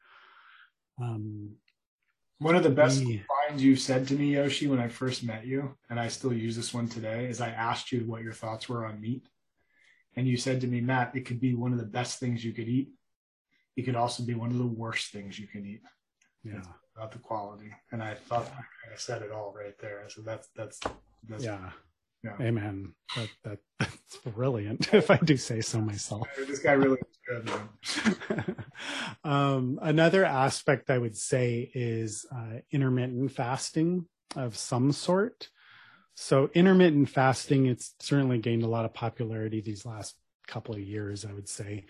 Um, 1.01 1.53
one 2.39 2.55
of 2.55 2.63
the 2.63 2.71
best 2.71 3.03
lines 3.03 3.63
you 3.63 3.75
said 3.75 4.07
to 4.09 4.15
me, 4.15 4.35
Yoshi, 4.35 4.69
when 4.69 4.79
I 4.79 4.89
first 4.89 5.25
met 5.25 5.47
you, 5.47 5.77
and 5.91 5.99
I 5.99 6.09
still 6.09 6.33
use 6.33 6.55
this 6.55 6.73
one 6.73 6.89
today, 6.89 7.27
is 7.27 7.41
I 7.41 7.49
asked 7.49 7.91
you 7.91 8.01
what 8.01 8.23
your 8.23 8.33
thoughts 8.33 8.69
were 8.69 8.87
on 8.87 9.01
meat. 9.01 9.27
And 10.17 10.27
you 10.29 10.37
said 10.37 10.61
to 10.61 10.67
me, 10.67 10.81
Matt, 10.81 11.17
it 11.17 11.27
could 11.27 11.41
be 11.41 11.55
one 11.55 11.73
of 11.73 11.79
the 11.79 11.85
best 11.85 12.21
things 12.21 12.45
you 12.45 12.53
could 12.53 12.69
eat. 12.69 12.91
It 13.77 13.83
could 13.83 13.97
also 13.97 14.23
be 14.23 14.35
one 14.35 14.51
of 14.51 14.59
the 14.59 14.67
worst 14.67 15.13
things 15.13 15.39
you 15.39 15.47
can 15.47 15.67
eat 15.67 15.83
yeah 16.45 16.63
about 16.97 17.13
the 17.13 17.19
quality 17.19 17.71
and 17.93 18.03
i 18.03 18.15
thought 18.15 18.51
i 18.93 18.97
said 18.97 19.23
it 19.23 19.31
all 19.31 19.55
right 19.57 19.79
there 19.79 20.05
so 20.09 20.23
that's 20.23 20.49
that's, 20.57 20.81
that's 21.29 21.45
yeah 21.45 21.71
yeah. 22.25 22.35
Amen. 22.41 22.95
That, 23.17 23.29
that, 23.45 23.59
that's 23.79 24.17
brilliant, 24.27 24.93
if 24.95 25.11
I 25.11 25.19
do 25.19 25.37
say 25.37 25.61
so 25.61 25.81
myself. 25.81 26.27
This 26.37 26.59
guy 26.59 26.73
really 26.73 26.99
is 26.99 27.45
good. 28.27 28.57
um, 29.25 29.79
another 29.83 30.25
aspect 30.25 30.91
I 30.91 30.99
would 30.99 31.17
say 31.17 31.71
is 31.75 32.27
uh, 32.35 32.61
intermittent 32.73 33.33
fasting 33.33 34.07
of 34.37 34.57
some 34.57 34.93
sort. 34.93 35.49
so 36.15 36.51
intermittent 36.55 37.09
fasting, 37.09 37.67
it's 37.67 37.95
certainly 38.01 38.39
gained 38.39 38.65
a 38.65 38.69
lot 38.69 38.85
of 38.85 38.93
popularity 38.93 39.61
these 39.61 39.87
last 39.87 40.17
couple 40.47 40.75
of 40.75 40.81
years, 40.81 41.25
I 41.25 41.33
would 41.33 41.49
say. 41.49 41.85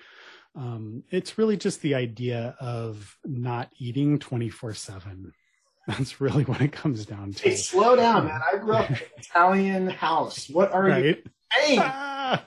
Um, 0.58 1.04
it's 1.10 1.38
really 1.38 1.56
just 1.56 1.82
the 1.82 1.94
idea 1.94 2.56
of 2.58 3.16
not 3.24 3.70
eating 3.78 4.18
24 4.18 4.74
7. 4.74 5.32
That's 5.86 6.20
really 6.20 6.44
what 6.44 6.60
it 6.60 6.72
comes 6.72 7.06
down 7.06 7.32
to. 7.32 7.42
Hey, 7.48 7.56
slow 7.56 7.94
down, 7.96 8.26
man. 8.26 8.40
I 8.52 8.58
grew 8.58 8.74
up 8.74 8.90
in 8.90 8.96
an 8.96 9.02
Italian 9.16 9.88
house. 9.88 10.48
What 10.50 10.72
are 10.72 10.82
right? 10.82 11.04
you 11.04 11.22
saying? 11.56 11.78
Ah! 11.80 12.44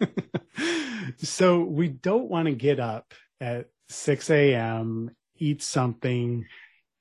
so 1.17 1.61
we 1.61 1.87
don't 1.87 2.29
want 2.29 2.47
to 2.47 2.53
get 2.53 2.79
up 2.79 3.13
at 3.39 3.69
6 3.87 4.29
a.m., 4.29 5.15
eat 5.37 5.63
something, 5.63 6.45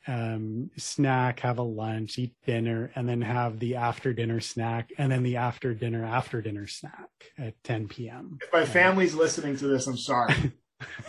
um, 0.07 0.71
snack, 0.77 1.41
have 1.41 1.59
a 1.59 1.63
lunch, 1.63 2.19
eat 2.19 2.35
dinner, 2.47 2.91
and 2.95 3.09
then 3.09 3.21
have 3.21 3.59
the 3.59 3.77
after 3.77 4.13
dinner 4.13 4.41
snack, 4.41 4.93
and 4.97 5.13
then 5.13 5.23
the 5.23 5.37
after 5.37 5.75
dinner, 5.75 6.05
after 6.05 6.41
dinner 6.41 6.67
snack 6.67 7.11
at 7.37 7.63
10 7.65 7.89
p.m. 7.89 8.39
If 8.41 8.53
my 8.53 8.65
family's 8.65 9.15
listening 9.15 9.57
to 9.59 9.67
this, 9.67 9.87
I'm 9.87 9.99
sorry. 9.99 10.53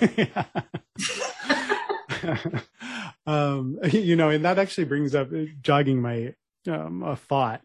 um, 3.25 3.79
you 3.91 4.15
know, 4.15 4.29
and 4.29 4.45
that 4.45 4.59
actually 4.59 4.85
brings 4.85 5.15
up 5.15 5.29
jogging 5.61 6.01
my 6.01 6.33
um, 6.67 7.03
a 7.03 7.15
thought. 7.15 7.61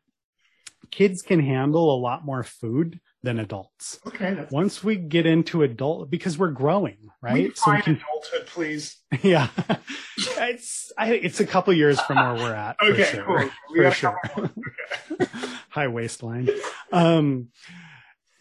Kids 0.91 1.21
can 1.23 1.41
handle 1.41 1.95
a 1.95 1.99
lot 1.99 2.25
more 2.25 2.43
food 2.45 3.01
than 3.23 3.41
adults. 3.41 3.99
Okay, 4.07 4.47
Once 4.53 4.85
we 4.85 4.95
get 4.95 5.27
into 5.27 5.65
adult, 5.65 6.09
because 6.11 6.39
we're 6.39 6.53
growing, 6.53 6.97
we 7.01 7.09
right? 7.21 7.59
So 7.59 7.73
we 7.73 7.83
can, 7.83 7.97
adulthood, 7.97 8.47
please. 8.47 8.97
yeah, 9.23 9.49
it's 10.17 10.93
I, 10.97 11.15
it's 11.15 11.41
a 11.41 11.47
couple 11.47 11.75
years 11.75 12.01
from 12.03 12.19
where 12.19 12.35
we're 12.35 12.55
at. 12.55 12.77
for 12.79 12.87
Okay, 12.87 13.05
sure. 13.05 13.25
cool. 13.25 13.51
For 13.75 13.91
sure. 13.91 14.17
come 14.33 14.55
High 15.71 15.89
waistline. 15.89 16.49
Um, 16.93 17.49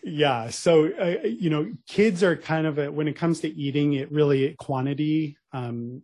yeah. 0.06 0.49
So, 0.51 0.91
uh, 0.93 1.26
you 1.28 1.49
know, 1.49 1.72
kids 1.88 2.22
are 2.22 2.36
kind 2.36 2.68
of 2.68 2.78
a, 2.78 2.91
when 2.91 3.08
it 3.08 3.16
comes 3.16 3.39
to 3.39 3.47
eating, 3.47 3.93
it 3.93 4.12
really 4.12 4.53
quantity, 4.60 5.36
um, 5.51 6.03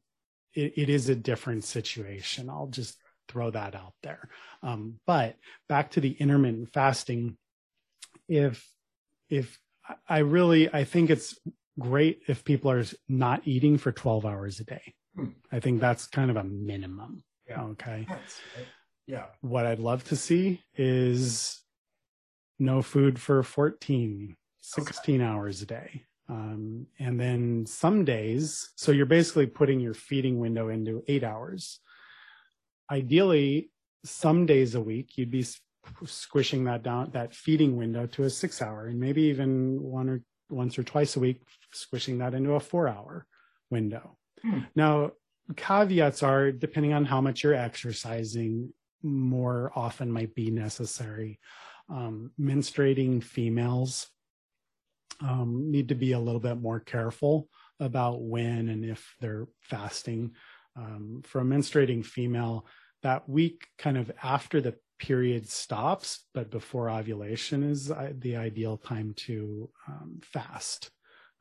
it, 0.55 0.73
it 0.75 0.89
is 0.89 1.07
a 1.07 1.15
different 1.15 1.63
situation. 1.63 2.49
I'll 2.49 2.67
just 2.67 2.97
throw 3.27 3.51
that 3.51 3.75
out 3.75 3.93
there. 4.01 4.27
Um, 4.63 4.99
but 5.05 5.35
back 5.69 5.91
to 5.91 6.01
the 6.01 6.13
intermittent 6.13 6.73
fasting, 6.73 7.37
if, 8.27 8.67
if 9.29 9.59
I 10.09 10.19
really, 10.19 10.73
I 10.73 10.83
think 10.83 11.11
it's 11.11 11.37
great 11.77 12.23
if 12.27 12.43
people 12.43 12.71
are 12.71 12.83
not 13.07 13.43
eating 13.45 13.77
for 13.77 13.91
12 13.91 14.25
hours 14.25 14.59
a 14.59 14.63
day. 14.63 14.95
Hmm. 15.15 15.25
I 15.51 15.59
think 15.59 15.79
that's 15.79 16.07
kind 16.07 16.31
of 16.31 16.37
a 16.37 16.43
minimum. 16.43 17.23
Yeah. 17.47 17.61
Okay 17.61 18.07
Yeah. 19.05 19.25
what 19.41 19.65
I'd 19.65 19.79
love 19.79 20.03
to 20.05 20.15
see 20.15 20.63
is 20.75 21.60
no 22.61 22.81
food 22.83 23.19
for 23.19 23.41
14, 23.41 24.35
16 24.61 25.21
hours 25.21 25.63
a 25.63 25.65
day. 25.65 26.03
Um, 26.29 26.85
and 26.99 27.19
then 27.19 27.65
some 27.65 28.05
days, 28.05 28.69
so 28.75 28.91
you're 28.91 29.07
basically 29.07 29.47
putting 29.47 29.79
your 29.79 29.95
feeding 29.95 30.39
window 30.39 30.69
into 30.69 31.03
eight 31.07 31.23
hours. 31.23 31.79
Ideally, 32.89 33.71
some 34.05 34.45
days 34.45 34.75
a 34.75 34.81
week, 34.81 35.17
you'd 35.17 35.31
be 35.31 35.45
squishing 36.05 36.63
that 36.65 36.83
down, 36.83 37.09
that 37.13 37.33
feeding 37.33 37.75
window 37.77 38.05
to 38.07 38.23
a 38.23 38.29
six 38.29 38.61
hour, 38.61 38.85
and 38.85 38.99
maybe 38.99 39.23
even 39.23 39.81
one 39.81 40.07
or 40.07 40.21
once 40.49 40.77
or 40.77 40.83
twice 40.83 41.15
a 41.15 41.19
week, 41.19 41.41
squishing 41.73 42.19
that 42.19 42.35
into 42.35 42.53
a 42.53 42.59
four 42.59 42.87
hour 42.87 43.25
window. 43.71 44.17
Hmm. 44.43 44.59
Now, 44.75 45.11
caveats 45.55 46.21
are 46.21 46.51
depending 46.51 46.93
on 46.93 47.05
how 47.05 47.21
much 47.21 47.43
you're 47.43 47.55
exercising, 47.55 48.71
more 49.01 49.71
often 49.75 50.11
might 50.11 50.35
be 50.35 50.51
necessary. 50.51 51.39
Um, 51.91 52.31
menstruating 52.39 53.21
females 53.21 54.07
um, 55.21 55.69
need 55.69 55.89
to 55.89 55.95
be 55.95 56.13
a 56.13 56.19
little 56.19 56.39
bit 56.39 56.59
more 56.59 56.79
careful 56.79 57.49
about 57.79 58.21
when 58.21 58.69
and 58.69 58.85
if 58.85 59.15
they're 59.19 59.47
fasting. 59.59 60.31
Um, 60.77 61.21
for 61.25 61.41
a 61.41 61.43
menstruating 61.43 62.05
female, 62.05 62.65
that 63.03 63.27
week 63.27 63.67
kind 63.77 63.97
of 63.97 64.11
after 64.23 64.61
the 64.61 64.75
period 64.99 65.49
stops, 65.49 66.25
but 66.33 66.51
before 66.51 66.89
ovulation 66.89 67.63
is 67.63 67.91
uh, 67.91 68.13
the 68.17 68.35
ideal 68.37 68.77
time 68.77 69.13
to 69.17 69.69
um, 69.87 70.19
fast. 70.23 70.91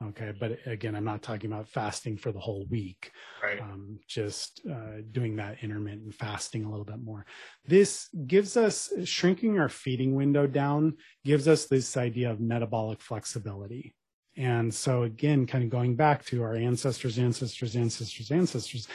Okay, 0.03 0.33
but 0.39 0.59
again, 0.65 0.95
I'm 0.95 1.05
not 1.05 1.21
talking 1.21 1.53
about 1.53 1.69
fasting 1.69 2.17
for 2.17 2.33
the 2.33 2.39
whole 2.39 2.67
week 2.71 3.13
Right. 3.43 3.61
um, 3.61 3.99
just 4.09 4.63
uh, 4.71 5.03
doing 5.13 5.37
that 5.37 5.59
intermittent 5.63 6.15
fasting 6.15 6.65
a 6.65 6.71
little 6.71 6.87
bit 6.87 7.03
more. 7.03 7.27
This 7.67 8.09
gives 8.27 8.57
us 8.57 8.91
shrinking 9.05 9.59
our 9.59 9.69
feeding 9.69 10.15
window 10.15 10.47
down, 10.47 10.97
gives 11.25 11.47
us 11.47 11.67
this 11.67 11.99
idea 11.99 12.31
of 12.31 12.41
metabolic 12.41 13.03
flexibility. 13.03 13.95
And 14.39 14.73
so, 14.73 15.03
again, 15.03 15.47
kind 15.47 15.65
of 15.65 15.71
going 15.71 15.97
back 15.97 16.25
to 16.27 16.43
our 16.43 16.55
ancestors, 16.55 17.19
ancestors, 17.19 17.77
ancestors, 17.77 18.31
ancestors, 18.31 18.89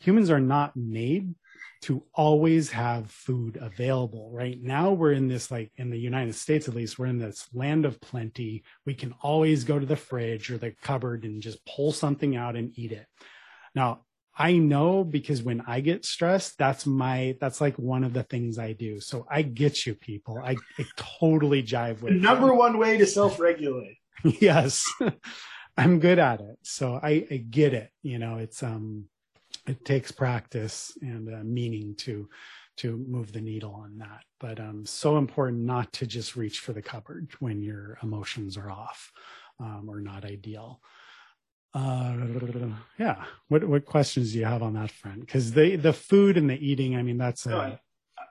humans 0.00 0.30
are 0.30 0.40
not 0.40 0.74
made 0.76 1.34
to 1.84 2.02
always 2.14 2.70
have 2.70 3.10
food 3.10 3.58
available. 3.60 4.30
Right 4.32 4.60
now, 4.62 4.92
we're 4.92 5.12
in 5.12 5.28
this, 5.28 5.50
like 5.50 5.70
in 5.76 5.90
the 5.90 5.98
United 5.98 6.34
States 6.34 6.66
at 6.66 6.74
least, 6.74 6.98
we're 6.98 7.06
in 7.06 7.18
this 7.18 7.46
land 7.52 7.84
of 7.84 8.00
plenty. 8.00 8.64
We 8.86 8.94
can 8.94 9.14
always 9.20 9.64
go 9.64 9.78
to 9.78 9.84
the 9.84 9.96
fridge 9.96 10.50
or 10.50 10.56
the 10.56 10.70
cupboard 10.70 11.24
and 11.24 11.42
just 11.42 11.64
pull 11.66 11.92
something 11.92 12.36
out 12.36 12.56
and 12.56 12.72
eat 12.78 12.92
it. 12.92 13.06
Now, 13.74 14.00
I 14.36 14.56
know 14.56 15.04
because 15.04 15.42
when 15.42 15.62
I 15.66 15.80
get 15.80 16.04
stressed, 16.06 16.56
that's 16.58 16.86
my 16.86 17.36
that's 17.38 17.60
like 17.60 17.78
one 17.78 18.02
of 18.02 18.14
the 18.14 18.24
things 18.24 18.58
I 18.58 18.72
do. 18.72 18.98
So 19.00 19.26
I 19.30 19.42
get 19.42 19.86
you 19.86 19.94
people. 19.94 20.38
I, 20.38 20.56
I 20.78 20.84
totally 20.96 21.62
jive 21.62 22.00
with 22.00 22.14
you. 22.14 22.20
number 22.20 22.52
one 22.54 22.78
way 22.78 22.96
to 22.96 23.06
self-regulate. 23.06 23.98
yes. 24.24 24.84
I'm 25.76 25.98
good 25.98 26.18
at 26.18 26.40
it. 26.40 26.56
So 26.62 26.98
I, 27.00 27.26
I 27.30 27.36
get 27.48 27.74
it. 27.74 27.90
You 28.02 28.18
know, 28.18 28.38
it's 28.38 28.62
um 28.62 29.06
it 29.66 29.84
takes 29.84 30.12
practice 30.12 30.96
and 31.00 31.32
uh, 31.32 31.42
meaning 31.44 31.94
to 31.96 32.28
to 32.76 32.96
move 33.06 33.32
the 33.32 33.40
needle 33.40 33.72
on 33.74 33.98
that. 33.98 34.24
But 34.40 34.58
um 34.60 34.84
so 34.84 35.16
important 35.18 35.62
not 35.64 35.92
to 35.94 36.06
just 36.06 36.36
reach 36.36 36.60
for 36.60 36.72
the 36.72 36.82
cupboard 36.82 37.30
when 37.38 37.62
your 37.62 37.98
emotions 38.02 38.56
are 38.56 38.70
off 38.70 39.12
um, 39.60 39.88
or 39.88 40.00
not 40.00 40.24
ideal. 40.24 40.80
Uh, 41.72 42.14
yeah. 42.98 43.24
What 43.48 43.64
what 43.64 43.84
questions 43.84 44.32
do 44.32 44.38
you 44.38 44.44
have 44.44 44.62
on 44.62 44.74
that 44.74 44.90
front? 44.90 45.20
Because 45.20 45.52
the 45.52 45.76
the 45.76 45.92
food 45.92 46.36
and 46.36 46.48
the 46.48 46.54
eating, 46.64 46.96
I 46.96 47.02
mean, 47.02 47.18
that's 47.18 47.46
No, 47.46 47.58
a, 47.58 47.62
I- 47.62 47.78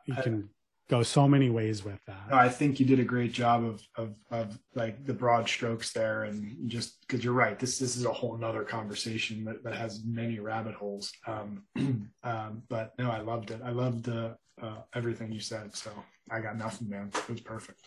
you 0.06 0.16
can 0.16 0.50
go 0.94 1.04
so 1.04 1.28
many 1.28 1.50
ways 1.50 1.84
with 1.84 2.00
that. 2.06 2.30
No, 2.30 2.38
I 2.38 2.50
think 2.50 2.80
you 2.80 2.86
did 2.86 3.00
a 3.00 3.04
great 3.04 3.34
job 3.34 3.64
of 3.64 3.82
of 3.96 4.16
of 4.30 4.60
like 4.76 5.06
the 5.06 5.14
broad 5.14 5.50
strokes 5.50 5.92
there, 5.92 6.24
and 6.24 6.70
just 6.70 7.02
because 7.02 7.24
you're 7.24 7.34
right, 7.34 7.58
this 7.58 7.80
this 7.80 7.96
is 7.96 8.06
a 8.06 8.14
whole 8.14 8.38
nother 8.38 8.64
conversation 8.64 9.44
that, 9.46 9.64
that 9.64 9.76
has 9.76 10.04
many 10.06 10.40
rabbit 10.40 10.76
holes. 10.76 11.12
Um, 11.26 11.64
um, 12.24 12.64
but 12.70 12.94
no, 13.00 13.10
I 13.10 13.22
loved 13.22 13.50
it. 13.52 13.62
I 13.64 13.72
loved 13.72 14.08
uh, 14.08 14.34
uh, 14.62 14.82
everything 14.94 15.32
you 15.32 15.40
said. 15.40 15.76
So 15.76 15.92
I 16.30 16.40
got 16.42 16.58
nothing, 16.58 16.90
man. 16.90 17.12
It 17.14 17.30
was 17.30 17.42
perfect. 17.42 17.82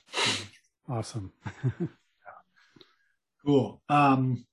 Awesome. 0.89 1.33
Cool. 3.45 3.81
Um, 3.89 4.45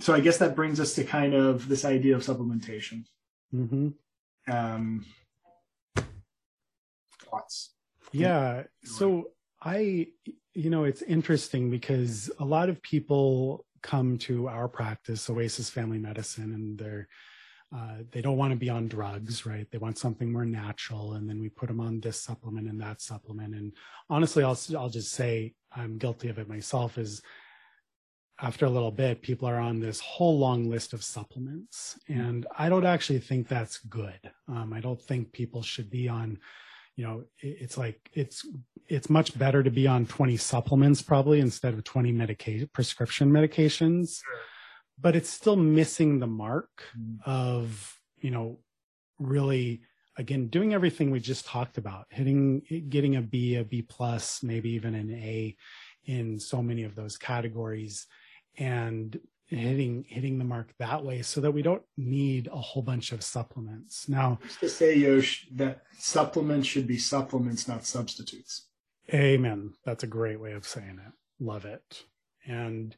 so 0.00 0.14
I 0.14 0.20
guess 0.20 0.38
that 0.38 0.56
brings 0.56 0.80
us 0.80 0.94
to 0.94 1.04
kind 1.04 1.34
of 1.34 1.68
this 1.68 1.84
idea 1.84 2.16
of 2.16 2.22
supplementation. 2.22 3.04
hmm 3.50 3.88
Um, 4.48 5.04
thoughts? 7.34 7.74
Yeah. 8.12 8.64
So 8.84 9.30
I, 9.62 10.08
you 10.54 10.70
know, 10.70 10.84
it's 10.84 11.02
interesting 11.02 11.70
because 11.70 12.30
a 12.38 12.44
lot 12.44 12.68
of 12.68 12.82
people 12.82 13.64
come 13.82 14.18
to 14.18 14.48
our 14.48 14.68
practice, 14.68 15.28
Oasis 15.28 15.68
Family 15.70 15.98
Medicine, 15.98 16.52
and 16.54 16.78
they're, 16.78 17.08
uh, 17.74 17.96
they 18.12 18.20
don't 18.20 18.36
want 18.36 18.52
to 18.52 18.56
be 18.56 18.70
on 18.70 18.86
drugs, 18.86 19.44
right? 19.46 19.66
They 19.70 19.78
want 19.78 19.98
something 19.98 20.30
more 20.30 20.44
natural, 20.44 21.14
and 21.14 21.28
then 21.28 21.40
we 21.40 21.48
put 21.48 21.66
them 21.66 21.80
on 21.80 22.00
this 22.00 22.20
supplement 22.20 22.68
and 22.68 22.80
that 22.80 23.00
supplement. 23.00 23.54
And 23.54 23.72
honestly, 24.08 24.44
I'll 24.44 24.58
I'll 24.78 24.90
just 24.90 25.12
say 25.12 25.54
I'm 25.74 25.98
guilty 25.98 26.28
of 26.28 26.38
it 26.38 26.48
myself. 26.48 26.98
Is 26.98 27.20
after 28.40 28.66
a 28.66 28.70
little 28.70 28.92
bit, 28.92 29.22
people 29.22 29.48
are 29.48 29.58
on 29.58 29.80
this 29.80 29.98
whole 29.98 30.38
long 30.38 30.70
list 30.70 30.92
of 30.92 31.02
supplements, 31.02 31.98
and 32.08 32.46
I 32.56 32.68
don't 32.68 32.86
actually 32.86 33.18
think 33.18 33.48
that's 33.48 33.78
good. 33.78 34.20
Um, 34.46 34.72
I 34.72 34.80
don't 34.80 35.00
think 35.00 35.32
people 35.32 35.62
should 35.62 35.90
be 35.90 36.08
on 36.08 36.38
you 36.96 37.04
know 37.04 37.24
it- 37.40 37.56
it's 37.60 37.76
like 37.78 38.10
it's 38.12 38.46
it's 38.88 39.08
much 39.08 39.36
better 39.38 39.62
to 39.62 39.70
be 39.70 39.86
on 39.86 40.04
20 40.06 40.36
supplements 40.36 41.00
probably 41.02 41.40
instead 41.40 41.72
of 41.74 41.82
20 41.84 42.12
medication 42.12 42.68
prescription 42.72 43.30
medications. 43.30 44.20
But 45.00 45.16
it's 45.16 45.30
still 45.30 45.56
missing 45.56 46.18
the 46.20 46.26
mark 46.26 46.70
Mm. 46.96 47.18
of 47.26 47.98
you 48.20 48.30
know 48.30 48.60
really 49.18 49.80
again 50.16 50.48
doing 50.48 50.72
everything 50.74 51.10
we 51.10 51.20
just 51.20 51.44
talked 51.46 51.78
about 51.78 52.06
hitting 52.10 52.60
getting 52.88 53.16
a 53.16 53.22
b 53.22 53.56
a 53.56 53.64
b 53.64 53.82
plus 53.82 54.42
maybe 54.42 54.70
even 54.70 54.94
an 54.94 55.10
a 55.10 55.56
in 56.04 56.38
so 56.38 56.62
many 56.62 56.84
of 56.84 56.94
those 56.94 57.16
categories. 57.16 58.06
And 58.56 59.18
hitting 59.46 60.04
hitting 60.08 60.38
the 60.38 60.44
mark 60.44 60.72
that 60.78 61.04
way 61.04 61.20
so 61.22 61.40
that 61.40 61.50
we 61.50 61.62
don't 61.62 61.82
need 61.96 62.48
a 62.48 62.56
whole 62.56 62.82
bunch 62.82 63.12
of 63.12 63.22
supplements 63.22 64.08
now 64.08 64.38
Just 64.42 64.60
to 64.60 64.68
say, 64.68 64.96
Yosh, 64.96 65.46
that 65.54 65.82
supplements 65.98 66.66
should 66.66 66.86
be 66.86 66.98
supplements, 66.98 67.68
not 67.68 67.84
substitutes. 67.84 68.68
Amen. 69.12 69.74
That's 69.84 70.04
a 70.04 70.08
great 70.08 70.40
way 70.40 70.52
of 70.52 70.66
saying 70.66 70.98
it. 71.04 71.12
Love 71.38 71.64
it. 71.66 72.04
And, 72.46 72.96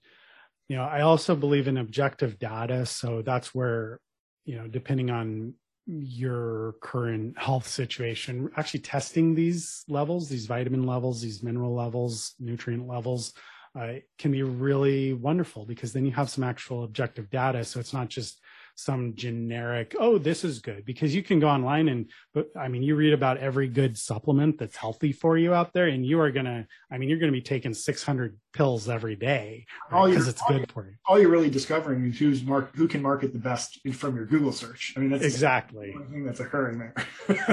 you 0.68 0.76
know, 0.76 0.84
I 0.84 1.00
also 1.00 1.34
believe 1.34 1.68
in 1.68 1.78
objective 1.78 2.38
data. 2.38 2.86
So 2.86 3.22
that's 3.22 3.54
where, 3.54 4.00
you 4.44 4.56
know, 4.56 4.68
depending 4.68 5.10
on 5.10 5.54
your 5.86 6.74
current 6.80 7.38
health 7.38 7.66
situation, 7.66 8.50
actually 8.56 8.80
testing 8.80 9.34
these 9.34 9.84
levels, 9.88 10.28
these 10.28 10.46
vitamin 10.46 10.84
levels, 10.84 11.20
these 11.20 11.42
mineral 11.42 11.74
levels, 11.74 12.34
nutrient 12.38 12.86
levels, 12.86 13.32
uh, 13.78 13.94
can 14.18 14.32
be 14.32 14.42
really 14.42 15.12
wonderful 15.12 15.66
because 15.66 15.92
then 15.92 16.06
you 16.06 16.12
have 16.12 16.30
some 16.30 16.44
actual 16.44 16.84
objective 16.84 17.30
data. 17.30 17.64
So 17.64 17.78
it's 17.80 17.92
not 17.92 18.08
just 18.08 18.40
some 18.78 19.14
generic, 19.14 19.94
oh, 19.98 20.18
this 20.18 20.44
is 20.44 20.58
good, 20.58 20.84
because 20.84 21.14
you 21.14 21.22
can 21.22 21.40
go 21.40 21.48
online 21.48 21.88
and, 21.88 22.10
but 22.34 22.48
I 22.54 22.68
mean, 22.68 22.82
you 22.82 22.94
read 22.94 23.14
about 23.14 23.38
every 23.38 23.68
good 23.68 23.96
supplement 23.96 24.58
that's 24.58 24.76
healthy 24.76 25.12
for 25.12 25.38
you 25.38 25.54
out 25.54 25.72
there, 25.72 25.86
and 25.86 26.04
you 26.04 26.20
are 26.20 26.30
gonna, 26.30 26.66
I 26.90 26.98
mean, 26.98 27.08
you're 27.08 27.18
gonna 27.18 27.32
be 27.32 27.40
taking 27.40 27.72
600 27.72 28.38
pills 28.52 28.88
every 28.88 29.16
day 29.16 29.64
because 29.88 30.16
right? 30.16 30.28
it's 30.28 30.42
good 30.46 30.70
for 30.70 30.88
you. 30.88 30.96
All 31.06 31.18
you're 31.18 31.30
really 31.30 31.50
discovering 31.50 32.04
is 32.04 32.18
who's 32.18 32.44
mark, 32.44 32.76
who 32.76 32.86
can 32.86 33.00
market 33.00 33.32
the 33.32 33.38
best 33.38 33.80
from 33.94 34.14
your 34.14 34.26
Google 34.26 34.52
search. 34.52 34.92
I 34.96 35.00
mean, 35.00 35.10
that's 35.10 35.24
exactly 35.24 35.92
one 35.92 36.10
thing 36.10 36.24
that's 36.24 36.40
occurring 36.40 36.78
there. 36.78 36.94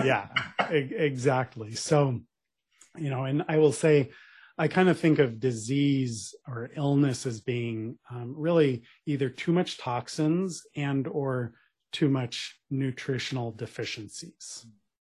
yeah, 0.05 0.28
exactly. 0.69 1.74
So, 1.76 2.19
you 2.97 3.09
know, 3.09 3.24
and 3.24 3.45
I 3.47 3.57
will 3.57 3.71
say, 3.71 4.11
I 4.58 4.68
kind 4.68 4.89
of 4.89 4.99
think 4.99 5.20
of 5.20 5.39
disease 5.39 6.36
or 6.47 6.70
illness 6.76 7.26
as 7.26 7.41
being 7.41 7.97
um, 8.12 8.36
really 8.38 8.84
either 9.06 9.30
too 9.30 9.51
much 9.51 9.78
toxins 9.78 10.64
and 10.76 11.08
or 11.08 11.54
too 11.91 12.10
much 12.10 12.60
nutritional 12.70 13.51
deficiencies, 13.51 14.66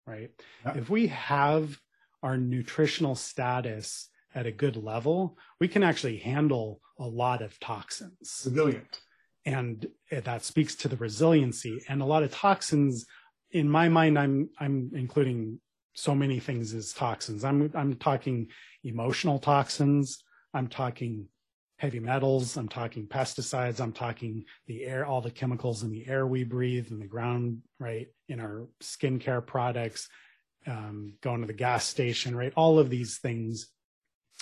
right? 0.08 0.32
Yeah. 0.66 0.78
If 0.78 0.90
we 0.90 1.08
have 1.08 1.80
our 2.24 2.38
nutritional 2.38 3.16
status 3.16 4.10
at 4.34 4.48
a 4.48 4.52
good 4.52 4.78
level, 4.78 5.38
we 5.60 5.68
can 5.68 5.84
actually 5.84 6.18
handle 6.18 6.82
a 7.00 7.06
lot 7.06 7.42
of 7.42 7.60
toxins. 7.60 8.44
Resilient. 8.46 9.00
And 9.46 9.86
that 10.10 10.44
speaks 10.44 10.76
to 10.76 10.88
the 10.88 10.98
resiliency. 10.98 11.84
And 11.88 12.02
a 12.02 12.06
lot 12.06 12.24
of 12.24 12.32
toxins, 12.32 13.06
in 13.52 13.70
my 13.70 13.90
mind, 13.90 14.18
I'm 14.18 14.50
I'm 14.60 14.92
including 14.96 15.60
so 15.96 16.14
many 16.14 16.40
things 16.40 16.74
as 16.74 16.94
toxins. 16.94 17.44
I'm 17.44 17.72
I'm 17.74 17.96
talking 17.96 18.48
emotional 18.84 19.40
toxins. 19.40 20.24
I'm 20.54 20.68
talking 20.68 21.28
heavy 21.78 22.00
metals. 22.00 22.58
I'm 22.58 22.70
talking 22.70 23.08
pesticides. 23.08 23.80
I'm 23.80 23.92
talking 23.92 24.46
the 24.68 24.86
air, 24.86 25.06
all 25.06 25.22
the 25.22 25.32
chemicals 25.32 25.84
in 25.84 25.92
the 25.92 26.08
air 26.08 26.26
we 26.26 26.44
breathe, 26.44 26.92
in 26.92 27.00
the 27.00 27.08
ground, 27.08 27.62
right, 27.80 28.08
in 28.30 28.40
our 28.40 28.68
skincare 28.82 29.46
products, 29.46 30.08
um, 30.68 31.14
going 31.22 31.42
to 31.42 31.48
the 31.48 31.54
gas 31.54 31.86
station, 31.86 32.36
right, 32.36 32.54
all 32.56 32.80
of 32.80 32.90
these 32.90 33.18
things. 33.18 33.68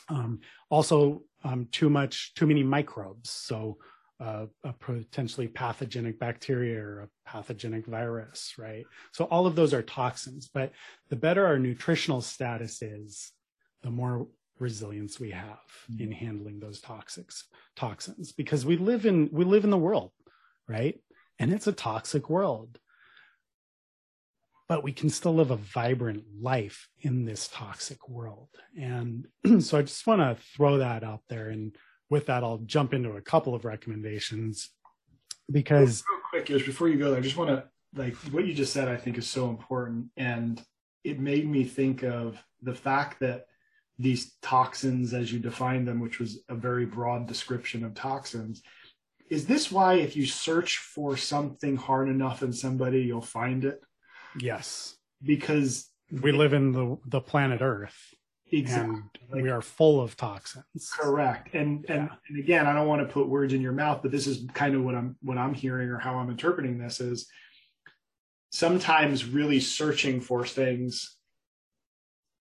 Um, 0.09 0.41
also, 0.69 1.23
um, 1.43 1.67
too 1.71 1.89
much, 1.89 2.33
too 2.35 2.45
many 2.45 2.63
microbes. 2.63 3.29
So 3.29 3.77
uh, 4.23 4.45
a 4.63 4.73
potentially 4.73 5.47
pathogenic 5.47 6.17
bacteria 6.17 6.81
or 6.81 7.01
a 7.01 7.29
pathogenic 7.29 7.85
virus, 7.85 8.53
right? 8.57 8.85
So 9.11 9.25
all 9.25 9.45
of 9.45 9.55
those 9.55 9.73
are 9.73 9.81
toxins, 9.81 10.49
but 10.53 10.71
the 11.09 11.17
better 11.17 11.45
our 11.45 11.59
nutritional 11.59 12.21
status 12.21 12.81
is, 12.81 13.31
the 13.81 13.91
more 13.91 14.27
resilience 14.59 15.19
we 15.19 15.31
have 15.31 15.59
mm-hmm. 15.91 16.03
in 16.03 16.11
handling 16.11 16.59
those 16.59 16.79
toxics 16.79 17.43
toxins 17.75 18.31
because 18.31 18.65
we 18.65 18.77
live 18.77 19.05
in 19.05 19.27
we 19.31 19.43
live 19.43 19.63
in 19.63 19.71
the 19.71 19.77
world 19.77 20.11
right 20.69 21.01
and 21.39 21.51
it's 21.51 21.67
a 21.67 21.73
toxic 21.73 22.29
world 22.29 22.77
but 24.69 24.83
we 24.83 24.93
can 24.93 25.09
still 25.09 25.33
live 25.33 25.51
a 25.51 25.57
vibrant 25.57 26.23
life 26.39 26.87
in 27.01 27.25
this 27.25 27.49
toxic 27.49 28.07
world 28.07 28.49
and 28.79 29.25
so 29.59 29.79
i 29.79 29.81
just 29.81 30.05
want 30.05 30.21
to 30.21 30.37
throw 30.55 30.77
that 30.77 31.03
out 31.03 31.21
there 31.29 31.49
and 31.49 31.75
with 32.13 32.27
that, 32.27 32.43
I'll 32.43 32.59
jump 32.59 32.93
into 32.93 33.17
a 33.17 33.21
couple 33.21 33.55
of 33.55 33.65
recommendations 33.65 34.69
because 35.51 36.03
real, 36.09 36.21
quick, 36.29 36.49
is 36.51 36.63
before 36.63 36.87
you 36.87 36.97
go 36.97 37.09
there, 37.09 37.17
I 37.17 37.21
just 37.21 37.35
want 37.35 37.49
to 37.49 37.65
like 37.95 38.15
what 38.31 38.45
you 38.45 38.53
just 38.53 38.71
said. 38.71 38.87
I 38.87 38.95
think 38.95 39.17
is 39.17 39.27
so 39.27 39.49
important, 39.49 40.05
and 40.15 40.63
it 41.03 41.19
made 41.19 41.49
me 41.49 41.63
think 41.65 42.03
of 42.03 42.41
the 42.61 42.75
fact 42.75 43.19
that 43.21 43.47
these 43.97 44.33
toxins, 44.41 45.13
as 45.13 45.33
you 45.33 45.39
define 45.39 45.85
them, 45.85 45.99
which 45.99 46.19
was 46.19 46.39
a 46.49 46.55
very 46.55 46.85
broad 46.85 47.27
description 47.27 47.83
of 47.83 47.95
toxins. 47.95 48.61
Is 49.29 49.47
this 49.47 49.71
why, 49.71 49.95
if 49.95 50.15
you 50.15 50.27
search 50.27 50.77
for 50.77 51.17
something 51.17 51.75
hard 51.75 52.09
enough 52.09 52.43
in 52.43 52.53
somebody, 52.53 53.01
you'll 53.01 53.21
find 53.21 53.65
it? 53.65 53.81
Yes, 54.39 54.95
because 55.23 55.89
we 56.11 56.31
live 56.31 56.53
in 56.53 56.71
the 56.71 56.97
the 57.07 57.21
planet 57.21 57.61
Earth 57.61 58.13
Exactly. 58.53 59.01
And 59.31 59.41
we 59.41 59.49
are 59.49 59.61
full 59.61 59.99
of 59.99 60.15
toxins. 60.15 60.91
Correct. 60.95 61.55
And 61.55 61.85
and, 61.89 62.09
and 62.29 62.39
again, 62.39 62.67
I 62.67 62.73
don't 62.73 62.87
want 62.87 63.05
to 63.05 63.11
put 63.11 63.27
words 63.27 63.53
in 63.53 63.61
your 63.61 63.71
mouth, 63.71 64.01
but 64.03 64.11
this 64.11 64.27
is 64.27 64.45
kind 64.53 64.75
of 64.75 64.83
what 64.83 64.93
I'm 64.93 65.15
what 65.21 65.39
I'm 65.39 65.55
hearing 65.55 65.89
or 65.89 65.97
how 65.97 66.15
I'm 66.15 66.29
interpreting 66.29 66.77
this 66.77 66.99
is 66.99 67.27
sometimes 68.51 69.25
really 69.25 69.59
searching 69.59 70.21
for 70.21 70.45
things 70.45 71.17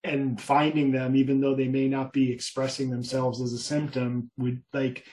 and 0.04 0.38
finding 0.38 0.92
them 0.92 1.16
even 1.16 1.40
though 1.40 1.54
they 1.54 1.68
may 1.68 1.88
not 1.88 2.12
be 2.12 2.30
expressing 2.30 2.90
themselves 2.90 3.40
as 3.40 3.54
a 3.54 3.58
symptom 3.58 4.30
would 4.36 4.62
like 4.74 5.06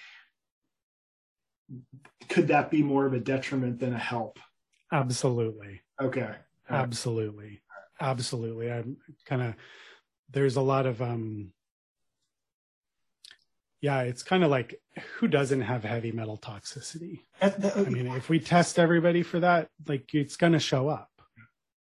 could 2.28 2.50
that 2.50 2.70
be 2.70 2.82
more 2.84 3.06
of 3.06 3.14
a 3.14 3.20
detriment 3.20 3.80
than 3.80 3.94
a 3.94 3.98
help 3.98 4.40
absolutely 4.92 5.80
okay 6.02 6.32
absolutely 6.70 7.62
absolutely 8.02 8.72
i'm 8.72 8.98
kind 9.26 9.44
of 9.44 9.54
there's 10.32 10.56
a 10.56 10.62
lot 10.62 10.86
of 10.86 11.02
um 11.02 11.52
yeah 13.82 14.02
it's 14.02 14.24
kind 14.24 14.44
of 14.44 14.52
like 14.52 14.80
who 15.18 15.28
doesn't 15.28 15.62
have 15.62 15.84
heavy 15.84 16.12
metal 16.12 16.38
toxicity? 16.38 17.22
I 17.42 17.84
mean 17.90 18.08
if 18.08 18.30
we 18.30 18.40
test 18.40 18.80
everybody 18.80 19.24
for 19.24 19.40
that 19.40 19.70
like 19.88 20.14
it's 20.14 20.36
going 20.36 20.54
to 20.54 20.60
show 20.60 20.90
up 20.90 21.10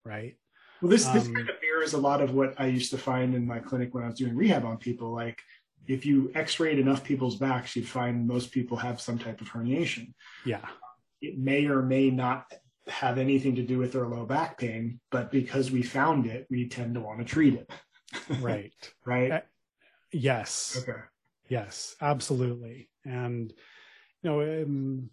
right? 0.03 0.35
Well 0.81 0.89
this 0.91 1.05
this 1.05 1.25
um, 1.25 1.33
kind 1.33 1.49
of 1.49 1.55
mirrors 1.61 1.93
a 1.93 1.97
lot 1.97 2.21
of 2.21 2.33
what 2.33 2.53
i 2.59 2.65
used 2.65 2.91
to 2.91 2.97
find 2.97 3.33
in 3.33 3.45
my 3.45 3.59
clinic 3.59 3.93
when 3.93 4.03
i 4.03 4.07
was 4.07 4.15
doing 4.15 4.35
rehab 4.35 4.65
on 4.65 4.77
people. 4.77 5.13
Like 5.13 5.39
if 5.87 6.05
you 6.05 6.31
x-rayed 6.35 6.79
enough 6.79 7.03
people's 7.03 7.35
backs 7.35 7.75
you'd 7.75 7.87
find 7.87 8.27
most 8.27 8.51
people 8.51 8.77
have 8.77 9.01
some 9.01 9.17
type 9.17 9.41
of 9.41 9.49
herniation. 9.49 10.13
Yeah. 10.45 10.65
It 11.21 11.37
may 11.37 11.65
or 11.65 11.81
may 11.81 12.09
not 12.09 12.45
have 12.87 13.17
anything 13.17 13.55
to 13.55 13.63
do 13.63 13.79
with 13.79 13.93
their 13.93 14.07
low 14.07 14.25
back 14.25 14.59
pain 14.59 14.99
but 15.09 15.31
because 15.31 15.71
we 15.71 15.81
found 15.81 16.27
it 16.27 16.45
we 16.51 16.67
tend 16.67 16.93
to 16.93 17.01
want 17.01 17.17
to 17.17 17.25
treat 17.25 17.55
it 17.55 17.67
right. 18.39 18.73
Right? 19.05 19.31
Uh, 19.31 19.41
yes. 20.11 20.77
Okay. 20.81 20.99
Yes 21.49 21.95
absolutely. 22.01 22.89
And 23.03 23.53
you 24.23 24.29
know 24.29 24.41
um, 24.41 25.09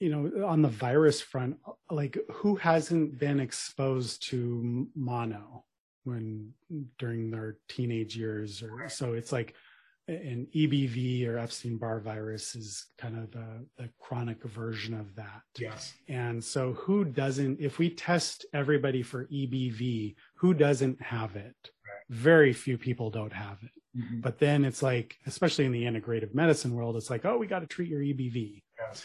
you 0.00 0.10
know 0.10 0.46
on 0.46 0.62
the 0.62 0.68
virus 0.68 1.20
front 1.20 1.56
like 1.90 2.18
who 2.32 2.56
hasn't 2.56 3.18
been 3.18 3.40
exposed 3.40 4.28
to 4.30 4.88
mono 4.94 5.64
when 6.04 6.52
during 6.98 7.30
their 7.30 7.56
teenage 7.68 8.16
years 8.16 8.62
or 8.62 8.88
so? 8.88 9.14
It's 9.14 9.32
like 9.32 9.54
an 10.06 10.46
EBV 10.54 11.26
or 11.26 11.38
Epstein 11.38 11.78
Barr 11.78 11.98
virus 11.98 12.54
is 12.54 12.86
kind 12.98 13.16
of 13.16 13.30
the, 13.30 13.66
the, 13.78 13.88
chronic 13.98 14.42
version 14.44 14.92
of 14.92 15.14
that. 15.14 15.42
Yes. 15.58 15.94
And 16.08 16.42
so, 16.44 16.74
who 16.74 17.04
doesn't, 17.04 17.58
if 17.60 17.78
we 17.78 17.88
test 17.88 18.44
everybody 18.52 19.02
for 19.02 19.26
EBV, 19.26 20.14
who 20.36 20.52
doesn't 20.52 21.00
have 21.00 21.36
it? 21.36 21.54
Right. 21.64 22.02
Very 22.10 22.52
few 22.52 22.76
people 22.76 23.10
don't 23.10 23.32
have 23.32 23.58
it. 23.62 23.70
Mm-hmm. 23.98 24.20
But 24.20 24.38
then 24.38 24.64
it's 24.64 24.82
like, 24.82 25.16
especially 25.26 25.64
in 25.64 25.72
the 25.72 25.84
integrative 25.84 26.34
medicine 26.34 26.74
world, 26.74 26.96
it's 26.96 27.10
like, 27.10 27.24
oh, 27.24 27.38
we 27.38 27.46
got 27.46 27.60
to 27.60 27.66
treat 27.66 27.88
your 27.88 28.00
EBV. 28.00 28.62
Yes. 28.78 29.04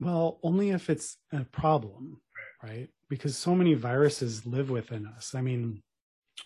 Well, 0.00 0.38
only 0.42 0.70
if 0.70 0.90
it's 0.90 1.16
a 1.32 1.44
problem, 1.44 2.20
right. 2.62 2.70
right? 2.70 2.88
Because 3.08 3.38
so 3.38 3.54
many 3.54 3.72
viruses 3.74 4.44
live 4.44 4.68
within 4.68 5.06
us. 5.06 5.34
I 5.34 5.40
mean, 5.40 5.82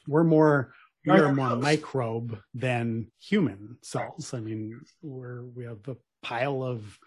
we're 0.07 0.25
more 0.25 0.73
we 1.05 1.13
are 1.13 1.35
more 1.35 1.57
microbe 1.57 2.39
than 2.55 3.11
human 3.21 3.79
cells. 3.83 4.35
I 4.35 4.41
mean, 4.41 4.81
we're 5.03 5.43
we 5.43 5.65
have 5.65 5.87
a 5.89 5.97
pile 6.23 6.63
of 6.63 6.99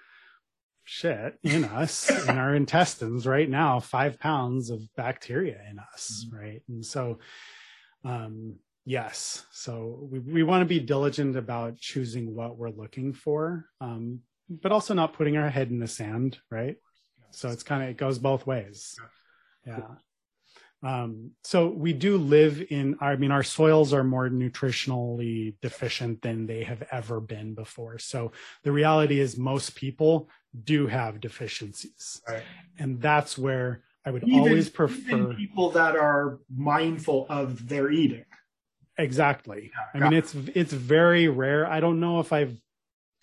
shit 0.83 1.37
in 1.43 1.63
us 1.65 2.09
in 2.27 2.37
our 2.37 2.55
intestines 2.55 3.27
right 3.27 3.49
now, 3.49 3.79
five 3.79 4.19
pounds 4.19 4.69
of 4.69 4.81
bacteria 4.95 5.61
in 5.69 5.79
us, 5.79 6.25
mm-hmm. 6.25 6.37
right? 6.37 6.61
And 6.67 6.85
so, 6.85 7.19
um, 8.03 8.55
yes, 8.85 9.45
so 9.51 10.07
we 10.11 10.19
we 10.19 10.43
want 10.43 10.61
to 10.61 10.65
be 10.65 10.79
diligent 10.79 11.35
about 11.35 11.77
choosing 11.77 12.35
what 12.35 12.57
we're 12.57 12.69
looking 12.69 13.13
for, 13.13 13.65
um, 13.79 14.19
but 14.49 14.71
also 14.71 14.93
not 14.93 15.13
putting 15.13 15.37
our 15.37 15.49
head 15.49 15.69
in 15.69 15.79
the 15.79 15.87
sand, 15.87 16.37
right? 16.49 16.77
So 17.31 17.49
it's 17.49 17.63
kind 17.63 17.83
of 17.83 17.89
it 17.89 17.97
goes 17.97 18.19
both 18.19 18.45
ways. 18.45 18.95
Yeah. 19.65 19.81
Um, 20.83 21.31
so 21.43 21.67
we 21.69 21.93
do 21.93 22.17
live 22.17 22.63
in, 22.69 22.95
I 22.99 23.15
mean, 23.15 23.31
our 23.31 23.43
soils 23.43 23.93
are 23.93 24.03
more 24.03 24.29
nutritionally 24.29 25.53
deficient 25.61 26.21
than 26.21 26.47
they 26.47 26.63
have 26.63 26.83
ever 26.91 27.19
been 27.19 27.53
before. 27.53 27.99
So 27.99 28.31
the 28.63 28.71
reality 28.71 29.19
is 29.19 29.37
most 29.37 29.75
people 29.75 30.27
do 30.63 30.87
have 30.87 31.21
deficiencies. 31.21 32.21
Right. 32.27 32.43
And 32.79 32.99
that's 32.99 33.37
where 33.37 33.83
I 34.05 34.11
would 34.11 34.23
even, 34.23 34.39
always 34.39 34.69
prefer 34.69 35.33
people 35.35 35.69
that 35.71 35.95
are 35.95 36.39
mindful 36.49 37.27
of 37.29 37.67
their 37.67 37.91
eating. 37.91 38.25
exactly. 38.97 39.71
Yeah, 39.93 40.01
I 40.01 40.09
mean, 40.09 40.17
it's 40.17 40.33
it's 40.55 40.73
very 40.73 41.27
rare. 41.27 41.67
I 41.67 41.79
don't 41.79 41.99
know 41.99 42.19
if 42.19 42.33
I've. 42.33 42.59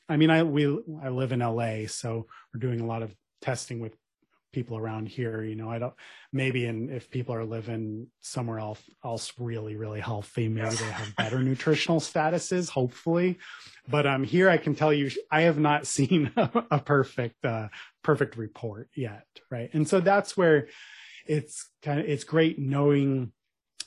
I 0.09 0.17
mean, 0.17 0.31
I 0.31 0.45
we 0.45 0.67
I 1.03 1.09
live 1.09 1.33
in 1.33 1.41
LA, 1.41 1.87
so 1.89 2.27
we're 2.55 2.61
doing 2.61 2.81
a 2.81 2.87
lot 2.87 3.03
of 3.03 3.15
testing 3.43 3.81
with 3.81 3.97
people 4.53 4.77
around 4.77 5.09
here. 5.09 5.43
You 5.43 5.55
know, 5.55 5.71
I 5.71 5.79
don't 5.79 5.95
maybe 6.33 6.67
and 6.67 6.91
if 6.91 7.11
people 7.11 7.35
are 7.35 7.45
living 7.45 8.09
somewhere 8.21 8.59
else 8.59 8.81
else 9.05 9.33
really 9.39 9.77
really 9.77 10.01
healthy, 10.01 10.49
maybe 10.49 10.77
they 10.77 10.91
have 10.91 11.17
better 11.17 11.43
nutritional 11.43 12.01
statuses. 12.01 12.69
Hopefully, 12.69 13.39
but 13.89 14.07
um, 14.07 14.25
here 14.25 14.49
I 14.49 14.57
can 14.57 14.75
tell 14.75 14.93
you, 14.93 15.11
I 15.31 15.43
have 15.43 15.59
not 15.59 15.87
seen 15.97 16.31
a, 16.37 16.65
a 16.71 16.79
perfect 16.79 17.45
uh, 17.45 17.69
perfect 18.03 18.37
report 18.37 18.89
yet, 18.95 19.27
right? 19.51 19.71
And 19.73 19.89
so 19.89 20.01
that's 20.01 20.37
where 20.37 20.69
it's 21.27 21.69
kind 21.83 22.01
of 22.01 22.07
it's 22.07 22.25
great 22.25 22.59
knowing 22.59 23.33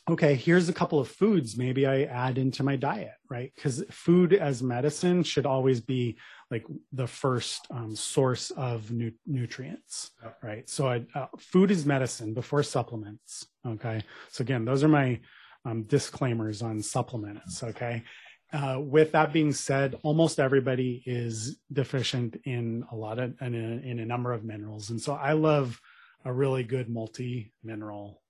okay, 0.10 0.36
here's 0.36 0.68
a 0.68 0.74
couple 0.74 0.99
of 0.99 1.08
foods 1.08 1.58
maybe 1.58 1.86
I 1.86 2.04
add 2.04 2.38
into 2.38 2.64
my 2.64 2.76
diet, 2.76 3.14
right? 3.30 3.52
Because 3.56 3.84
food 3.91 4.34
as 4.34 4.64
medicine 4.64 5.24
should 5.24 5.45
always 5.45 5.80
be 5.80 6.18
like 6.49 6.66
the 6.91 7.08
first 7.08 7.68
um, 7.70 7.95
source 7.95 8.52
of 8.52 8.91
nu- 8.91 9.12
nutrients, 9.28 10.12
right? 10.41 10.68
So 10.70 10.88
I, 10.88 11.06
uh, 11.14 11.28
food 11.38 11.72
is 11.72 11.86
medicine 11.86 12.34
before 12.34 12.64
supplements. 12.64 13.47
Okay. 13.66 14.04
So 14.30 14.41
again, 14.41 14.66
those 14.66 14.84
are 14.84 14.89
my 14.89 15.20
um, 15.66 15.84
disclaimers 15.84 16.62
on 16.62 16.82
supplements. 16.82 17.64
Okay. 17.64 18.04
Uh, 18.52 18.80
with 18.82 19.14
that 19.14 19.32
being 19.32 19.54
said, 19.54 19.97
almost 20.04 20.39
everybody 20.39 21.02
is 21.06 21.60
deficient 21.72 22.36
in 22.43 22.84
a 22.91 22.95
lot 22.95 23.18
of 23.18 23.34
in 23.41 23.56
a, 23.56 23.89
in 23.89 23.99
a 23.99 24.06
number 24.06 24.34
of 24.34 24.43
minerals, 24.43 24.89
and 24.89 24.99
so 24.99 25.14
I 25.14 25.32
love 25.34 25.80
a 26.26 26.34
really 26.34 26.64
good 26.64 26.89
multi 26.89 27.54
mineral 27.64 28.22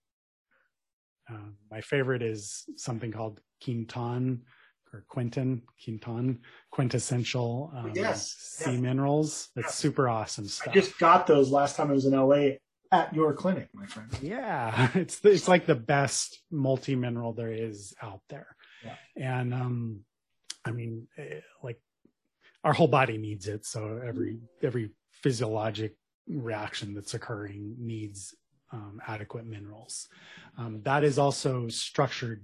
uh, 1.31 1.49
my 1.69 1.81
favorite 1.81 2.21
is 2.21 2.63
something 2.77 3.11
called 3.11 3.39
quinton 3.63 4.41
or 4.93 5.05
quinton, 5.07 5.61
quinton, 5.83 6.39
quintessential 6.71 7.71
um, 7.75 7.91
yes, 7.95 8.35
sea 8.39 8.71
yes. 8.73 8.79
minerals. 8.81 9.49
It's 9.55 9.67
Yes. 9.67 9.75
super 9.75 10.09
awesome 10.09 10.47
stuff. 10.47 10.67
I 10.69 10.73
just 10.73 10.99
got 10.99 11.27
those 11.27 11.49
last 11.49 11.75
time 11.77 11.89
I 11.89 11.93
was 11.93 12.05
in 12.05 12.13
LA 12.13 12.55
at 12.91 13.13
your 13.15 13.33
clinic, 13.33 13.69
my 13.73 13.85
friend. 13.85 14.09
yeah, 14.21 14.89
it's 14.95 15.19
the, 15.19 15.29
it's 15.31 15.47
like 15.47 15.65
the 15.65 15.75
best 15.75 16.41
multi 16.51 16.95
mineral 16.95 17.31
there 17.33 17.53
is 17.53 17.93
out 18.01 18.21
there, 18.29 18.47
Yeah. 18.83 18.95
and 19.15 19.53
um, 19.53 20.01
I 20.65 20.71
mean, 20.71 21.07
eh, 21.17 21.39
like 21.63 21.79
our 22.65 22.73
whole 22.73 22.89
body 22.89 23.17
needs 23.17 23.47
it. 23.47 23.65
So 23.65 24.01
every 24.05 24.39
every 24.61 24.91
physiologic 25.23 25.95
reaction 26.27 26.93
that's 26.93 27.13
occurring 27.13 27.75
needs 27.79 28.35
um, 28.71 29.01
adequate 29.07 29.45
minerals. 29.45 30.07
Um, 30.57 30.81
that 30.83 31.03
is 31.03 31.17
also 31.17 31.67
structured 31.67 32.43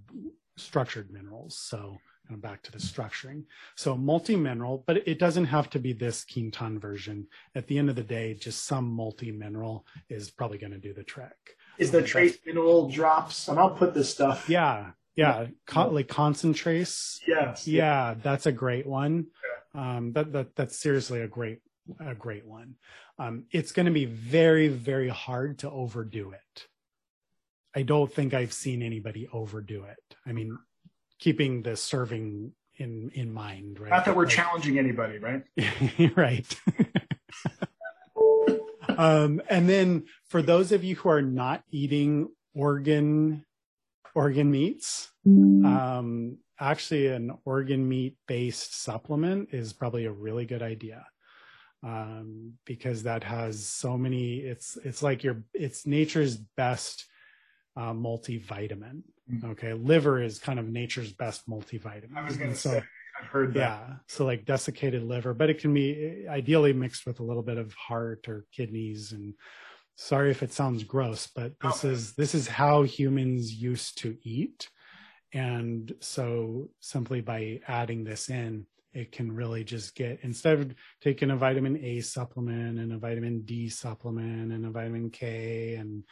structured 0.58 1.12
minerals. 1.12 1.58
So 1.58 1.98
kind 2.28 2.38
of 2.38 2.42
back 2.42 2.62
to 2.64 2.72
the 2.72 2.78
structuring. 2.78 3.44
So 3.76 3.96
multi-mineral, 3.96 4.84
but 4.86 5.08
it 5.08 5.20
doesn't 5.20 5.46
have 5.46 5.70
to 5.72 5.80
be 5.80 5.94
this 5.94 6.26
quinton 6.26 6.80
version. 6.80 7.28
At 7.56 7.68
the 7.68 7.78
end 7.78 7.90
of 7.90 7.96
the 7.96 8.04
day, 8.04 8.34
just 8.34 8.66
some 8.66 8.86
multi-mineral 8.86 9.86
is 10.10 10.30
probably 10.30 10.58
going 10.58 10.74
to 10.74 10.80
do 10.80 10.94
the 10.94 11.04
trick. 11.04 11.58
Is 11.78 11.92
the 11.92 12.02
trace 12.02 12.38
mineral 12.46 12.90
drops? 12.90 13.48
And 13.48 13.60
I'll 13.60 13.70
put 13.70 13.94
this 13.94 14.10
stuff. 14.10 14.50
Yeah, 14.50 14.92
yeah, 15.16 15.48
Con- 15.66 15.94
like 15.94 16.08
concentrates. 16.08 17.22
Yes. 17.28 17.68
Yeah, 17.68 18.16
that's 18.22 18.46
a 18.46 18.52
great 18.52 18.86
one. 18.86 19.28
Um, 19.74 20.12
that, 20.14 20.32
that 20.32 20.56
that's 20.56 20.78
seriously 20.78 21.22
a 21.22 21.28
great 21.28 21.60
a 22.00 22.16
great 22.16 22.46
one. 22.46 22.76
Um, 23.20 23.46
it's 23.52 23.72
going 23.72 23.86
to 23.86 23.92
be 23.92 24.06
very 24.06 24.68
very 24.68 25.10
hard 25.10 25.60
to 25.60 25.70
overdo 25.70 26.32
it. 26.32 26.68
I 27.76 27.84
don't 27.84 28.12
think 28.12 28.34
I've 28.34 28.54
seen 28.54 28.82
anybody 28.82 29.28
overdo 29.32 29.84
it. 29.84 30.16
I 30.26 30.32
mean, 30.32 30.58
keeping 31.20 31.62
the 31.62 31.76
serving 31.76 32.54
in 32.78 33.12
in 33.14 33.32
mind, 33.34 33.80
right? 33.80 33.90
Not 33.90 34.06
that 34.06 34.16
we're 34.16 34.26
Like- 34.26 34.34
challenging 34.34 34.78
anybody, 34.80 35.18
right? 35.20 35.44
right. 36.16 36.60
um, 38.98 39.42
and 39.50 39.68
then 39.70 40.06
for 40.28 40.42
those 40.42 40.72
of 40.72 40.84
you 40.84 40.96
who 40.96 41.10
are 41.10 41.22
not 41.22 41.64
eating 41.72 42.30
organ 42.56 43.46
organ 44.16 44.50
meats, 44.50 45.12
um, 45.26 46.38
actually 46.60 47.08
an 47.08 47.32
organ 47.46 47.88
meat 47.88 48.16
based 48.28 48.82
supplement 48.82 49.50
is 49.52 49.74
probably 49.74 50.06
a 50.06 50.12
really 50.12 50.46
good 50.46 50.64
idea 50.64 51.06
um, 51.84 52.54
because 52.66 53.04
that 53.04 53.24
has 53.24 53.66
so 53.66 53.98
many. 53.98 54.38
It's 54.38 54.78
it's 54.84 55.02
like 55.04 55.24
your 55.24 55.44
it's 55.54 55.86
nature's 55.86 56.36
best 56.38 57.06
uh, 57.76 57.94
multivitamin. 57.94 59.04
Mhm. 59.32 59.44
Okay, 59.52 59.74
liver 59.74 60.22
is 60.22 60.40
kind 60.40 60.60
of 60.60 60.68
nature's 60.68 61.12
best 61.14 61.48
multivitamin. 61.50 62.16
I 62.16 62.24
was 62.24 62.38
going 62.38 62.52
to 62.52 62.56
so- 62.56 62.72
say, 62.72 62.84
I've 63.20 63.28
heard 63.28 63.54
that. 63.56 63.60
yeah. 63.60 63.94
So 64.08 64.26
like 64.26 64.46
desiccated 64.46 65.04
liver, 65.04 65.34
but 65.34 65.50
it 65.50 65.60
can 65.60 65.74
be 65.74 66.26
ideally 66.30 66.74
mixed 66.74 67.06
with 67.06 67.20
a 67.20 67.24
little 67.24 67.44
bit 67.44 67.58
of 67.58 67.74
heart 67.74 68.28
or 68.28 68.46
kidneys. 68.52 69.12
And 69.12 69.34
sorry 69.96 70.32
if 70.32 70.44
it 70.44 70.54
sounds 70.54 70.84
gross, 70.84 71.28
but 71.36 71.54
this 71.62 71.84
No. 71.84 71.90
is 71.92 72.14
this 72.14 72.34
is 72.36 72.48
how 72.48 72.84
humans 72.84 73.52
used 73.54 73.98
to 74.00 74.18
eat. 74.24 74.70
And 75.34 75.94
so 76.00 76.70
simply 76.80 77.22
by 77.22 77.60
adding 77.68 78.04
this 78.04 78.30
in, 78.30 78.66
it 78.98 79.12
can 79.12 79.32
really 79.32 79.64
just 79.64 79.96
get 79.96 80.20
instead 80.24 80.60
of 80.60 80.76
taking 81.02 81.32
a 81.32 81.38
vitamin 81.38 81.78
A 81.84 82.02
supplement 82.02 82.80
and 82.80 82.94
a 82.94 82.98
vitamin 82.98 83.42
D 83.42 83.70
supplement 83.70 84.52
and 84.52 84.66
a 84.66 84.70
vitamin 84.70 85.10
K 85.10 85.76
and 85.76 86.04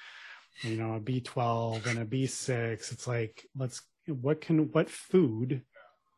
you 0.62 0.78
know 0.78 0.96
a 0.96 1.00
B12 1.00 1.86
and 1.88 2.00
a 2.00 2.06
B6, 2.06 2.92
it's 2.92 3.08
like 3.08 3.46
let's 3.58 3.82
what 4.08 4.42
can 4.42 4.72
what 4.72 4.90
food 4.90 5.64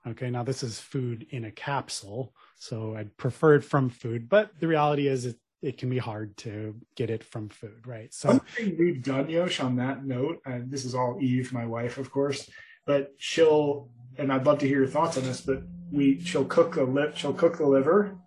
Okay, 0.07 0.29
now 0.29 0.43
this 0.43 0.63
is 0.63 0.79
food 0.79 1.27
in 1.31 1.45
a 1.45 1.51
capsule, 1.51 2.33
so 2.55 2.95
I'd 2.95 3.15
prefer 3.17 3.55
it 3.55 3.63
from 3.63 3.89
food, 3.89 4.29
but 4.29 4.57
the 4.59 4.67
reality 4.67 5.07
is 5.07 5.25
it, 5.25 5.35
it 5.61 5.77
can 5.77 5.89
be 5.89 5.97
hard 5.97 6.37
to 6.37 6.75
get 6.95 7.09
it 7.09 7.25
from 7.25 7.49
food, 7.49 7.85
right? 7.85 8.13
So 8.13 8.29
One 8.29 8.39
thing 8.39 8.77
we've 8.79 9.03
done, 9.03 9.29
Yosh, 9.29 9.59
on 9.59 9.75
that 9.77 10.05
note, 10.05 10.39
and 10.45 10.71
this 10.71 10.85
is 10.85 10.95
all 10.95 11.17
Eve, 11.19 11.51
my 11.51 11.65
wife, 11.65 11.97
of 11.97 12.09
course, 12.09 12.49
but 12.85 13.11
she'll, 13.17 13.89
and 14.17 14.31
I'd 14.31 14.45
love 14.45 14.59
to 14.59 14.67
hear 14.67 14.79
your 14.79 14.87
thoughts 14.87 15.17
on 15.17 15.23
this, 15.23 15.41
but 15.41 15.61
we, 15.91 16.19
she'll 16.21 16.45
cook 16.45 16.75
the 16.75 16.83
lip, 16.83 17.15
she'll 17.15 17.33
cook 17.33 17.57
the 17.57 17.65
liver, 17.65 18.17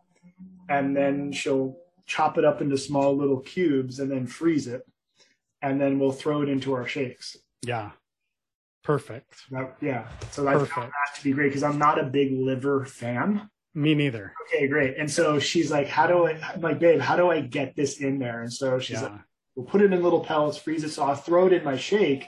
and 0.69 0.97
then 0.97 1.33
she'll 1.33 1.77
chop 2.07 2.39
it 2.39 2.45
up 2.45 2.61
into 2.61 2.77
small 2.79 3.17
little 3.17 3.41
cubes 3.41 3.99
and 4.01 4.11
then 4.11 4.27
freeze 4.27 4.67
it, 4.67 4.83
and 5.63 5.81
then 5.81 5.99
we'll 5.99 6.13
throw 6.13 6.43
it 6.43 6.49
into 6.49 6.73
our 6.73 6.87
shakes. 6.87 7.37
yeah, 7.63 7.91
perfect. 8.83 9.43
That, 9.51 9.77
yeah, 9.81 10.09
so 10.31 10.49
I 10.49 10.55
found 10.55 10.69
Perfect. 10.69 10.93
that 10.93 11.19
to 11.19 11.25
be 11.25 11.33
great 11.33 11.49
because 11.49 11.63
I'm 11.63 11.79
not 11.79 11.99
a 11.99 12.05
big 12.05 12.33
liver 12.33 12.85
fan. 12.87 13.49
Me 13.75 13.95
neither. 13.95 14.33
Okay, 14.49 14.67
great. 14.67 14.97
And 14.99 15.09
so 15.09 15.39
she's 15.39 15.71
like, 15.71 15.87
"How 15.87 16.07
do 16.09 16.27
I?" 16.27 16.33
I'm 16.53 16.61
like, 16.61 16.81
"Babe, 16.81 16.99
how 17.01 17.15
do 17.17 17.31
I 17.31 17.41
get 17.41 17.77
this 17.77 18.01
in 18.01 18.19
there?" 18.19 18.43
And 18.43 18.53
so 18.53 18.79
she's 18.79 19.01
like. 19.03 19.13
We'll 19.57 19.67
put 19.67 19.83
it 19.83 19.93
in 19.93 20.03
little 20.03 20.25
pellets, 20.25 20.57
freeze 20.57 20.85
it. 20.85 20.91
So 20.91 21.03
I'll 21.03 21.17
throw 21.17 21.47
it 21.49 21.53
in 21.53 21.65
my 21.65 21.77
shake. 21.77 22.25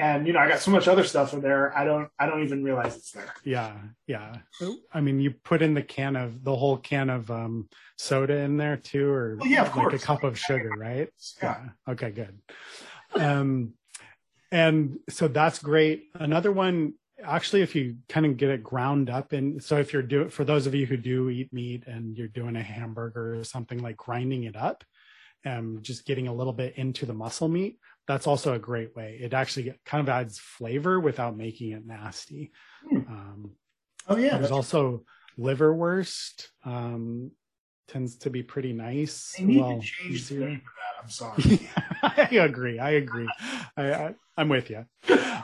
And 0.00 0.26
you 0.26 0.32
know, 0.32 0.38
I 0.38 0.48
got 0.48 0.60
so 0.60 0.70
much 0.70 0.88
other 0.88 1.04
stuff 1.04 1.34
in 1.34 1.42
there. 1.42 1.76
I 1.76 1.84
don't, 1.84 2.08
I 2.18 2.24
don't 2.24 2.42
even 2.42 2.64
realize 2.64 2.96
it's 2.96 3.10
there. 3.12 3.34
yeah, 3.44 3.76
yeah. 4.06 4.36
I 4.94 5.00
mean, 5.02 5.20
you 5.20 5.32
put 5.32 5.60
in 5.60 5.74
the 5.74 5.82
can 5.82 6.16
of 6.16 6.42
the 6.42 6.56
whole 6.56 6.78
can 6.78 7.10
of 7.10 7.30
um, 7.30 7.68
soda 7.98 8.38
in 8.38 8.56
there 8.56 8.78
too, 8.78 9.10
or 9.10 9.36
Well, 9.38 9.48
yeah, 9.48 9.66
of 9.66 9.76
like 9.76 9.92
a 9.92 9.98
cup 9.98 10.24
of 10.24 10.38
sugar, 10.38 10.70
right? 10.78 11.10
Yeah. 11.42 11.68
Okay, 11.86 12.10
good. 12.10 12.38
Um, 13.14 13.74
and 14.50 14.98
so 15.10 15.28
that's 15.28 15.58
great. 15.58 16.04
Another 16.14 16.50
one, 16.50 16.94
actually, 17.22 17.60
if 17.60 17.74
you 17.74 17.96
kind 18.08 18.24
of 18.24 18.38
get 18.38 18.48
it 18.48 18.62
ground 18.62 19.10
up, 19.10 19.32
and 19.32 19.62
so 19.62 19.76
if 19.76 19.92
you're 19.92 20.02
doing, 20.02 20.30
for 20.30 20.44
those 20.44 20.66
of 20.66 20.74
you 20.74 20.86
who 20.86 20.96
do 20.96 21.28
eat 21.28 21.52
meat 21.52 21.84
and 21.86 22.16
you're 22.16 22.28
doing 22.28 22.56
a 22.56 22.62
hamburger 22.62 23.38
or 23.38 23.44
something 23.44 23.78
like 23.80 23.98
grinding 23.98 24.44
it 24.44 24.56
up, 24.56 24.82
um, 25.44 25.78
just 25.82 26.06
getting 26.06 26.28
a 26.28 26.34
little 26.34 26.52
bit 26.52 26.76
into 26.76 27.06
the 27.06 27.14
muscle 27.14 27.48
meat, 27.48 27.78
that's 28.06 28.26
also 28.26 28.54
a 28.54 28.58
great 28.58 28.96
way. 28.96 29.18
It 29.20 29.34
actually 29.34 29.74
kind 29.84 30.00
of 30.00 30.08
adds 30.08 30.38
flavor 30.38 30.98
without 30.98 31.36
making 31.36 31.72
it 31.72 31.86
nasty. 31.86 32.52
Hmm. 32.88 32.96
Um, 33.08 33.50
Oh 34.08 34.16
yeah, 34.16 34.38
there's 34.38 34.50
also 34.50 35.04
liverwurst. 35.38 36.48
Um, 36.64 37.30
tends 37.86 38.16
to 38.18 38.30
be 38.30 38.42
pretty 38.42 38.72
nice. 38.72 39.34
they 39.36 39.44
need 39.44 39.60
Well, 39.60 39.80
to 39.80 39.86
change 39.86 40.28
the 40.28 40.34
name 40.36 40.54
of 40.54 40.60
that. 40.62 41.02
I'm 41.02 41.10
sorry. 41.10 41.68
I 42.02 42.44
agree. 42.44 42.78
I 42.78 42.90
agree. 42.90 43.28
I, 43.76 43.92
I, 43.92 44.14
I'm 44.36 44.48
with 44.48 44.70
you. 44.70 44.84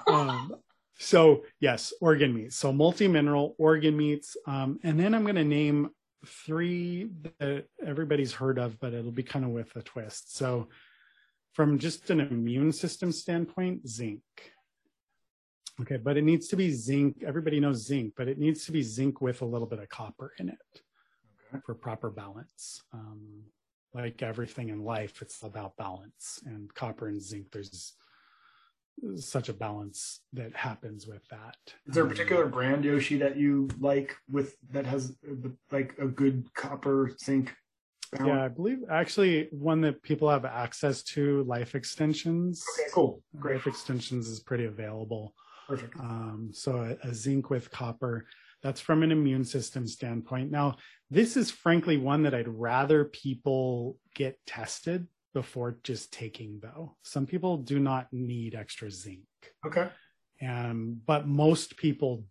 Um, 0.09 0.55
so 0.99 1.45
yes, 1.61 1.93
organ 2.01 2.35
meats. 2.35 2.57
So 2.57 2.73
multi-mineral 2.73 3.55
organ 3.59 3.97
meats. 3.97 4.37
Um, 4.47 4.79
and 4.83 4.99
then 4.99 5.15
I'm 5.15 5.25
going 5.25 5.37
to 5.37 5.45
name 5.45 5.91
three 6.25 7.11
that 7.39 7.67
everybody's 7.85 8.33
heard 8.33 8.59
of, 8.59 8.79
but 8.81 8.95
it'll 8.95 9.13
be 9.13 9.23
kind 9.23 9.45
of 9.45 9.51
with 9.51 9.75
a 9.77 9.83
twist. 9.83 10.37
So 10.37 10.69
from 11.57 11.79
just 11.79 12.11
an 12.11 12.21
immune 12.21 12.71
system 12.71 13.11
standpoint, 13.11 13.89
zinc. 13.89 14.21
Okay, 15.81 15.97
but 15.97 16.19
it 16.19 16.23
needs 16.23 16.49
to 16.49 16.57
be 16.57 16.71
zinc. 16.71 17.23
Everybody 17.27 17.61
knows 17.61 17.87
zinc, 17.87 18.13
but 18.15 18.29
it 18.29 18.39
needs 18.39 18.67
to 18.67 18.73
be 18.73 18.83
zinc 18.83 19.23
with 19.23 19.41
a 19.41 19.47
little 19.47 19.67
bit 19.67 19.79
of 19.79 19.89
copper 19.89 20.33
in 20.39 20.51
it 20.51 20.83
Okay. 21.49 21.63
for 21.65 21.75
proper 21.75 22.11
balance. 22.11 22.83
Um, 22.93 23.45
like 23.95 24.23
everything 24.23 24.69
in 24.69 24.85
life, 24.85 25.23
it's 25.23 25.43
about 25.43 25.79
balance. 25.79 26.43
And 26.45 26.73
copper 26.75 27.09
and 27.09 27.23
zinc, 27.23 27.47
there's 27.53 27.95
such 29.17 29.49
a 29.49 29.55
balance 29.55 30.21
that 30.35 30.55
happens 30.55 31.07
with 31.07 31.27
that. 31.31 31.57
Is 31.87 31.95
there 31.95 32.03
a 32.03 32.07
Um, 32.07 32.13
particular 32.13 32.47
brand 32.49 32.85
Yoshi 32.85 33.17
that 33.19 33.39
you 33.39 33.69
like 33.79 34.15
with 34.31 34.57
that 34.73 34.85
has 34.85 35.17
like 35.73 35.97
a 35.99 36.07
good 36.07 36.53
copper 36.53 37.17
zinc? 37.25 37.55
Yeah, 38.25 38.45
I 38.45 38.49
believe 38.49 38.79
actually 38.91 39.49
one 39.51 39.81
that 39.83 40.03
people 40.03 40.29
have 40.31 40.45
access 40.45 41.03
to, 41.05 41.43
Life 41.45 41.75
Extensions. 41.75 42.65
Okay, 42.79 42.89
cool. 42.93 43.23
Great. 43.39 43.55
Life 43.57 43.67
Extensions 43.67 44.29
is 44.29 44.41
pretty 44.41 44.65
available. 44.67 45.35
Perfect. 45.69 45.99
Um, 45.99 46.51
so 46.53 46.77
a, 47.03 47.09
a 47.09 47.15
zinc 47.15 47.51
with 47.51 47.71
copper. 47.71 48.27
That's 48.63 48.81
from 48.81 49.03
an 49.03 49.13
immune 49.13 49.45
system 49.45 49.87
standpoint. 49.87 50.51
Now, 50.51 50.77
this 51.11 51.37
is 51.37 51.51
frankly 51.51 51.97
one 51.99 52.23
that 52.23 52.35
I'd 52.35 52.49
rather 52.49 53.05
people 53.05 53.97
get 54.15 54.39
tested 54.47 55.07
before 55.35 55.79
just 55.83 56.13
taking, 56.13 56.61
though. 56.63 56.97
Some 57.03 57.27
people 57.27 57.59
do 57.59 57.79
not 57.79 58.09
need 58.13 58.55
extra 58.55 58.91
zinc, 58.91 59.21
Okay. 59.67 59.89
um, 60.43 61.01
but 61.07 61.29
most 61.29 61.77
people 61.77 62.25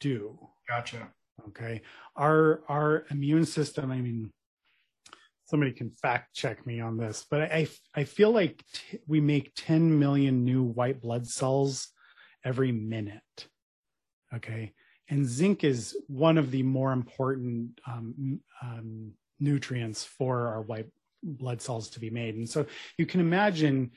do. 0.00 0.38
Gotcha. 0.68 1.08
Okay, 1.48 1.82
our 2.14 2.62
our 2.68 3.04
immune 3.10 3.44
system. 3.44 3.90
I 3.90 4.00
mean, 4.00 4.30
somebody 5.52 5.70
can 5.70 5.90
fact 6.00 6.34
check 6.34 6.66
me 6.66 6.80
on 6.80 6.96
this, 6.96 7.26
but 7.30 7.42
I 7.42 7.68
I 7.94 8.04
feel 8.04 8.30
like 8.30 8.64
t- 8.72 8.98
we 9.06 9.20
make 9.20 9.52
10 9.54 9.98
million 9.98 10.46
new 10.46 10.62
white 10.62 11.02
blood 11.02 11.26
cells 11.26 11.88
every 12.42 12.72
minute. 12.72 13.48
Okay, 14.34 14.72
and 15.10 15.26
zinc 15.26 15.62
is 15.62 15.94
one 16.06 16.38
of 16.38 16.50
the 16.50 16.62
more 16.62 16.92
important 16.92 17.78
um, 17.86 18.40
um, 18.62 19.12
nutrients 19.40 20.04
for 20.04 20.48
our 20.48 20.62
white 20.62 20.86
blood 21.22 21.60
cells 21.60 21.90
to 21.90 22.00
be 22.00 22.08
made, 22.08 22.34
and 22.34 22.48
so 22.48 22.64
you 22.96 23.04
can 23.04 23.20
imagine 23.20 23.90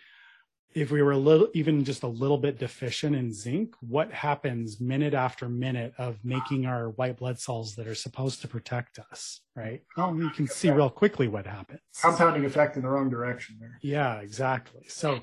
if 0.76 0.92
we 0.92 1.02
were 1.02 1.12
a 1.12 1.18
little 1.18 1.48
even 1.54 1.86
just 1.86 2.04
a 2.04 2.08
little 2.08 2.38
bit 2.38 2.60
deficient 2.60 3.16
in 3.16 3.34
zinc 3.34 3.74
what 3.80 4.12
happens 4.12 4.82
minute 4.82 5.14
after 5.14 5.48
minute 5.48 5.94
of 5.98 6.20
making 6.24 6.66
our 6.66 6.90
white 6.92 7.18
blood 7.18 7.40
cells 7.40 7.76
that 7.76 7.88
are 7.88 7.96
supposed 7.96 8.42
to 8.42 8.48
protect 8.48 9.00
us 9.00 9.40
right? 9.56 9.82
Well 9.96 10.16
you 10.16 10.30
can 10.30 10.48
see 10.48 10.70
real 10.70 10.90
quickly 10.90 11.30
what 11.30 11.48
happens. 11.48 11.80
Compounding 12.02 12.44
effect 12.44 12.76
in 12.76 12.84
the 12.84 12.90
wrong 12.90 13.10
direction 13.10 13.56
there. 13.60 13.80
yeah 13.82 14.20
exactly. 14.20 14.84
So 14.88 15.22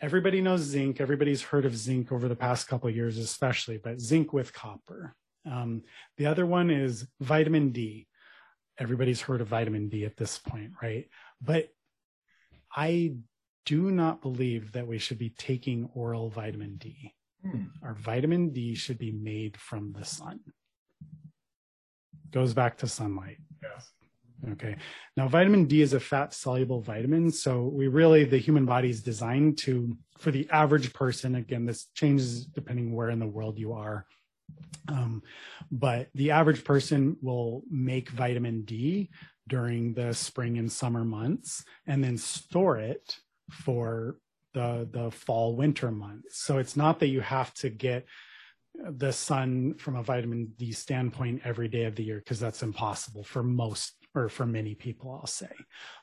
everybody 0.00 0.40
knows 0.40 0.60
zinc. 0.60 1.00
Everybody's 1.00 1.42
heard 1.42 1.64
of 1.64 1.76
zinc 1.76 2.12
over 2.12 2.28
the 2.28 2.36
past 2.36 2.68
couple 2.68 2.88
of 2.88 2.94
years 2.96 3.18
especially 3.18 3.78
but 3.78 4.00
zinc 4.00 4.32
with 4.32 4.52
copper. 4.52 5.14
Um, 5.44 5.82
the 6.16 6.26
other 6.26 6.46
one 6.46 6.70
is 6.70 7.06
vitamin 7.20 7.70
d. 7.70 8.06
Everybody's 8.78 9.20
heard 9.20 9.40
of 9.40 9.48
vitamin 9.48 9.88
d 9.88 10.04
at 10.04 10.16
this 10.16 10.38
point 10.38 10.70
right? 10.80 11.08
But 11.42 11.68
i 12.76 13.14
do 13.64 13.90
not 13.90 14.22
believe 14.22 14.72
that 14.72 14.86
we 14.86 14.98
should 14.98 15.18
be 15.18 15.30
taking 15.30 15.88
oral 15.94 16.30
vitamin 16.30 16.76
d 16.76 17.14
Hmm. 17.44 17.64
our 17.82 17.92
vitamin 17.94 18.50
d 18.50 18.74
should 18.74 18.96
be 18.98 19.12
made 19.12 19.58
from 19.58 19.92
the 19.92 20.04
sun 20.04 20.40
goes 22.30 22.54
back 22.54 22.78
to 22.78 22.88
sunlight 22.88 23.38
Yes. 23.62 23.90
Okay. 24.52 24.76
Now, 25.16 25.26
vitamin 25.28 25.64
D 25.64 25.80
is 25.80 25.94
a 25.94 26.00
fat 26.00 26.34
soluble 26.34 26.80
vitamin. 26.80 27.30
So, 27.30 27.62
we 27.62 27.88
really, 27.88 28.24
the 28.24 28.38
human 28.38 28.66
body 28.66 28.90
is 28.90 29.02
designed 29.02 29.56
to, 29.58 29.96
for 30.18 30.30
the 30.30 30.48
average 30.50 30.92
person, 30.92 31.36
again, 31.36 31.64
this 31.64 31.86
changes 31.94 32.44
depending 32.44 32.94
where 32.94 33.08
in 33.10 33.18
the 33.18 33.26
world 33.26 33.58
you 33.58 33.72
are. 33.72 34.06
Um, 34.88 35.22
but 35.70 36.08
the 36.14 36.30
average 36.32 36.62
person 36.64 37.16
will 37.22 37.62
make 37.70 38.10
vitamin 38.10 38.62
D 38.62 39.08
during 39.48 39.94
the 39.94 40.12
spring 40.12 40.58
and 40.58 40.70
summer 40.70 41.04
months 41.04 41.64
and 41.86 42.02
then 42.04 42.18
store 42.18 42.76
it 42.78 43.18
for 43.50 44.16
the, 44.52 44.88
the 44.90 45.10
fall 45.10 45.56
winter 45.56 45.90
months. 45.90 46.44
So, 46.44 46.58
it's 46.58 46.76
not 46.76 47.00
that 47.00 47.08
you 47.08 47.20
have 47.20 47.52
to 47.54 47.70
get 47.70 48.06
the 48.74 49.12
sun 49.12 49.74
from 49.74 49.96
a 49.96 50.02
vitamin 50.02 50.52
D 50.56 50.72
standpoint 50.72 51.42
every 51.44 51.68
day 51.68 51.84
of 51.84 51.94
the 51.94 52.04
year 52.04 52.18
because 52.18 52.40
that's 52.40 52.62
impossible 52.62 53.22
for 53.22 53.42
most 53.42 53.94
or 54.14 54.28
for 54.28 54.46
many 54.46 54.74
people, 54.74 55.12
I'll 55.12 55.26
say. 55.26 55.50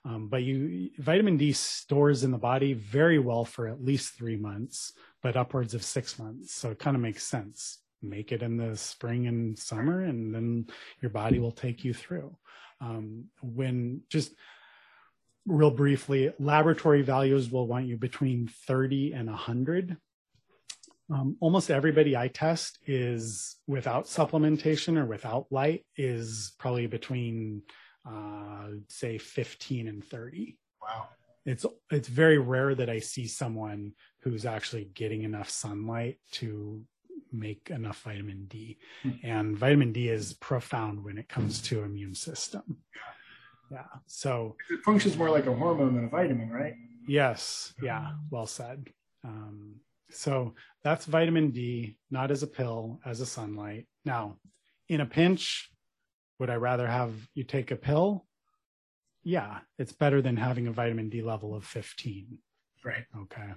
Um, 0.05 0.27
but 0.27 0.43
you 0.43 0.89
vitamin 0.97 1.37
D 1.37 1.53
stores 1.53 2.23
in 2.23 2.31
the 2.31 2.37
body 2.37 2.73
very 2.73 3.19
well 3.19 3.45
for 3.45 3.67
at 3.67 3.83
least 3.83 4.17
three 4.17 4.35
months, 4.35 4.93
but 5.21 5.37
upwards 5.37 5.73
of 5.73 5.83
six 5.83 6.19
months. 6.19 6.53
So 6.53 6.71
it 6.71 6.79
kind 6.79 6.95
of 6.95 7.01
makes 7.01 7.23
sense. 7.23 7.79
Make 8.01 8.31
it 8.31 8.41
in 8.41 8.57
the 8.57 8.75
spring 8.75 9.27
and 9.27 9.57
summer, 9.57 10.01
and 10.01 10.33
then 10.33 10.67
your 11.01 11.11
body 11.11 11.39
will 11.39 11.51
take 11.51 11.83
you 11.83 11.93
through. 11.93 12.35
Um, 12.81 13.25
when 13.41 14.01
just 14.09 14.33
real 15.45 15.71
briefly, 15.71 16.31
laboratory 16.39 17.01
values 17.01 17.51
will 17.51 17.67
want 17.67 17.87
you 17.87 17.97
between 17.97 18.47
30 18.67 19.13
and 19.13 19.27
100 19.27 19.97
um, 21.11 21.35
almost 21.41 21.69
everybody 21.69 22.15
I 22.15 22.29
test 22.29 22.79
is 22.87 23.57
without 23.67 24.05
supplementation 24.05 24.97
or 24.97 25.05
without 25.05 25.47
light 25.51 25.85
is 25.97 26.53
probably 26.57 26.87
between 26.87 27.63
uh, 28.09 28.67
say 28.87 29.17
15 29.17 29.87
and 29.87 30.03
30. 30.03 30.57
Wow. 30.81 31.09
It's 31.45 31.65
it's 31.89 32.07
very 32.07 32.37
rare 32.37 32.75
that 32.75 32.89
I 32.89 32.99
see 32.99 33.27
someone 33.27 33.93
who's 34.21 34.45
actually 34.45 34.85
getting 34.93 35.23
enough 35.23 35.49
sunlight 35.49 36.19
to 36.33 36.81
make 37.31 37.69
enough 37.71 38.01
vitamin 38.03 38.45
D. 38.45 38.77
Hmm. 39.03 39.09
And 39.23 39.57
vitamin 39.57 39.91
D 39.91 40.07
is 40.07 40.33
profound 40.33 41.03
when 41.03 41.17
it 41.17 41.27
comes 41.27 41.61
to 41.63 41.81
immune 41.81 42.15
system. 42.15 42.63
Yeah. 42.67 43.13
So 44.07 44.55
It 44.69 44.81
functions 44.83 45.17
more 45.17 45.29
like 45.29 45.47
a 45.47 45.53
hormone 45.53 45.95
than 45.95 46.05
a 46.05 46.09
vitamin, 46.09 46.49
right? 46.49 46.73
Yes. 47.07 47.73
Yeah. 47.81 48.11
Well 48.29 48.45
said. 48.45 48.89
Um, 49.23 49.75
so 50.09 50.55
that's 50.83 51.05
vitamin 51.05 51.51
D, 51.51 51.97
not 52.09 52.31
as 52.31 52.43
a 52.43 52.47
pill, 52.47 52.99
as 53.05 53.21
a 53.21 53.25
sunlight. 53.25 53.87
Now, 54.05 54.37
in 54.89 55.01
a 55.01 55.05
pinch, 55.05 55.69
would 56.39 56.49
I 56.49 56.55
rather 56.55 56.87
have 56.87 57.13
you 57.33 57.43
take 57.43 57.71
a 57.71 57.75
pill? 57.75 58.25
Yeah, 59.23 59.59
it's 59.77 59.93
better 59.93 60.21
than 60.21 60.35
having 60.37 60.67
a 60.67 60.71
vitamin 60.71 61.09
D 61.09 61.21
level 61.21 61.55
of 61.55 61.63
15. 61.65 62.37
Right. 62.83 63.05
Okay. 63.23 63.53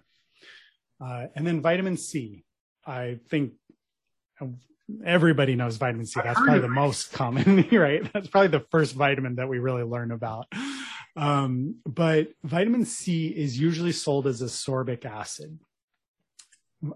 Uh, 1.01 1.27
and 1.35 1.47
then 1.47 1.61
vitamin 1.61 1.97
C. 1.97 2.45
I 2.87 3.19
think 3.31 3.53
everybody 5.05 5.55
knows 5.55 5.77
vitamin 5.77 6.07
C. 6.07 6.21
That's 6.23 6.41
probably 6.41 6.61
the 6.61 6.69
most 6.69 7.13
common, 7.13 7.67
right? 7.73 8.11
That's 8.13 8.29
probably 8.29 8.49
the 8.49 8.67
first 8.71 8.95
vitamin 8.95 9.37
that 9.37 9.49
we 9.49 9.59
really 9.59 9.83
learn 9.83 10.11
about. 10.11 10.47
Um, 11.17 11.77
but 11.87 12.29
vitamin 12.43 12.85
C 12.85 13.29
is 13.29 13.59
usually 13.59 13.93
sold 13.93 14.27
as 14.27 14.43
ascorbic 14.43 15.05
acid. 15.05 15.59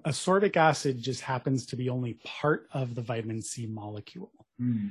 Ascorbic 0.05 0.57
acid 0.57 1.01
just 1.01 1.22
happens 1.22 1.66
to 1.66 1.76
be 1.76 1.89
only 1.89 2.14
part 2.24 2.68
of 2.72 2.95
the 2.95 3.03
vitamin 3.03 3.41
C 3.43 3.66
molecule 3.66 4.32
Hmm. 4.59 4.89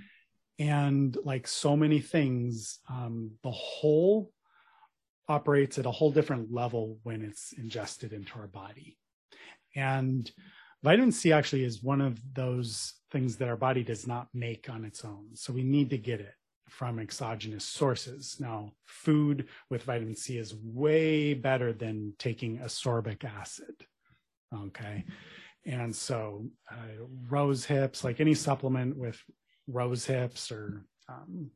and 0.59 1.17
like 1.25 1.45
so 1.45 1.75
many 1.75 1.99
things 1.99 2.79
um, 2.89 3.31
the 3.43 3.51
whole 3.51 4.31
operates 5.27 5.77
at 5.77 5.85
a 5.85 5.91
whole 5.91 6.09
different 6.09 6.53
level 6.53 6.99
when 7.03 7.21
it's 7.21 7.51
ingested 7.51 8.13
into 8.13 8.39
our 8.39 8.47
body 8.47 8.97
and 9.75 10.31
vitamin 10.84 11.11
c 11.11 11.32
actually 11.32 11.63
is 11.63 11.84
one 11.84 12.01
of 12.01 12.19
those 12.34 12.93
things 13.11 13.38
that 13.38 13.49
our 13.49 13.55
body 13.55 13.84
does 13.84 14.07
not 14.07 14.28
make 14.34 14.69
on 14.69 14.86
its 14.86 15.03
own 15.03 15.28
so 15.34 15.53
we 15.53 15.63
need 15.63 15.89
to 15.89 15.97
get 15.97 16.19
it 16.19 16.34
from 16.69 16.99
exogenous 16.99 17.63
sources 17.63 18.38
now 18.39 18.71
food 18.86 19.47
with 19.69 19.84
vitamin 19.84 20.15
c 20.15 20.38
is 20.38 20.55
way 20.63 21.34
better 21.34 21.73
than 21.73 22.13
taking 22.19 22.59
ascorbic 22.59 23.23
acid 23.23 23.75
okay 24.53 25.03
and 25.65 25.93
so 25.95 26.45
uh, 26.71 27.05
rose 27.30 27.65
hips 27.65 28.03
like 28.03 28.19
any 28.19 28.34
supplement 28.34 28.97
with 28.97 29.21
rose 29.67 30.05
hips 30.05 30.51
or 30.51 30.86
um, 31.09 31.51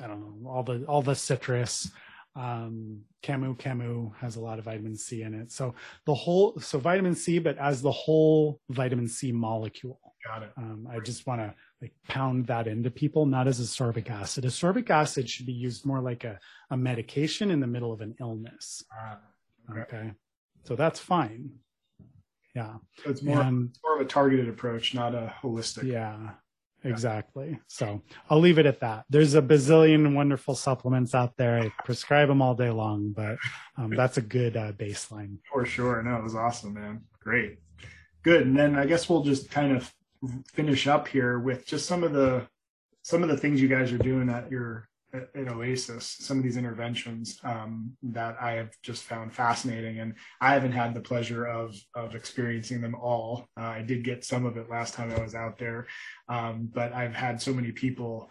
I 0.00 0.06
don't 0.06 0.20
know 0.20 0.50
all 0.50 0.62
the 0.62 0.84
all 0.86 1.02
the 1.02 1.14
citrus. 1.14 1.90
Um, 2.36 3.00
Camu 3.22 3.56
Camu 3.58 4.14
has 4.16 4.36
a 4.36 4.40
lot 4.40 4.58
of 4.58 4.66
vitamin 4.66 4.96
C 4.96 5.22
in 5.22 5.34
it. 5.34 5.50
So 5.50 5.74
the 6.04 6.14
whole 6.14 6.58
so 6.60 6.78
vitamin 6.78 7.14
C, 7.14 7.38
but 7.38 7.56
as 7.58 7.80
the 7.82 7.90
whole 7.90 8.60
vitamin 8.68 9.08
C 9.08 9.32
molecule. 9.32 9.98
Got 10.24 10.42
it. 10.42 10.52
Um, 10.56 10.88
I 10.90 10.98
just 10.98 11.26
want 11.26 11.40
to 11.40 11.54
like 11.80 11.94
pound 12.08 12.46
that 12.48 12.66
into 12.66 12.90
people, 12.90 13.26
not 13.26 13.46
as 13.48 13.60
ascorbic 13.60 14.10
acid. 14.10 14.44
Ascorbic 14.44 14.90
acid 14.90 15.30
should 15.30 15.46
be 15.46 15.52
used 15.52 15.86
more 15.86 16.00
like 16.00 16.24
a, 16.24 16.38
a 16.70 16.76
medication 16.76 17.50
in 17.50 17.60
the 17.60 17.66
middle 17.66 17.92
of 17.92 18.00
an 18.00 18.14
illness. 18.20 18.84
Ah, 18.92 19.18
Okay. 19.70 19.80
Okay, 19.80 20.12
so 20.64 20.76
that's 20.76 21.00
fine. 21.00 21.50
Yeah, 22.54 22.76
So 23.04 23.10
it's 23.10 23.22
more, 23.22 23.40
and 23.42 23.76
more 23.84 23.96
of 23.96 24.00
a 24.00 24.08
targeted 24.08 24.48
approach, 24.48 24.94
not 24.94 25.14
a 25.14 25.32
holistic. 25.42 25.84
Yeah, 25.84 26.30
exactly. 26.86 27.58
So 27.66 28.02
I'll 28.30 28.40
leave 28.40 28.58
it 28.58 28.66
at 28.66 28.80
that. 28.80 29.04
There's 29.10 29.34
a 29.34 29.42
bazillion 29.42 30.14
wonderful 30.14 30.54
supplements 30.54 31.14
out 31.14 31.36
there. 31.36 31.58
I 31.58 31.72
prescribe 31.84 32.28
them 32.28 32.42
all 32.42 32.54
day 32.54 32.70
long, 32.70 33.12
but 33.12 33.38
um, 33.76 33.90
that's 33.90 34.16
a 34.16 34.22
good 34.22 34.56
uh, 34.56 34.72
baseline. 34.72 35.38
For 35.52 35.66
sure. 35.66 36.02
No, 36.02 36.16
it 36.16 36.22
was 36.22 36.34
awesome, 36.34 36.74
man. 36.74 37.02
Great. 37.20 37.58
Good. 38.22 38.46
And 38.46 38.56
then 38.56 38.76
I 38.76 38.86
guess 38.86 39.08
we'll 39.08 39.22
just 39.22 39.50
kind 39.50 39.76
of 39.76 39.92
finish 40.52 40.86
up 40.86 41.08
here 41.08 41.38
with 41.38 41.66
just 41.66 41.86
some 41.86 42.02
of 42.02 42.12
the 42.12 42.46
some 43.02 43.22
of 43.22 43.28
the 43.28 43.36
things 43.36 43.62
you 43.62 43.68
guys 43.68 43.92
are 43.92 43.98
doing 43.98 44.28
at 44.28 44.50
your 44.50 44.88
at, 45.34 45.48
Oasis, 45.48 46.16
some 46.20 46.38
of 46.38 46.44
these 46.44 46.56
interventions 46.56 47.38
um, 47.44 47.96
that 48.02 48.36
I 48.40 48.52
have 48.52 48.70
just 48.82 49.04
found 49.04 49.32
fascinating, 49.32 50.00
and 50.00 50.14
I 50.40 50.52
haven't 50.52 50.72
had 50.72 50.94
the 50.94 51.00
pleasure 51.00 51.46
of 51.46 51.76
of 51.94 52.14
experiencing 52.14 52.80
them 52.80 52.94
all. 52.94 53.48
Uh, 53.58 53.64
I 53.64 53.82
did 53.82 54.04
get 54.04 54.24
some 54.24 54.46
of 54.46 54.56
it 54.56 54.70
last 54.70 54.94
time 54.94 55.12
I 55.12 55.20
was 55.20 55.34
out 55.34 55.58
there, 55.58 55.86
um, 56.28 56.68
but 56.72 56.92
I've 56.92 57.14
had 57.14 57.40
so 57.40 57.52
many 57.52 57.72
people 57.72 58.30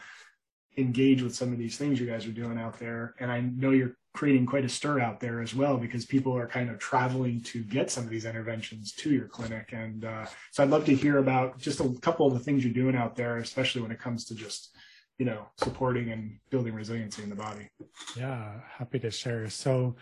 engage 0.78 1.22
with 1.22 1.36
some 1.36 1.54
of 1.54 1.58
these 1.58 1.78
things 1.78 2.00
you 2.00 2.08
guys 2.08 2.26
are 2.26 2.32
doing 2.32 2.58
out 2.58 2.80
there, 2.80 3.16
and 3.20 3.32
I 3.32 3.42
know 3.42 3.72
you're 3.72 3.98
creating 4.14 4.46
quite 4.46 4.64
a 4.64 4.70
stir 4.70 5.02
out 5.02 5.20
there 5.20 5.42
as 5.42 5.54
well 5.54 5.78
because 5.78 6.06
people 6.06 6.36
are 6.36 6.48
kind 6.48 6.70
of 6.70 6.80
traveling 6.80 7.42
to 7.42 7.62
get 7.64 7.92
some 7.92 8.06
of 8.06 8.10
these 8.10 8.24
interventions 8.24 8.94
to 8.94 9.12
your 9.12 9.28
clinic. 9.28 9.74
And 9.74 10.06
uh, 10.06 10.26
so 10.52 10.64
i'd 10.64 10.70
love 10.70 10.86
to 10.86 10.96
hear 10.96 11.18
about 11.18 11.60
just 11.60 11.82
a 11.82 11.94
couple 12.02 12.26
of 12.26 12.34
the 12.34 12.40
things 12.40 12.64
you're 12.64 12.74
doing 12.74 12.96
out 12.96 13.16
there 13.16 13.38
especially 13.38 13.82
when 13.82 13.92
it 13.92 14.00
comes 14.00 14.24
to 14.26 14.34
just 14.34 14.74
you 15.18 15.26
know 15.26 15.48
supporting 15.58 16.12
and 16.12 16.38
building 16.50 16.74
resiliency 16.74 17.24
in 17.24 17.30
the 17.30 17.36
body 17.36 17.70
yeah 18.18 18.54
happy 18.78 19.00
to 19.00 19.12
share 19.12 19.50
so 19.50 19.96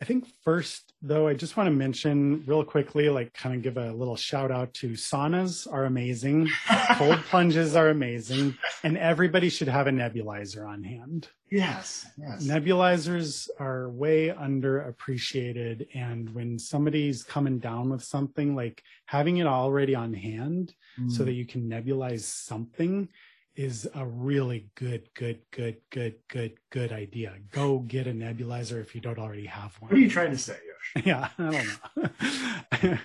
I 0.00 0.04
think 0.04 0.28
first, 0.44 0.92
though, 1.02 1.26
I 1.26 1.34
just 1.34 1.56
want 1.56 1.66
to 1.66 1.72
mention 1.72 2.44
real 2.46 2.62
quickly, 2.62 3.08
like 3.08 3.34
kind 3.34 3.56
of 3.56 3.62
give 3.62 3.76
a 3.76 3.92
little 3.92 4.14
shout 4.14 4.52
out 4.52 4.72
to 4.74 4.90
saunas 4.90 5.70
are 5.70 5.86
amazing, 5.86 6.48
cold 6.92 7.18
plunges 7.24 7.74
are 7.74 7.88
amazing, 7.88 8.56
and 8.84 8.96
everybody 8.96 9.48
should 9.48 9.66
have 9.66 9.88
a 9.88 9.90
nebulizer 9.90 10.68
on 10.68 10.84
hand. 10.84 11.28
Yes, 11.50 12.06
yes. 12.16 12.44
Nebulizers 12.44 13.48
are 13.58 13.90
way 13.90 14.28
underappreciated. 14.28 15.88
And 15.94 16.32
when 16.34 16.58
somebody's 16.58 17.24
coming 17.24 17.58
down 17.58 17.90
with 17.90 18.04
something, 18.04 18.54
like 18.54 18.82
having 19.06 19.38
it 19.38 19.46
already 19.46 19.94
on 19.94 20.12
hand 20.12 20.74
mm. 21.00 21.10
so 21.10 21.24
that 21.24 21.32
you 21.32 21.46
can 21.46 21.68
nebulize 21.68 22.20
something 22.20 23.08
is 23.58 23.88
a 23.96 24.06
really 24.06 24.70
good, 24.76 25.08
good, 25.14 25.40
good, 25.50 25.78
good, 25.90 26.14
good, 26.28 26.52
good 26.70 26.92
idea. 26.92 27.34
Go 27.50 27.80
get 27.80 28.06
a 28.06 28.12
nebulizer 28.12 28.80
if 28.80 28.94
you 28.94 29.00
don't 29.00 29.18
already 29.18 29.46
have 29.46 29.74
one. 29.80 29.90
What 29.90 29.98
are 29.98 30.00
you 30.00 30.08
trying 30.08 30.30
to 30.30 30.38
say, 30.38 30.56
Yosh? 30.94 31.04
Yeah, 31.04 31.28
I 31.36 31.50
don't 31.50 32.82
know. 32.82 32.98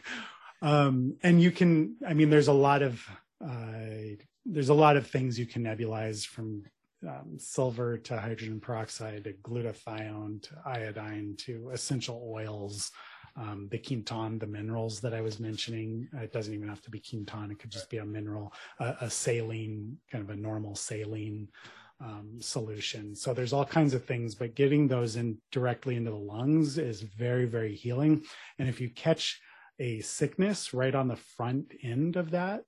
um, 0.62 1.18
and 1.24 1.42
you 1.42 1.50
can, 1.50 1.96
I 2.08 2.14
mean, 2.14 2.30
there's 2.30 2.50
a 2.50 2.54
lot 2.54 2.84
of 2.84 3.04
uh, 3.44 4.14
there's 4.46 4.70
a 4.70 4.76
lot 4.76 4.96
of 4.96 5.08
things 5.08 5.40
you 5.40 5.48
can 5.48 5.64
nebulize 5.64 6.24
from 6.26 6.64
um, 7.08 7.38
silver 7.40 7.98
to 7.98 8.20
hydrogen 8.20 8.60
peroxide 8.60 9.24
to 9.24 9.34
glutathione 9.34 10.42
to 10.44 10.50
iodine 10.66 11.36
to 11.40 11.72
essential 11.74 12.32
oils 12.32 12.92
um, 13.36 13.68
the 13.72 13.80
quinton, 13.80 14.38
the 14.40 14.48
minerals 14.48 15.00
that 15.02 15.14
I 15.14 15.22
was 15.22 15.40
mentioning. 15.40 16.08
It 16.14 16.32
doesn't 16.32 16.54
even 16.54 16.70
have 16.70 16.82
to 16.84 16.92
be 16.92 17.00
quinton; 17.00 17.52
it 17.52 17.60
could 17.60 17.72
just 17.72 17.90
be 17.90 17.98
a 17.98 18.06
mineral, 18.06 18.54
a, 18.80 18.96
a 19.02 19.10
saline, 19.10 19.98
kind 20.12 20.24
of 20.24 20.30
a 20.30 20.36
normal 20.36 20.76
saline 20.76 21.50
um, 22.00 22.38
solution. 22.40 23.16
So 23.16 23.34
there's 23.34 23.54
all 23.54 23.66
kinds 23.66 23.94
of 23.94 24.06
things, 24.06 24.36
but 24.36 24.56
getting 24.56 24.88
those 24.88 25.16
in 25.16 25.38
directly 25.52 25.96
into 25.96 26.12
the 26.12 26.18
lungs 26.18 26.78
is 26.78 27.02
very, 27.02 27.46
very 27.46 27.76
healing. 27.76 28.24
And 28.60 28.68
if 28.68 28.82
you 28.82 28.90
catch 28.90 29.40
a 29.80 30.02
sickness 30.02 30.74
right 30.74 30.94
on 30.94 31.08
the 31.08 31.16
front 31.16 31.74
end 31.82 32.16
of 32.16 32.32
that, 32.32 32.62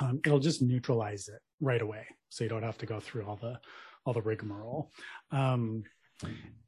um, 0.00 0.20
it'll 0.24 0.40
just 0.40 0.62
neutralize 0.62 1.28
it 1.28 1.40
right 1.60 1.82
away. 1.82 2.06
So 2.28 2.44
you 2.44 2.50
don't 2.50 2.62
have 2.62 2.78
to 2.78 2.86
go 2.86 3.00
through 3.00 3.26
all 3.26 3.36
the 3.36 3.58
all 4.04 4.12
the 4.12 4.22
rigmarole. 4.22 4.92
Um, 5.32 5.82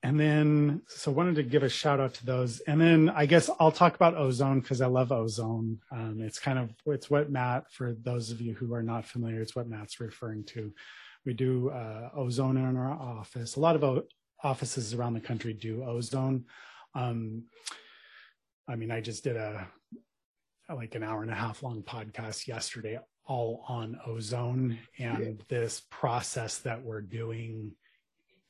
and 0.03 0.19
then, 0.19 0.83
so 0.87 1.11
wanted 1.11 1.37
to 1.37 1.43
give 1.43 1.63
a 1.63 1.69
shout 1.69 2.01
out 2.01 2.15
to 2.15 2.27
those. 2.27 2.61
And 2.61 2.81
then 2.81 3.09
I 3.09 3.27
guess 3.27 3.51
I'll 3.59 3.73
talk 3.73 3.95
about 3.95 4.17
ozone 4.17 4.61
because 4.61 4.81
I 4.81 4.87
love 4.87 5.11
ozone. 5.11 5.81
Um, 5.91 6.21
it's 6.21 6.39
kind 6.39 6.59
of, 6.59 6.71
it's 6.87 7.11
what 7.11 7.31
Matt, 7.31 7.73
for 7.73 7.95
those 8.03 8.31
of 8.31 8.41
you 8.41 8.55
who 8.55 8.73
are 8.75 8.83
not 8.83 9.07
familiar, 9.07 9.41
it's 9.41 9.57
what 9.57 9.69
Matt's 9.69 10.01
referring 10.01 10.45
to. 10.45 10.73
We 11.25 11.35
do 11.35 11.71
uh, 11.71 12.11
ozone 12.15 12.57
in 12.57 12.77
our 12.77 12.93
office. 12.93 13.57
A 13.57 13.61
lot 13.61 13.75
of 13.75 13.85
o- 13.85 14.05
offices 14.43 14.95
around 14.95 15.15
the 15.15 15.21
country 15.21 15.53
do 15.53 15.83
ozone. 15.85 16.45
Um, 16.95 17.45
I 18.69 18.77
mean, 18.77 18.91
I 18.91 19.01
just 19.01 19.25
did 19.25 19.37
a 19.37 19.67
like 20.75 20.95
an 20.95 21.03
hour 21.03 21.23
and 21.23 21.31
a 21.31 21.35
half 21.35 21.63
long 21.63 21.83
podcast 21.83 22.47
yesterday 22.47 22.99
all 23.25 23.65
on 23.69 23.99
ozone 24.07 24.79
and 24.99 25.25
yeah. 25.25 25.33
this 25.49 25.83
process 25.91 26.59
that 26.59 26.83
we're 26.83 27.01
doing 27.01 27.73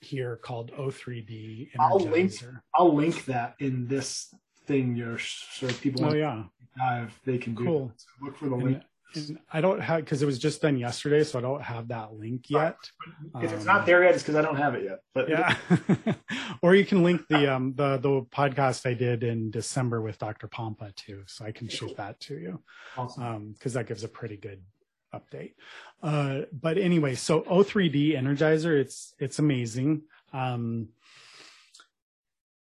here 0.00 0.36
called 0.36 0.72
O3D 0.72 1.70
Energizer. 1.72 1.78
I'll 1.80 1.98
link, 1.98 2.32
I'll 2.74 2.94
link 2.94 3.24
that 3.26 3.54
in 3.58 3.86
this 3.86 4.34
thing, 4.66 4.94
Yosh, 4.94 5.46
so 5.52 5.66
if 5.66 5.80
people 5.80 6.04
oh, 6.04 6.14
yeah. 6.14 6.44
dive, 6.76 7.18
they 7.24 7.38
can 7.38 7.56
cool. 7.56 7.92
So 7.96 8.06
look 8.22 8.36
for 8.36 8.48
the 8.48 8.56
link. 8.56 8.82
And 9.14 9.38
I 9.50 9.62
don't 9.62 9.80
have 9.80 10.04
because 10.04 10.20
it 10.20 10.26
was 10.26 10.38
just 10.38 10.60
done 10.60 10.76
yesterday, 10.76 11.24
so 11.24 11.38
I 11.38 11.42
don't 11.42 11.62
have 11.62 11.88
that 11.88 12.12
link 12.12 12.50
yet. 12.50 12.76
If 13.40 13.52
it's 13.54 13.64
not 13.64 13.80
um, 13.80 13.86
there 13.86 14.04
yet, 14.04 14.14
it's 14.14 14.22
because 14.22 14.36
I 14.36 14.42
don't 14.42 14.56
have 14.56 14.74
it 14.74 14.84
yet. 14.84 14.98
But 15.14 15.30
yeah, 15.30 15.56
or 16.62 16.74
you 16.74 16.84
can 16.84 17.02
link 17.02 17.22
the 17.30 17.50
um 17.50 17.72
the 17.74 17.96
the 17.96 18.22
podcast 18.30 18.86
I 18.86 18.92
did 18.92 19.24
in 19.24 19.50
December 19.50 20.02
with 20.02 20.18
Dr. 20.18 20.46
Pompa 20.46 20.94
too, 20.94 21.22
so 21.26 21.46
I 21.46 21.52
can 21.52 21.68
shoot 21.68 21.96
that 21.96 22.20
to 22.20 22.34
you. 22.34 22.62
Awesome. 22.98 23.22
Um, 23.22 23.52
because 23.54 23.72
that 23.72 23.86
gives 23.86 24.04
a 24.04 24.08
pretty 24.08 24.36
good 24.36 24.60
update. 25.14 25.54
Uh, 26.02 26.42
but 26.52 26.78
anyway, 26.78 27.14
so 27.14 27.42
O3D 27.42 28.16
Energizer, 28.16 28.78
it's 28.78 29.14
it's 29.18 29.38
amazing. 29.38 30.02
Um, 30.32 30.88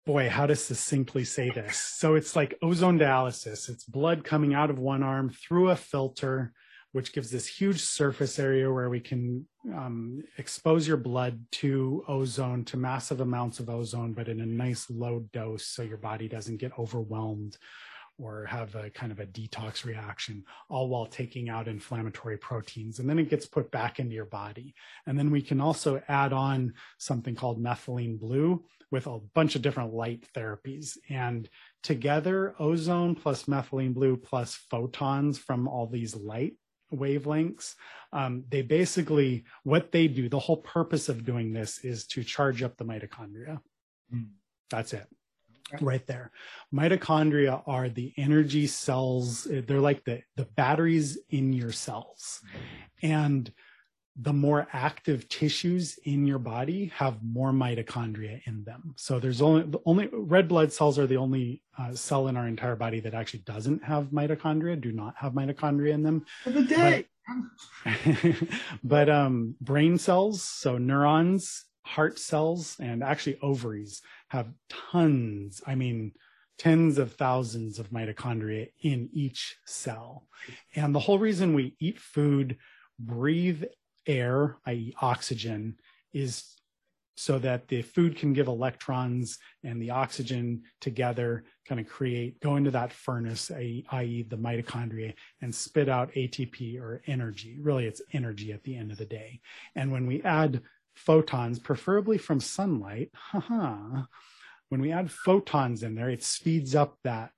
boy, 0.06 0.30
how 0.30 0.48
to 0.48 0.56
succinctly 0.56 1.26
say 1.26 1.50
this? 1.50 1.78
So 1.78 2.16
it's 2.16 2.36
like 2.36 2.58
ozone 2.62 2.98
dialysis. 2.98 3.70
It's 3.70 3.84
blood 3.84 4.24
coming 4.24 4.54
out 4.54 4.70
of 4.70 4.80
one 4.80 5.04
arm 5.04 5.30
through 5.30 5.70
a 5.70 5.76
filter, 5.76 6.54
which 6.94 7.14
gives 7.14 7.30
this 7.30 7.46
huge 7.46 7.82
surface 7.82 8.40
area 8.40 8.72
where 8.72 8.90
we 8.90 9.02
can 9.02 9.46
um, 9.76 10.24
expose 10.38 10.88
your 10.88 10.98
blood 10.98 11.46
to 11.52 12.06
ozone, 12.08 12.64
to 12.66 12.78
massive 12.78 13.20
amounts 13.20 13.60
of 13.60 13.70
ozone, 13.70 14.14
but 14.14 14.30
in 14.30 14.40
a 14.40 14.46
nice 14.46 14.90
low 14.90 15.26
dose, 15.34 15.66
so 15.66 15.84
your 15.84 15.98
body 15.98 16.30
doesn't 16.30 16.58
get 16.58 16.72
overwhelmed 16.80 17.58
or 18.20 18.46
have 18.46 18.76
a 18.76 18.90
kind 18.90 19.12
of 19.12 19.20
a 19.20 19.26
detox 19.26 19.86
reaction, 19.86 20.44
all 20.70 20.90
while 20.90 21.06
taking 21.06 21.50
out 21.50 21.68
inflammatory 21.68 22.38
proteins. 22.38 23.00
And 23.00 23.10
then 23.10 23.20
it 23.20 23.30
gets 23.30 23.46
put 23.46 23.72
back 23.72 24.00
into 24.00 24.16
your 24.16 24.26
body. 24.26 24.74
And 25.06 25.18
then 25.18 25.32
we 25.32 25.42
can 25.42 25.62
also 25.62 26.02
add 26.08 26.34
on 26.34 26.74
something 26.98 27.36
called 27.36 27.62
methylene 27.62 28.20
blue 28.20 28.64
with 28.90 29.06
a 29.08 29.20
bunch 29.36 29.56
of 29.56 29.62
different 29.62 29.94
light 29.94 30.26
therapies. 30.34 30.98
And 31.10 31.48
together, 31.84 32.56
ozone 32.60 33.16
plus 33.16 33.44
methylene 33.44 33.94
blue 33.94 34.18
plus 34.18 34.56
photons 34.56 35.38
from 35.38 35.68
all 35.68 35.88
these 35.88 36.16
light 36.16 36.54
wavelengths, 36.94 37.76
um, 38.14 38.46
they 38.50 38.62
basically, 38.62 39.44
what 39.64 39.92
they 39.92 40.08
do, 40.08 40.30
the 40.30 40.40
whole 40.40 40.58
purpose 40.58 41.10
of 41.10 41.26
doing 41.26 41.52
this 41.52 41.84
is 41.84 42.08
to 42.08 42.24
charge 42.24 42.64
up 42.64 42.78
the 42.78 42.86
mitochondria. 42.86 43.60
Mm. 44.14 44.30
That's 44.70 44.94
it 44.94 45.08
right 45.82 46.06
there. 46.08 46.32
Mitochondria 46.74 47.62
are 47.68 47.90
the 47.90 48.14
energy 48.18 48.68
cells. 48.68 49.48
They're 49.50 49.80
like 49.80 50.04
the, 50.06 50.22
the 50.36 50.46
batteries 50.46 51.18
in 51.30 51.54
your 51.54 51.72
cells. 51.72 52.42
And 53.02 53.52
the 54.20 54.34
more 54.34 54.68
active 54.74 55.30
tissues 55.30 56.00
in 56.04 56.26
your 56.26 56.40
body 56.40 56.92
have 56.96 57.24
more 57.24 57.52
mitochondria 57.52 58.42
in 58.46 58.64
them. 58.64 58.94
So 58.98 59.20
there's 59.20 59.44
only 59.44 59.64
the 59.64 59.80
only 59.86 60.10
red 60.12 60.48
blood 60.48 60.74
cells 60.74 60.98
are 60.98 61.06
the 61.06 61.18
only 61.18 61.62
uh, 61.78 61.94
cell 61.94 62.28
in 62.28 62.36
our 62.36 62.48
entire 62.48 62.76
body 62.76 63.00
that 63.02 63.14
actually 63.14 63.42
doesn't 63.42 63.84
have 63.84 64.06
mitochondria, 64.06 64.82
do 64.82 64.92
not 64.92 65.14
have 65.18 65.34
mitochondria 65.34 65.94
in 65.94 66.02
them. 66.02 66.26
For 66.44 66.50
the 66.50 66.64
day. 66.64 67.06
But, 67.86 68.26
but 68.84 69.10
um, 69.10 69.56
brain 69.62 70.00
cells, 70.00 70.42
so 70.42 70.80
neurons, 70.80 71.66
heart 71.88 72.20
cells, 72.20 72.76
and 72.80 73.04
actually 73.04 73.40
ovaries 73.42 74.02
have 74.30 74.52
tons, 74.70 75.62
I 75.66 75.76
mean, 75.76 76.12
tens 76.58 76.98
of 76.98 77.14
thousands 77.14 77.80
of 77.80 77.92
mitochondria 77.92 78.70
in 78.82 79.10
each 79.14 79.58
cell. 79.66 80.28
And 80.76 80.94
the 80.94 81.00
whole 81.00 81.20
reason 81.20 81.54
we 81.54 81.76
eat 81.80 82.00
food, 82.00 82.58
breathe 83.00 83.64
air, 84.06 84.58
i.e., 84.66 84.94
oxygen, 85.02 85.78
is 86.14 86.58
so 87.18 87.40
that 87.40 87.68
the 87.68 87.82
food 87.82 88.16
can 88.16 88.32
give 88.32 88.48
electrons 88.48 89.40
and 89.64 89.82
the 89.82 89.90
oxygen 89.90 90.62
together 90.80 91.44
kind 91.68 91.82
of 91.82 91.88
create 91.88 92.40
go 92.40 92.56
into 92.56 92.70
that 92.70 92.94
furnace 92.94 93.50
i.e. 93.52 94.26
the 94.30 94.38
mitochondria 94.38 95.14
and 95.42 95.54
spit 95.54 95.90
out 95.90 96.12
atp 96.14 96.80
or 96.80 97.02
energy 97.08 97.58
really 97.60 97.86
it's 97.86 98.04
energy 98.14 98.54
at 98.54 98.64
the 98.64 98.78
end 98.78 98.92
of 98.92 99.00
the 99.00 99.06
day 99.06 99.42
and 99.76 99.92
when 99.92 100.06
we 100.06 100.22
add 100.22 100.62
photons, 100.98 101.60
preferably 101.60 102.18
from 102.18 102.40
sunlight, 102.40 103.12
haha, 103.14 104.04
when 104.70 104.82
we 104.82 104.92
add 104.92 105.12
photons 105.12 105.84
in 105.84 105.96
there, 105.96 106.10
it 106.10 106.24
speeds 106.24 106.76
up 106.76 106.98
that, 107.04 107.32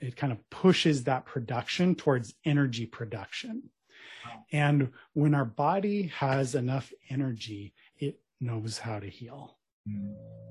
it 0.00 0.16
kind 0.16 0.32
of 0.32 0.38
pushes 0.50 1.04
that 1.04 1.26
production 1.26 1.94
towards 1.94 2.34
energy 2.44 2.86
production. 2.86 3.70
And 4.52 4.90
when 5.14 5.34
our 5.34 5.44
body 5.44 6.12
has 6.18 6.54
enough 6.54 6.92
energy, 7.08 7.74
it 7.98 8.20
knows 8.40 8.78
how 8.78 9.00
to 9.00 9.06
heal. 9.06 9.58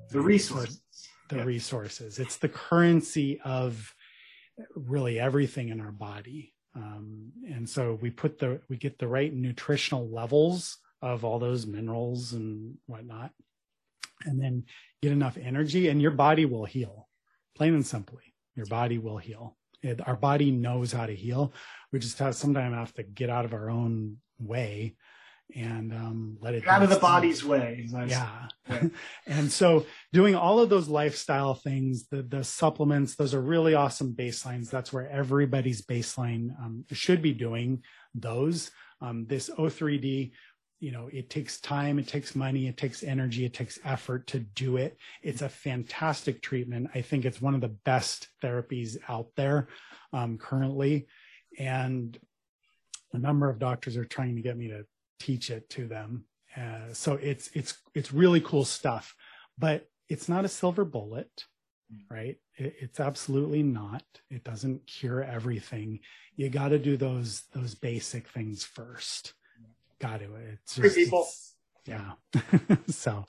The 0.09 0.21
resources. 0.21 0.81
The 1.29 1.45
resources. 1.45 2.19
It's 2.19 2.37
the 2.37 2.49
currency 2.49 3.39
of 3.41 3.93
really 4.75 5.19
everything 5.19 5.69
in 5.69 5.81
our 5.81 5.91
body. 5.91 6.53
Um, 6.75 7.31
and 7.47 7.69
so 7.69 7.99
we 8.01 8.09
put 8.09 8.39
the, 8.39 8.61
we 8.69 8.77
get 8.77 8.97
the 8.97 9.07
right 9.07 9.33
nutritional 9.33 10.09
levels 10.09 10.77
of 11.05 11.23
all 11.23 11.39
those 11.39 11.65
minerals 11.67 12.33
and 12.33 12.77
whatnot, 12.87 13.31
and 14.25 14.41
then 14.41 14.63
get 15.01 15.11
enough 15.11 15.37
energy, 15.37 15.87
and 15.89 16.01
your 16.01 16.11
body 16.11 16.45
will 16.45 16.65
heal. 16.65 17.07
Plain 17.55 17.75
and 17.75 17.85
simply, 17.85 18.33
your 18.55 18.65
body 18.65 18.97
will 18.97 19.17
heal. 19.17 19.55
It, 19.83 20.05
our 20.07 20.15
body 20.15 20.51
knows 20.51 20.91
how 20.91 21.05
to 21.05 21.15
heal. 21.15 21.53
We 21.91 21.99
just 21.99 22.17
have 22.19 22.35
sometimes 22.35 22.73
have 22.75 22.93
to 22.95 23.03
get 23.03 23.29
out 23.29 23.45
of 23.45 23.53
our 23.53 23.69
own 23.69 24.17
way 24.39 24.95
and 25.55 25.93
um, 25.93 26.37
let 26.41 26.55
it 26.55 26.63
Get 26.63 26.73
out 26.73 26.81
of 26.83 26.89
the 26.89 26.95
body's 26.95 27.45
way. 27.45 27.85
say. 27.87 28.07
yeah. 28.07 28.47
Yeah. 28.67 28.87
and 29.27 29.51
so 29.51 29.85
doing 30.11 30.33
all 30.33 30.59
of 30.59 30.69
those 30.69 30.87
lifestyle 30.87 31.53
things, 31.53 32.07
the 32.07 32.23
the 32.23 32.43
supplements, 32.43 33.15
those 33.15 33.35
are 33.35 33.41
really 33.41 33.75
awesome 33.75 34.15
baselines. 34.15 34.71
That's 34.71 34.91
where 34.91 35.07
everybody's 35.07 35.83
baseline 35.85 36.49
um, 36.59 36.83
should 36.91 37.21
be 37.21 37.33
doing 37.33 37.83
those. 38.15 38.71
Um, 39.01 39.27
this 39.27 39.51
O3D, 39.51 40.31
you 40.85 40.91
know, 40.91 41.09
it 41.11 41.31
takes 41.31 41.59
time, 41.59 41.97
it 41.97 42.07
takes 42.07 42.35
money, 42.35 42.67
it 42.67 42.77
takes 42.77 43.01
energy, 43.01 43.43
it 43.43 43.55
takes 43.55 43.79
effort 43.83 44.27
to 44.27 44.37
do 44.37 44.77
it. 44.77 44.95
It's 45.23 45.41
a 45.41 45.49
fantastic 45.49 46.43
treatment. 46.43 46.91
I 46.93 47.01
think 47.01 47.25
it's 47.25 47.41
one 47.41 47.55
of 47.55 47.61
the 47.61 47.75
best 47.85 48.27
therapies 48.43 48.95
out 49.09 49.29
there 49.35 49.67
um, 50.13 50.37
currently. 50.37 51.07
And 51.57 52.15
a 53.13 53.17
number 53.17 53.49
of 53.49 53.57
doctors 53.57 53.97
are 53.97 54.05
trying 54.05 54.35
to 54.35 54.43
get 54.43 54.57
me 54.57 54.67
to 54.67 54.85
teach 55.19 55.49
it 55.49 55.67
to 55.71 55.87
them. 55.87 56.25
Uh, 56.55 56.93
so 56.93 57.13
it's 57.13 57.49
it's 57.55 57.79
it's 57.95 58.13
really 58.13 58.41
cool 58.41 58.63
stuff, 58.63 59.15
but 59.57 59.89
it's 60.07 60.29
not 60.29 60.45
a 60.45 60.49
silver 60.49 60.85
bullet, 60.85 61.45
right? 62.11 62.37
It, 62.57 62.75
it's 62.79 62.99
absolutely 62.99 63.63
not. 63.63 64.03
It 64.29 64.43
doesn't 64.43 64.85
cure 64.85 65.23
everything. 65.23 66.01
You 66.35 66.49
got 66.49 66.69
to 66.69 66.77
do 66.77 66.95
those 66.95 67.41
those 67.53 67.73
basic 67.73 68.27
things 68.27 68.63
first. 68.63 69.33
Got 70.01 70.19
to. 70.19 70.27
It's 70.53 70.75
just, 70.75 70.95
people. 70.95 71.27
yeah. 71.85 72.11
so 72.89 73.25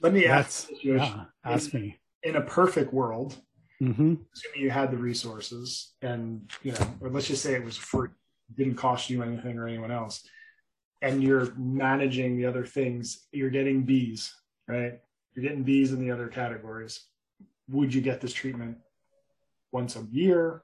Let 0.00 0.12
me 0.12 0.26
ask 0.26 0.68
you, 0.82 0.96
yeah, 0.96 1.24
ask 1.44 1.72
me. 1.72 2.00
in 2.22 2.36
a 2.36 2.40
perfect 2.42 2.92
world, 2.92 3.36
hmm 3.80 4.14
assuming 4.34 4.60
you 4.62 4.70
had 4.70 4.90
the 4.90 4.96
resources 4.96 5.94
and 6.02 6.48
you 6.62 6.72
know 6.72 6.94
or 7.00 7.10
let's 7.10 7.26
just 7.26 7.42
say 7.42 7.54
it 7.54 7.64
was 7.64 7.76
free 7.76 8.08
didn't 8.56 8.76
cost 8.76 9.10
you 9.10 9.22
anything 9.22 9.58
or 9.58 9.66
anyone 9.66 9.90
else 9.90 10.22
and 11.02 11.22
you're 11.22 11.52
managing 11.56 12.36
the 12.36 12.46
other 12.46 12.64
things 12.64 13.26
you're 13.32 13.50
getting 13.50 13.84
Bs 13.84 14.30
right 14.68 15.00
you're 15.34 15.42
getting 15.42 15.64
Bs 15.64 15.88
in 15.90 15.98
the 16.00 16.10
other 16.10 16.28
categories 16.28 17.08
would 17.68 17.92
you 17.92 18.00
get 18.00 18.20
this 18.20 18.32
treatment 18.32 18.78
once 19.72 19.96
a 19.96 20.06
year 20.10 20.62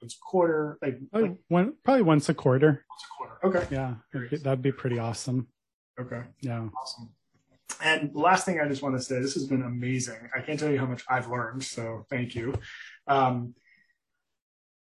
once 0.00 0.14
a 0.14 0.18
quarter 0.24 0.78
like, 0.82 0.94
like 0.94 1.10
Probably, 1.12 1.36
one, 1.48 1.72
probably 1.84 2.02
once 2.02 2.28
a 2.28 2.34
quarter. 2.34 2.84
once 2.90 3.02
a 3.04 3.16
quarter. 3.16 3.58
Okay. 3.58 3.74
Yeah, 3.74 3.94
that'd 4.12 4.30
be- 4.30 4.36
that'd 4.38 4.62
be 4.62 4.72
pretty 4.72 4.98
awesome. 4.98 5.48
okay. 6.00 6.22
Yeah. 6.40 6.68
awesome. 6.80 7.10
And 7.82 8.10
last 8.14 8.46
thing 8.46 8.60
i 8.60 8.66
just 8.68 8.82
want 8.82 8.96
to 8.96 9.02
say 9.02 9.20
this 9.20 9.34
has 9.34 9.46
been 9.46 9.62
amazing. 9.62 10.16
I 10.34 10.40
can't 10.40 10.58
tell 10.58 10.70
you 10.70 10.78
how 10.78 10.86
much 10.86 11.04
i've 11.10 11.28
learned 11.28 11.62
so 11.64 12.06
thank 12.10 12.34
you. 12.34 12.54
Um, 13.06 13.54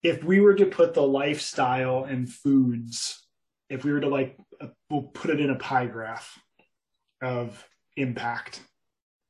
if 0.02 0.24
we 0.24 0.40
were 0.40 0.56
to 0.56 0.66
put 0.66 0.94
the 0.94 1.02
lifestyle 1.06 2.06
and 2.06 2.30
foods 2.32 3.26
if 3.70 3.84
we 3.84 3.92
were 3.92 4.00
to 4.00 4.08
like 4.08 4.38
uh, 4.62 4.68
we'll 4.90 5.04
put 5.04 5.30
it 5.32 5.40
in 5.40 5.50
a 5.50 5.56
pie 5.56 5.86
graph 5.88 6.40
of 7.22 7.64
impact 7.98 8.62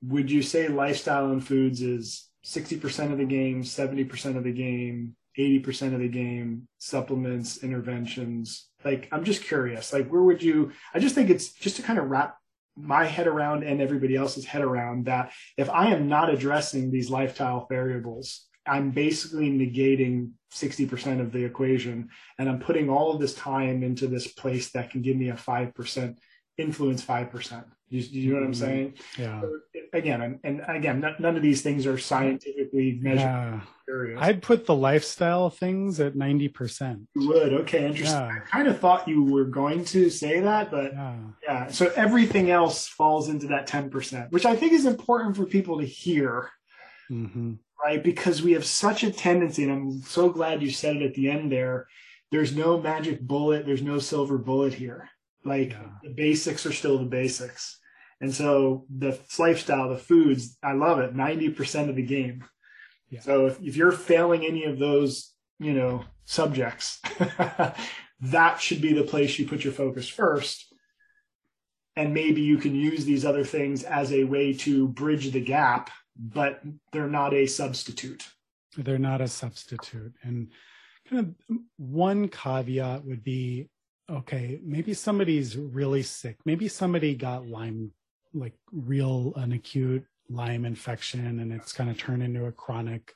would 0.03 0.29
you 0.31 0.41
say 0.41 0.67
lifestyle 0.67 1.31
and 1.31 1.45
foods 1.45 1.81
is 1.81 2.29
60% 2.45 3.11
of 3.11 3.17
the 3.17 3.25
game 3.25 3.63
70% 3.63 4.37
of 4.37 4.43
the 4.45 4.53
game 4.53 5.15
80% 5.37 5.93
of 5.93 5.99
the 5.99 6.07
game 6.07 6.67
supplements 6.77 7.63
interventions. 7.63 8.69
Like 8.85 9.09
i'm 9.11 9.25
just 9.25 9.43
curious 9.43 9.91
like 9.91 10.07
where 10.07 10.23
would 10.23 10.41
you 10.41 10.71
i 10.93 10.99
just 10.99 11.13
think 11.13 11.29
it's 11.29 11.51
just 11.51 11.75
to 11.75 11.81
kind 11.81 11.99
of 11.99 12.09
wrap 12.09 12.37
my 12.77 13.03
head 13.03 13.27
around 13.27 13.63
and 13.63 13.81
everybody 13.81 14.15
else's 14.15 14.45
head 14.45 14.61
around 14.61 15.05
that 15.05 15.31
if 15.57 15.69
i 15.69 15.87
am 15.87 16.07
not 16.07 16.29
addressing 16.29 16.89
these 16.89 17.09
lifestyle 17.09 17.67
variables 17.69 18.45
i'm 18.65 18.91
basically 18.91 19.49
negating 19.49 20.31
60% 20.53 21.19
of 21.19 21.31
the 21.33 21.43
equation 21.43 22.09
and 22.37 22.49
i'm 22.49 22.59
putting 22.59 22.89
all 22.89 23.13
of 23.13 23.19
this 23.19 23.33
time 23.33 23.83
into 23.83 24.07
this 24.07 24.27
place 24.27 24.71
that 24.71 24.91
can 24.91 25.01
give 25.01 25.17
me 25.17 25.29
a 25.29 25.33
5% 25.33 26.17
influence 26.57 27.03
5% 27.03 27.65
you, 27.89 28.01
you 28.01 28.29
know 28.33 28.39
what 28.39 28.45
i'm 28.45 28.51
Mhm. 28.53 28.55
saying 28.55 28.93
Yeah. 29.17 29.41
So, 29.41 29.59
again 29.93 30.21
and, 30.21 30.39
and 30.43 30.61
again 30.67 31.03
n- 31.03 31.15
none 31.19 31.35
of 31.35 31.41
these 31.41 31.61
things 31.61 31.85
are 31.87 31.97
scientifically 31.97 32.99
measured 33.01 33.19
Yeah. 33.19 33.61
I'd 34.19 34.43
put 34.43 34.67
the 34.67 34.75
lifestyle 34.75 35.49
things 35.49 35.99
at 35.99 36.13
90%. 36.15 37.07
You 37.15 37.27
would 37.29 37.53
okay 37.61 37.85
interesting 37.87 38.19
Yeah. 38.19 38.37
i 38.37 38.39
kind 38.47 38.67
of 38.67 38.79
thought 38.79 39.07
you 39.07 39.23
were 39.23 39.45
going 39.45 39.83
to 39.85 40.09
say 40.09 40.39
that 40.41 40.69
but 40.69 40.93
Yeah. 40.93 41.15
yeah 41.43 41.67
so 41.67 41.91
everything 41.95 42.51
else 42.51 42.87
falls 42.87 43.29
into 43.29 43.47
that 43.47 43.67
10% 43.67 44.31
which 44.31 44.45
i 44.45 44.55
think 44.55 44.73
is 44.73 44.85
important 44.85 45.35
for 45.35 45.45
people 45.45 45.79
to 45.79 45.85
hear 45.85 46.49
hmm 47.07 47.53
right 47.83 48.03
because 48.03 48.43
we 48.43 48.51
have 48.51 48.65
such 48.65 49.03
a 49.03 49.11
tendency 49.11 49.63
and 49.63 49.71
i'm 49.71 50.01
so 50.03 50.29
glad 50.29 50.61
you 50.61 50.69
said 50.69 50.97
it 50.97 51.01
at 51.01 51.13
the 51.15 51.29
end 51.31 51.51
there 51.51 51.87
there's 52.31 52.55
no 52.55 52.79
magic 52.79 53.19
bullet 53.21 53.65
there's 53.65 53.81
no 53.81 53.97
silver 53.97 54.37
bullet 54.37 54.73
here 54.73 55.09
like 55.45 55.71
Yeah. 55.71 55.87
the 56.03 56.09
basics 56.09 56.65
are 56.67 56.73
still 56.73 56.99
the 56.99 57.05
basics 57.05 57.78
and 58.21 58.33
so 58.33 58.85
the 58.89 59.17
lifestyle 59.37 59.89
the 59.89 59.97
foods 59.97 60.57
i 60.63 60.73
love 60.73 60.99
it 60.99 61.15
90% 61.15 61.89
of 61.89 61.95
the 61.95 62.01
game 62.03 62.43
Yeah. 63.09 63.21
so 63.21 63.47
if, 63.47 63.61
if 63.61 63.75
you're 63.77 63.91
failing 63.91 64.45
any 64.45 64.65
of 64.65 64.79
those 64.79 65.33
you 65.59 65.73
know 65.73 66.03
subjects 66.25 67.01
that 68.21 68.59
should 68.61 68.81
be 68.81 68.93
the 68.93 69.03
place 69.03 69.37
you 69.39 69.47
put 69.47 69.63
your 69.63 69.73
focus 69.73 70.07
first 70.07 70.73
and 71.95 72.13
maybe 72.13 72.41
you 72.41 72.57
can 72.57 72.75
use 72.75 73.03
these 73.05 73.25
other 73.25 73.43
things 73.43 73.83
as 73.83 74.11
a 74.13 74.23
way 74.23 74.53
to 74.53 74.87
bridge 74.89 75.31
the 75.31 75.41
gap 75.41 75.89
but 76.17 76.61
they're 76.91 77.07
not 77.07 77.33
a 77.33 77.45
substitute 77.47 78.27
They're 78.77 78.99
not 78.99 79.21
a 79.21 79.27
substitute. 79.27 80.13
And 80.21 80.49
kind 81.09 81.19
of 81.49 81.57
one 81.77 82.27
caveat 82.27 83.03
would 83.05 83.23
be 83.23 83.69
okay, 84.09 84.59
maybe 84.63 84.93
somebody's 84.93 85.55
really 85.57 86.03
sick. 86.03 86.37
Maybe 86.45 86.67
somebody 86.67 87.15
got 87.15 87.47
Lyme, 87.47 87.91
like 88.33 88.53
real, 88.71 89.33
an 89.35 89.53
acute 89.53 90.05
Lyme 90.29 90.65
infection, 90.65 91.39
and 91.39 91.51
it's 91.51 91.73
kind 91.73 91.89
of 91.89 91.97
turned 91.97 92.21
into 92.21 92.45
a 92.45 92.51
chronic. 92.51 93.13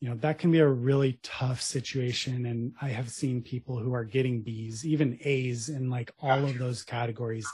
You 0.00 0.10
know, 0.10 0.16
that 0.16 0.38
can 0.38 0.52
be 0.52 0.60
a 0.60 0.68
really 0.68 1.18
tough 1.22 1.60
situation. 1.60 2.46
And 2.46 2.72
I 2.80 2.88
have 2.88 3.08
seen 3.08 3.42
people 3.42 3.78
who 3.78 3.94
are 3.94 4.04
getting 4.04 4.44
Bs, 4.44 4.84
even 4.84 5.18
A's 5.24 5.68
in 5.68 5.90
like 5.90 6.12
all 6.20 6.44
of 6.44 6.58
those 6.58 6.82
categories, 6.82 7.46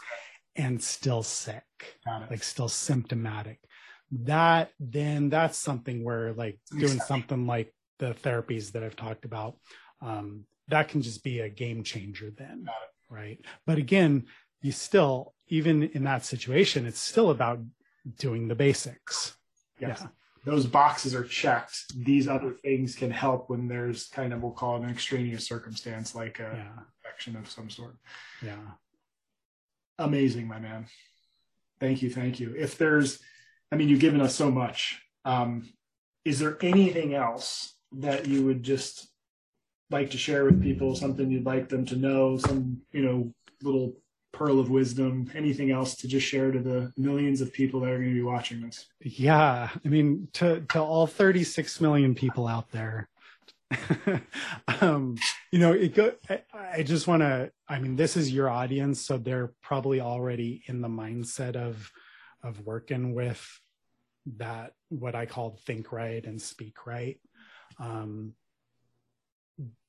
and 0.56 0.82
still 0.82 1.22
sick 1.22 1.64
like 2.28 2.42
still 2.42 2.68
symptomatic. 2.68 3.60
That 4.10 4.70
then 4.80 5.30
that's 5.30 5.56
something 5.56 6.04
where 6.04 6.32
like 6.32 6.58
doing 6.78 6.98
something 7.00 7.46
like 7.46 7.72
the 7.98 8.14
therapies 8.14 8.72
that 8.72 8.82
i've 8.82 8.96
talked 8.96 9.24
about 9.26 9.56
um, 10.00 10.44
that 10.68 10.88
can 10.88 11.02
just 11.02 11.22
be 11.22 11.40
a 11.40 11.48
game 11.48 11.84
changer 11.84 12.30
then 12.36 12.66
right? 13.10 13.38
But 13.66 13.78
again 13.78 14.26
you 14.62 14.72
still 14.72 15.34
even 15.50 15.82
in 15.96 16.04
that 16.04 16.24
situation 16.24 16.86
it's 16.86 17.00
still 17.00 17.30
about 17.30 17.58
doing 18.18 18.48
the 18.48 18.54
basics 18.54 19.36
Yes. 19.78 19.98
yeah 20.00 20.08
Those 20.44 20.66
boxes 20.66 21.14
are 21.14 21.24
checked. 21.24 21.76
These 21.94 22.26
other 22.28 22.52
things 22.64 22.94
can 22.96 23.10
help 23.10 23.50
when 23.50 23.68
there's 23.68 24.08
kind 24.08 24.32
of, 24.32 24.42
we'll 24.42 24.52
call 24.52 24.76
it 24.76 24.82
an 24.84 24.90
extraneous 24.90 25.44
circumstance, 25.46 26.14
like 26.14 26.38
a 26.40 26.50
yeah 26.56 26.82
infection 27.04 27.36
of 27.36 27.44
some 27.50 27.68
sort. 27.68 27.96
yeah 28.42 28.56
Amazing, 29.98 30.46
my 30.48 30.58
man. 30.58 30.86
Thank 31.78 32.00
you. 32.02 32.10
Thank 32.10 32.40
you. 32.40 32.54
If 32.56 32.78
there's, 32.78 33.20
I 33.70 33.76
mean, 33.76 33.88
you've 33.88 34.00
given 34.00 34.20
us 34.20 34.34
so 34.34 34.50
much. 34.50 35.02
Um, 35.24 35.68
is 36.24 36.38
there 36.38 36.56
anything 36.62 37.14
else 37.14 37.74
that 37.92 38.26
you 38.26 38.44
would 38.46 38.62
just 38.62 39.08
like 39.90 40.10
to 40.12 40.18
share 40.18 40.44
with 40.44 40.62
people? 40.62 40.94
Something 40.94 41.30
you'd 41.30 41.44
like 41.46 41.68
them 41.68 41.84
to 41.86 41.96
know? 41.96 42.38
Some, 42.38 42.80
you 42.92 43.02
know, 43.02 43.34
little 43.62 43.92
pearl 44.40 44.58
of 44.58 44.70
wisdom? 44.70 45.30
Anything 45.34 45.70
else 45.70 45.94
to 45.96 46.08
just 46.08 46.26
share 46.26 46.50
to 46.50 46.60
the 46.60 46.90
millions 46.96 47.42
of 47.42 47.52
people 47.52 47.80
that 47.80 47.90
are 47.90 47.98
going 47.98 48.08
to 48.08 48.14
be 48.14 48.22
watching 48.22 48.62
this? 48.62 48.86
Yeah, 49.02 49.68
I 49.84 49.88
mean, 49.88 50.28
to 50.34 50.62
to 50.70 50.80
all 50.80 51.06
36 51.06 51.78
million 51.82 52.14
people 52.14 52.48
out 52.48 52.70
there, 52.70 53.10
um, 54.80 55.18
you 55.52 55.58
know, 55.58 55.72
it 55.72 55.94
go. 55.94 56.14
I, 56.30 56.42
I 56.54 56.82
just 56.82 57.06
want 57.06 57.20
to. 57.20 57.52
I 57.68 57.80
mean, 57.80 57.96
this 57.96 58.16
is 58.16 58.32
your 58.32 58.48
audience, 58.48 59.04
so 59.04 59.18
they're 59.18 59.52
probably 59.62 60.00
already 60.00 60.62
in 60.66 60.80
the 60.80 60.88
mindset 60.88 61.54
of 61.54 61.90
of 62.42 62.64
working 62.64 63.14
with 63.14 63.46
that 64.38 64.72
what 64.88 65.14
I 65.14 65.26
call 65.26 65.58
think 65.66 65.92
right 65.92 66.24
and 66.24 66.40
speak 66.40 66.86
right. 66.86 67.20
Um, 67.78 68.32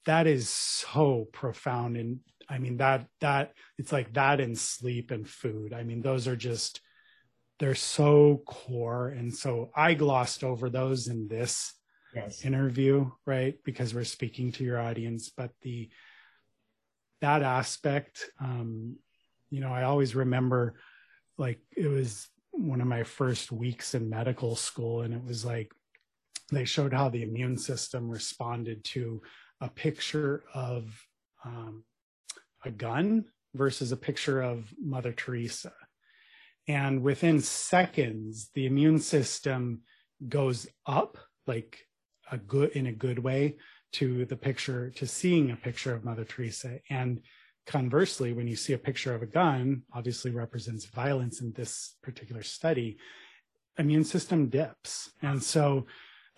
that 0.05 0.27
is 0.27 0.49
so 0.49 1.27
profound, 1.31 1.97
and 1.97 2.19
I 2.49 2.57
mean 2.57 2.77
that 2.77 3.07
that 3.19 3.53
it's 3.77 3.91
like 3.91 4.13
that 4.13 4.39
in 4.39 4.55
sleep 4.55 5.11
and 5.11 5.27
food. 5.27 5.73
I 5.73 5.83
mean, 5.83 6.01
those 6.01 6.27
are 6.27 6.35
just 6.35 6.81
they're 7.59 7.75
so 7.75 8.41
core. 8.47 9.09
And 9.09 9.33
so 9.33 9.69
i 9.75 9.93
glossed 9.93 10.43
over 10.43 10.69
those 10.69 11.07
in 11.07 11.27
this 11.27 11.73
Yes. 12.13 12.43
interview 12.43 13.09
right? 13.25 13.55
Because 13.63 13.93
we're 13.93 14.03
speaking 14.03 14.51
to 14.53 14.63
your 14.63 14.79
audience. 14.79 15.29
But 15.29 15.51
the 15.61 15.89
that 17.21 17.43
aspect 17.43 18.29
um 18.39 18.97
you 19.51 19.59
know, 19.59 19.71
I 19.71 19.83
always 19.83 20.15
remember 20.15 20.75
like 21.37 21.59
it 21.75 21.87
was 21.87 22.27
one 22.51 22.81
of 22.81 22.87
my 22.87 23.03
first 23.03 23.51
weeks 23.51 23.93
in 23.93 24.09
medical 24.09 24.55
school, 24.55 25.01
and 25.01 25.13
it 25.13 25.23
was 25.23 25.45
like 25.45 25.71
they 26.51 26.65
showed 26.65 26.93
how 26.93 27.09
the 27.09 27.23
immune 27.23 27.57
system 27.57 28.09
responded 28.09 28.83
to 28.85 29.21
a 29.61 29.69
picture 29.69 30.43
of 30.53 31.05
um, 31.45 31.83
a 32.65 32.71
gun 32.71 33.25
versus 33.53 33.91
a 33.91 33.97
picture 33.97 34.41
of 34.41 34.73
Mother 34.81 35.13
Teresa. 35.13 35.73
And 36.67 37.01
within 37.01 37.39
seconds, 37.39 38.49
the 38.53 38.65
immune 38.65 38.99
system 38.99 39.81
goes 40.27 40.67
up, 40.85 41.17
like 41.47 41.79
a 42.31 42.37
good 42.37 42.71
in 42.71 42.87
a 42.87 42.91
good 42.91 43.19
way, 43.19 43.57
to 43.93 44.25
the 44.25 44.35
picture, 44.35 44.89
to 44.91 45.05
seeing 45.05 45.51
a 45.51 45.55
picture 45.55 45.93
of 45.93 46.05
Mother 46.05 46.23
Teresa. 46.23 46.79
And 46.89 47.21
conversely, 47.65 48.33
when 48.33 48.47
you 48.47 48.55
see 48.55 48.73
a 48.73 48.77
picture 48.77 49.13
of 49.13 49.21
a 49.21 49.27
gun, 49.27 49.83
obviously 49.93 50.31
represents 50.31 50.85
violence 50.85 51.41
in 51.41 51.51
this 51.53 51.95
particular 52.01 52.43
study, 52.43 52.97
immune 53.77 54.05
system 54.05 54.49
dips. 54.49 55.11
And 55.21 55.41
so 55.41 55.87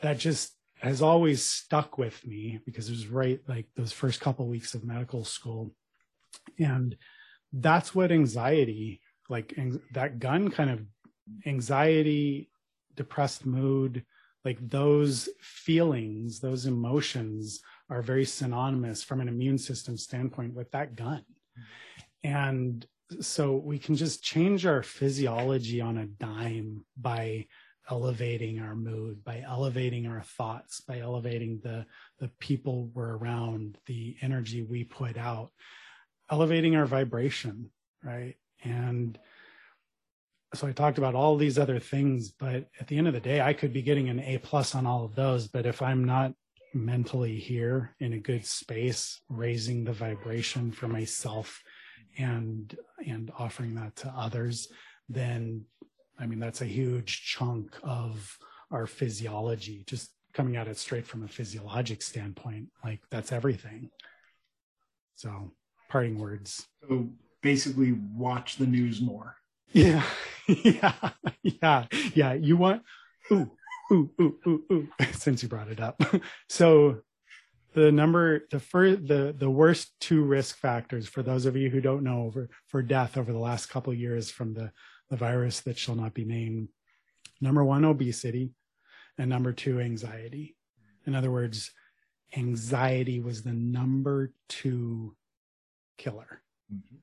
that 0.02 0.18
just 0.18 0.56
has 0.84 1.02
always 1.02 1.44
stuck 1.44 1.98
with 1.98 2.26
me 2.26 2.60
because 2.66 2.90
it 2.90 2.92
was 2.92 3.08
right 3.08 3.40
like 3.48 3.68
those 3.76 3.92
first 3.92 4.20
couple 4.20 4.48
weeks 4.48 4.74
of 4.74 4.84
medical 4.84 5.24
school. 5.24 5.74
And 6.60 6.98
that's 7.54 7.96
what 7.96 8.12
anxiety, 8.12 9.02
like 9.30 9.58
that 9.94 10.20
gun 10.20 10.50
kind 10.52 10.70
of 10.70 10.82
anxiety, 11.46 12.50
depressed 12.96 13.46
mood, 13.46 14.04
like 14.44 14.58
those 14.70 15.30
feelings, 15.40 16.40
those 16.40 16.66
emotions 16.66 17.62
are 17.90 18.02
very 18.02 18.26
synonymous 18.26 19.04
from 19.04 19.22
an 19.22 19.30
immune 19.30 19.58
system 19.58 19.96
standpoint 19.96 20.54
with 20.54 20.70
that 20.72 20.96
gun. 20.96 21.24
And 22.24 22.86
so 23.22 23.56
we 23.56 23.80
can 23.80 23.96
just 23.96 24.24
change 24.24 24.66
our 24.66 24.84
physiology 24.84 25.80
on 25.80 25.98
a 25.98 26.08
dime 26.08 26.84
by 26.98 27.48
elevating 27.90 28.60
our 28.60 28.76
mood, 28.76 29.24
by 29.24 29.44
elevating 29.46 30.08
our 30.08 30.22
thoughts, 30.22 30.82
by 30.82 31.00
elevating 31.00 31.60
the, 31.64 31.86
the 32.20 32.30
people 32.40 32.90
we're 32.94 33.18
around, 33.18 33.78
the 33.86 34.16
energy 34.22 34.64
we 34.64 34.84
put 34.84 35.18
out, 35.18 35.52
elevating 36.32 36.76
our 36.76 36.86
vibration, 36.86 37.70
right? 38.04 38.36
And 38.64 39.20
so 40.54 40.68
I 40.68 40.72
talked 40.72 40.98
about 40.98 41.16
all 41.16 41.36
these 41.36 41.58
other 41.58 41.80
things, 41.80 42.30
but 42.30 42.70
at 42.80 42.88
the 42.88 42.98
end 42.98 43.08
of 43.08 43.14
the 43.14 43.20
day, 43.20 43.42
I 43.42 43.54
could 43.54 43.74
be 43.74 43.82
getting 43.82 44.10
an 44.10 44.20
A 44.20 44.38
plus 44.38 44.76
on 44.76 44.86
all 44.86 45.04
of 45.04 45.16
those. 45.16 45.48
But 45.48 45.66
if 45.66 45.82
I'm 45.82 46.04
not 46.04 46.34
mentally 46.74 47.38
here 47.38 47.96
in 48.00 48.14
a 48.14 48.20
good 48.20 48.46
space, 48.46 49.20
raising 49.30 49.84
the 49.84 49.94
vibration 49.94 50.72
for 50.72 50.88
myself 50.88 51.62
and 52.18 52.76
and 53.06 53.32
offering 53.38 53.76
that 53.76 53.96
to 53.98 54.08
others, 54.10 54.68
then 55.10 55.66
I 56.20 56.26
mean 56.26 56.40
that's 56.40 56.62
a 56.62 56.66
huge 56.66 57.26
chunk 57.26 57.76
of 57.84 58.38
our 58.72 58.88
physiology, 58.88 59.84
just 59.88 60.12
coming 60.34 60.56
at 60.56 60.68
it 60.68 60.78
straight 60.78 61.06
from 61.06 61.24
a 61.24 61.28
physiologic 61.28 62.02
standpoint. 62.02 62.68
Like 62.84 63.02
that's 63.10 63.32
everything. 63.32 63.90
So 65.16 65.52
parting 65.90 66.18
words. 66.18 66.68
So 66.88 67.10
basically 67.42 67.98
watch 68.16 68.58
the 68.58 68.66
news 68.66 69.02
more. 69.02 69.36
Yeah, 69.72 70.04
yeah, 70.48 70.94
yeah, 71.44 71.86
yeah. 72.14 72.34
You 72.34 72.58
want 72.58 72.84
ooh, 73.32 73.52
ooh, 73.92 74.10
ooh, 74.20 74.40
ooh, 74.48 74.64
ooh. 74.72 74.88
Since 75.14 75.44
you 75.44 75.50
brought 75.50 75.70
it 75.70 75.80
up, 75.80 76.02
so 76.50 77.02
the 77.74 77.92
number 77.92 78.42
the 78.52 78.60
first 78.60 79.08
the 79.08 79.36
the 79.38 79.50
worst 79.50 79.94
two 80.00 80.24
risk 80.24 80.58
factors 80.58 81.08
for 81.08 81.24
those 81.24 81.46
of 81.46 81.56
you 81.56 81.70
who 81.70 81.82
don't 81.82 82.04
know 82.04 82.24
over 82.24 82.50
for 82.68 82.82
death 82.82 83.18
over 83.18 83.32
the 83.32 83.40
last 83.40 83.68
couple 83.68 83.92
of 83.92 84.00
years 84.00 84.30
from 84.30 84.54
the 84.54 84.72
the 85.10 85.18
virus 85.18 85.62
that 85.62 85.78
shall 85.78 85.96
not 85.96 86.14
be 86.14 86.26
named. 86.26 86.70
Number 87.42 87.64
one, 87.64 87.86
obesity, 87.86 88.52
and 89.18 89.30
number 89.30 89.52
two, 89.54 89.80
anxiety. 89.80 90.56
In 91.06 91.16
other 91.16 91.32
words, 91.32 91.72
anxiety 92.36 93.20
was 93.20 93.44
the 93.44 93.54
number 93.54 94.34
two 94.50 95.16
killer. 95.98 96.42
Mm-hmm 96.74 96.98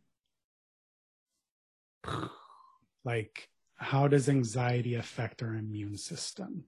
like 3.05 3.49
how 3.77 4.09
does 4.09 4.29
anxiety 4.29 4.95
affect 4.95 5.43
our 5.43 5.55
immune 5.55 5.97
system 5.97 6.65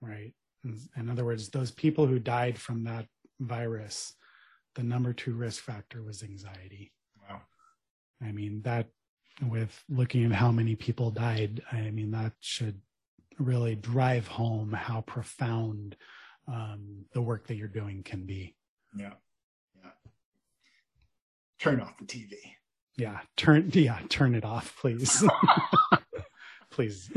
right 0.00 0.34
in 0.96 1.10
other 1.10 1.24
words 1.24 1.48
those 1.48 1.70
people 1.70 2.06
who 2.06 2.18
died 2.18 2.58
from 2.58 2.84
that 2.84 3.06
virus 3.40 4.14
the 4.74 4.82
number 4.82 5.12
two 5.12 5.34
risk 5.34 5.62
factor 5.62 6.02
was 6.02 6.22
anxiety 6.22 6.92
wow 7.28 7.40
i 8.22 8.32
mean 8.32 8.60
that 8.62 8.86
with 9.42 9.82
looking 9.88 10.24
at 10.24 10.32
how 10.32 10.50
many 10.50 10.74
people 10.74 11.10
died. 11.10 11.62
I 11.72 11.90
mean 11.90 12.10
that 12.12 12.32
should 12.40 12.80
really 13.38 13.76
drive 13.76 14.26
home 14.26 14.72
how 14.72 15.02
profound 15.02 15.96
um, 16.48 17.04
the 17.12 17.22
work 17.22 17.46
that 17.46 17.56
you're 17.56 17.68
doing 17.68 18.02
can 18.02 18.26
be. 18.26 18.56
Yeah. 18.96 19.12
Yeah. 19.82 19.90
Turn 21.58 21.80
off 21.80 21.96
the 21.98 22.04
tv 22.04 22.34
yeah. 22.98 23.20
Turn 23.36 23.70
yeah 23.72 24.00
turn 24.10 24.34
it 24.34 24.44
off 24.44 24.76
please. 24.78 25.24
Please. 26.70 27.10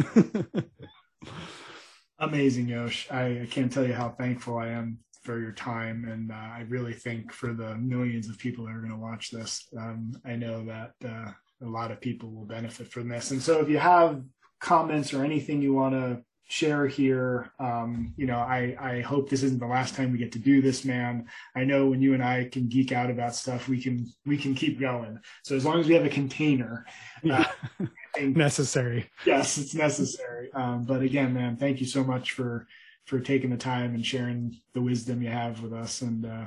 Amazing 2.20 2.70
yosh. 2.70 3.08
I, 3.12 3.42
I, 3.42 3.48
can't 3.52 3.72
tell 3.72 3.86
you 3.86 3.94
how 3.94 4.10
thankful 4.10 4.58
i 4.58 4.70
am 4.70 5.00
for 5.24 5.40
your 5.40 5.52
time 5.52 6.06
and 6.10 6.32
uh, 6.32 6.34
i 6.34 6.66
really 6.70 6.94
think 6.94 7.32
for 7.32 7.54
the 7.54 7.76
millions 7.76 8.28
of 8.28 8.40
people 8.40 8.66
that 8.66 8.72
are 8.72 8.80
going 8.80 8.92
to 8.92 8.98
watch 8.98 9.30
this. 9.30 9.68
Um, 9.78 10.14
i 10.26 10.36
know 10.36 10.64
that 10.66 10.94
uh, 11.06 11.32
a 11.62 11.68
lot 11.68 11.92
of 11.92 12.02
people 12.02 12.32
will 12.32 12.46
benefit 12.46 12.88
from 12.88 13.08
this 13.08 13.32
and 13.32 13.42
so 13.42 13.60
if 13.60 13.70
you 13.70 13.78
have 13.78 14.22
comments 14.60 15.14
or 15.14 15.24
anything 15.26 15.62
you 15.62 15.74
want 15.74 15.94
to 15.94 16.24
share 16.52 16.86
here. 16.86 17.52
Um, 17.60 18.14
you 18.18 18.26
know, 18.26 18.38
I, 18.38 18.76
I 18.80 19.02
hope 19.02 19.30
this 19.30 19.42
isn't 19.42 19.60
the 19.60 19.68
last 19.68 19.96
time 19.96 20.12
we 20.12 20.18
get 20.18 20.34
to 20.34 20.40
do 20.40 20.62
this, 20.62 20.84
man. 20.84 21.28
I 21.56 21.64
know 21.64 21.88
when 21.88 22.02
you 22.02 22.14
and 22.14 22.24
I 22.24 22.50
can 22.52 22.68
geek 22.68 22.92
out 22.92 23.10
about 23.10 23.36
stuff, 23.36 23.70
we 23.70 23.82
can 23.82 24.06
we 24.26 24.38
can 24.38 24.54
keep 24.54 24.80
going. 24.80 25.18
So 25.44 25.56
as 25.56 25.66
long 25.66 25.80
as 25.80 25.88
we 25.88 25.94
have 25.94 26.06
a 26.06 26.10
container, 26.10 26.86
uh, 27.30 27.46
necessary. 28.22 29.10
Yes, 29.26 29.58
it's 29.58 29.74
necessary. 29.74 30.52
Um, 30.54 30.84
but 30.84 31.02
again, 31.02 31.34
man, 31.34 31.56
thank 31.56 31.80
you 31.80 31.88
so 31.88 32.04
much 32.04 32.32
for 32.34 32.68
for 33.06 33.20
taking 33.20 33.50
the 33.50 33.58
time 33.58 33.96
and 33.96 34.06
sharing 34.06 34.60
the 34.74 34.82
wisdom 34.82 35.22
you 35.22 35.30
have 35.30 35.62
with 35.62 35.74
us, 35.74 36.02
and 36.02 36.26
uh, 36.26 36.46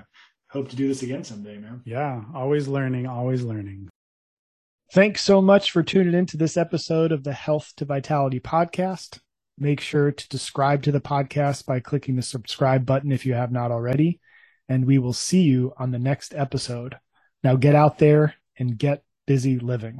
hope 0.51 0.69
to 0.69 0.77
do 0.77 0.87
this 0.87 1.03
again 1.03 1.25
someday, 1.25 1.57
man. 1.57 1.81
Yeah, 1.85 2.23
always 2.35 2.69
learning, 2.69 3.07
always 3.07 3.43
learning. 3.43 3.89
Thanks 4.95 5.24
so 5.24 5.42
much 5.42 5.72
for 5.72 5.82
tuning 5.82 6.14
into 6.14 6.36
this 6.36 6.57
episode 6.57 7.11
of 7.11 7.24
the 7.24 7.32
Health 7.32 7.72
to 7.78 7.84
Vitality 7.84 8.38
podcast. 8.38 9.18
Make 9.59 9.80
sure 9.80 10.12
to 10.12 10.24
subscribe 10.30 10.84
to 10.84 10.92
the 10.92 11.01
podcast 11.01 11.66
by 11.66 11.80
clicking 11.80 12.14
the 12.14 12.22
subscribe 12.22 12.86
button 12.86 13.11
if 13.11 13.26
you 13.26 13.34
have 13.34 13.51
not 13.51 13.72
already. 13.72 14.20
And 14.68 14.86
we 14.86 14.99
will 14.99 15.12
see 15.12 15.42
you 15.42 15.72
on 15.76 15.90
the 15.90 15.99
next 15.99 16.32
episode. 16.32 16.97
Now 17.42 17.57
get 17.57 17.74
out 17.74 17.99
there 17.99 18.36
and 18.57 18.78
get 18.78 19.03
busy 19.26 19.59
living. 19.59 19.99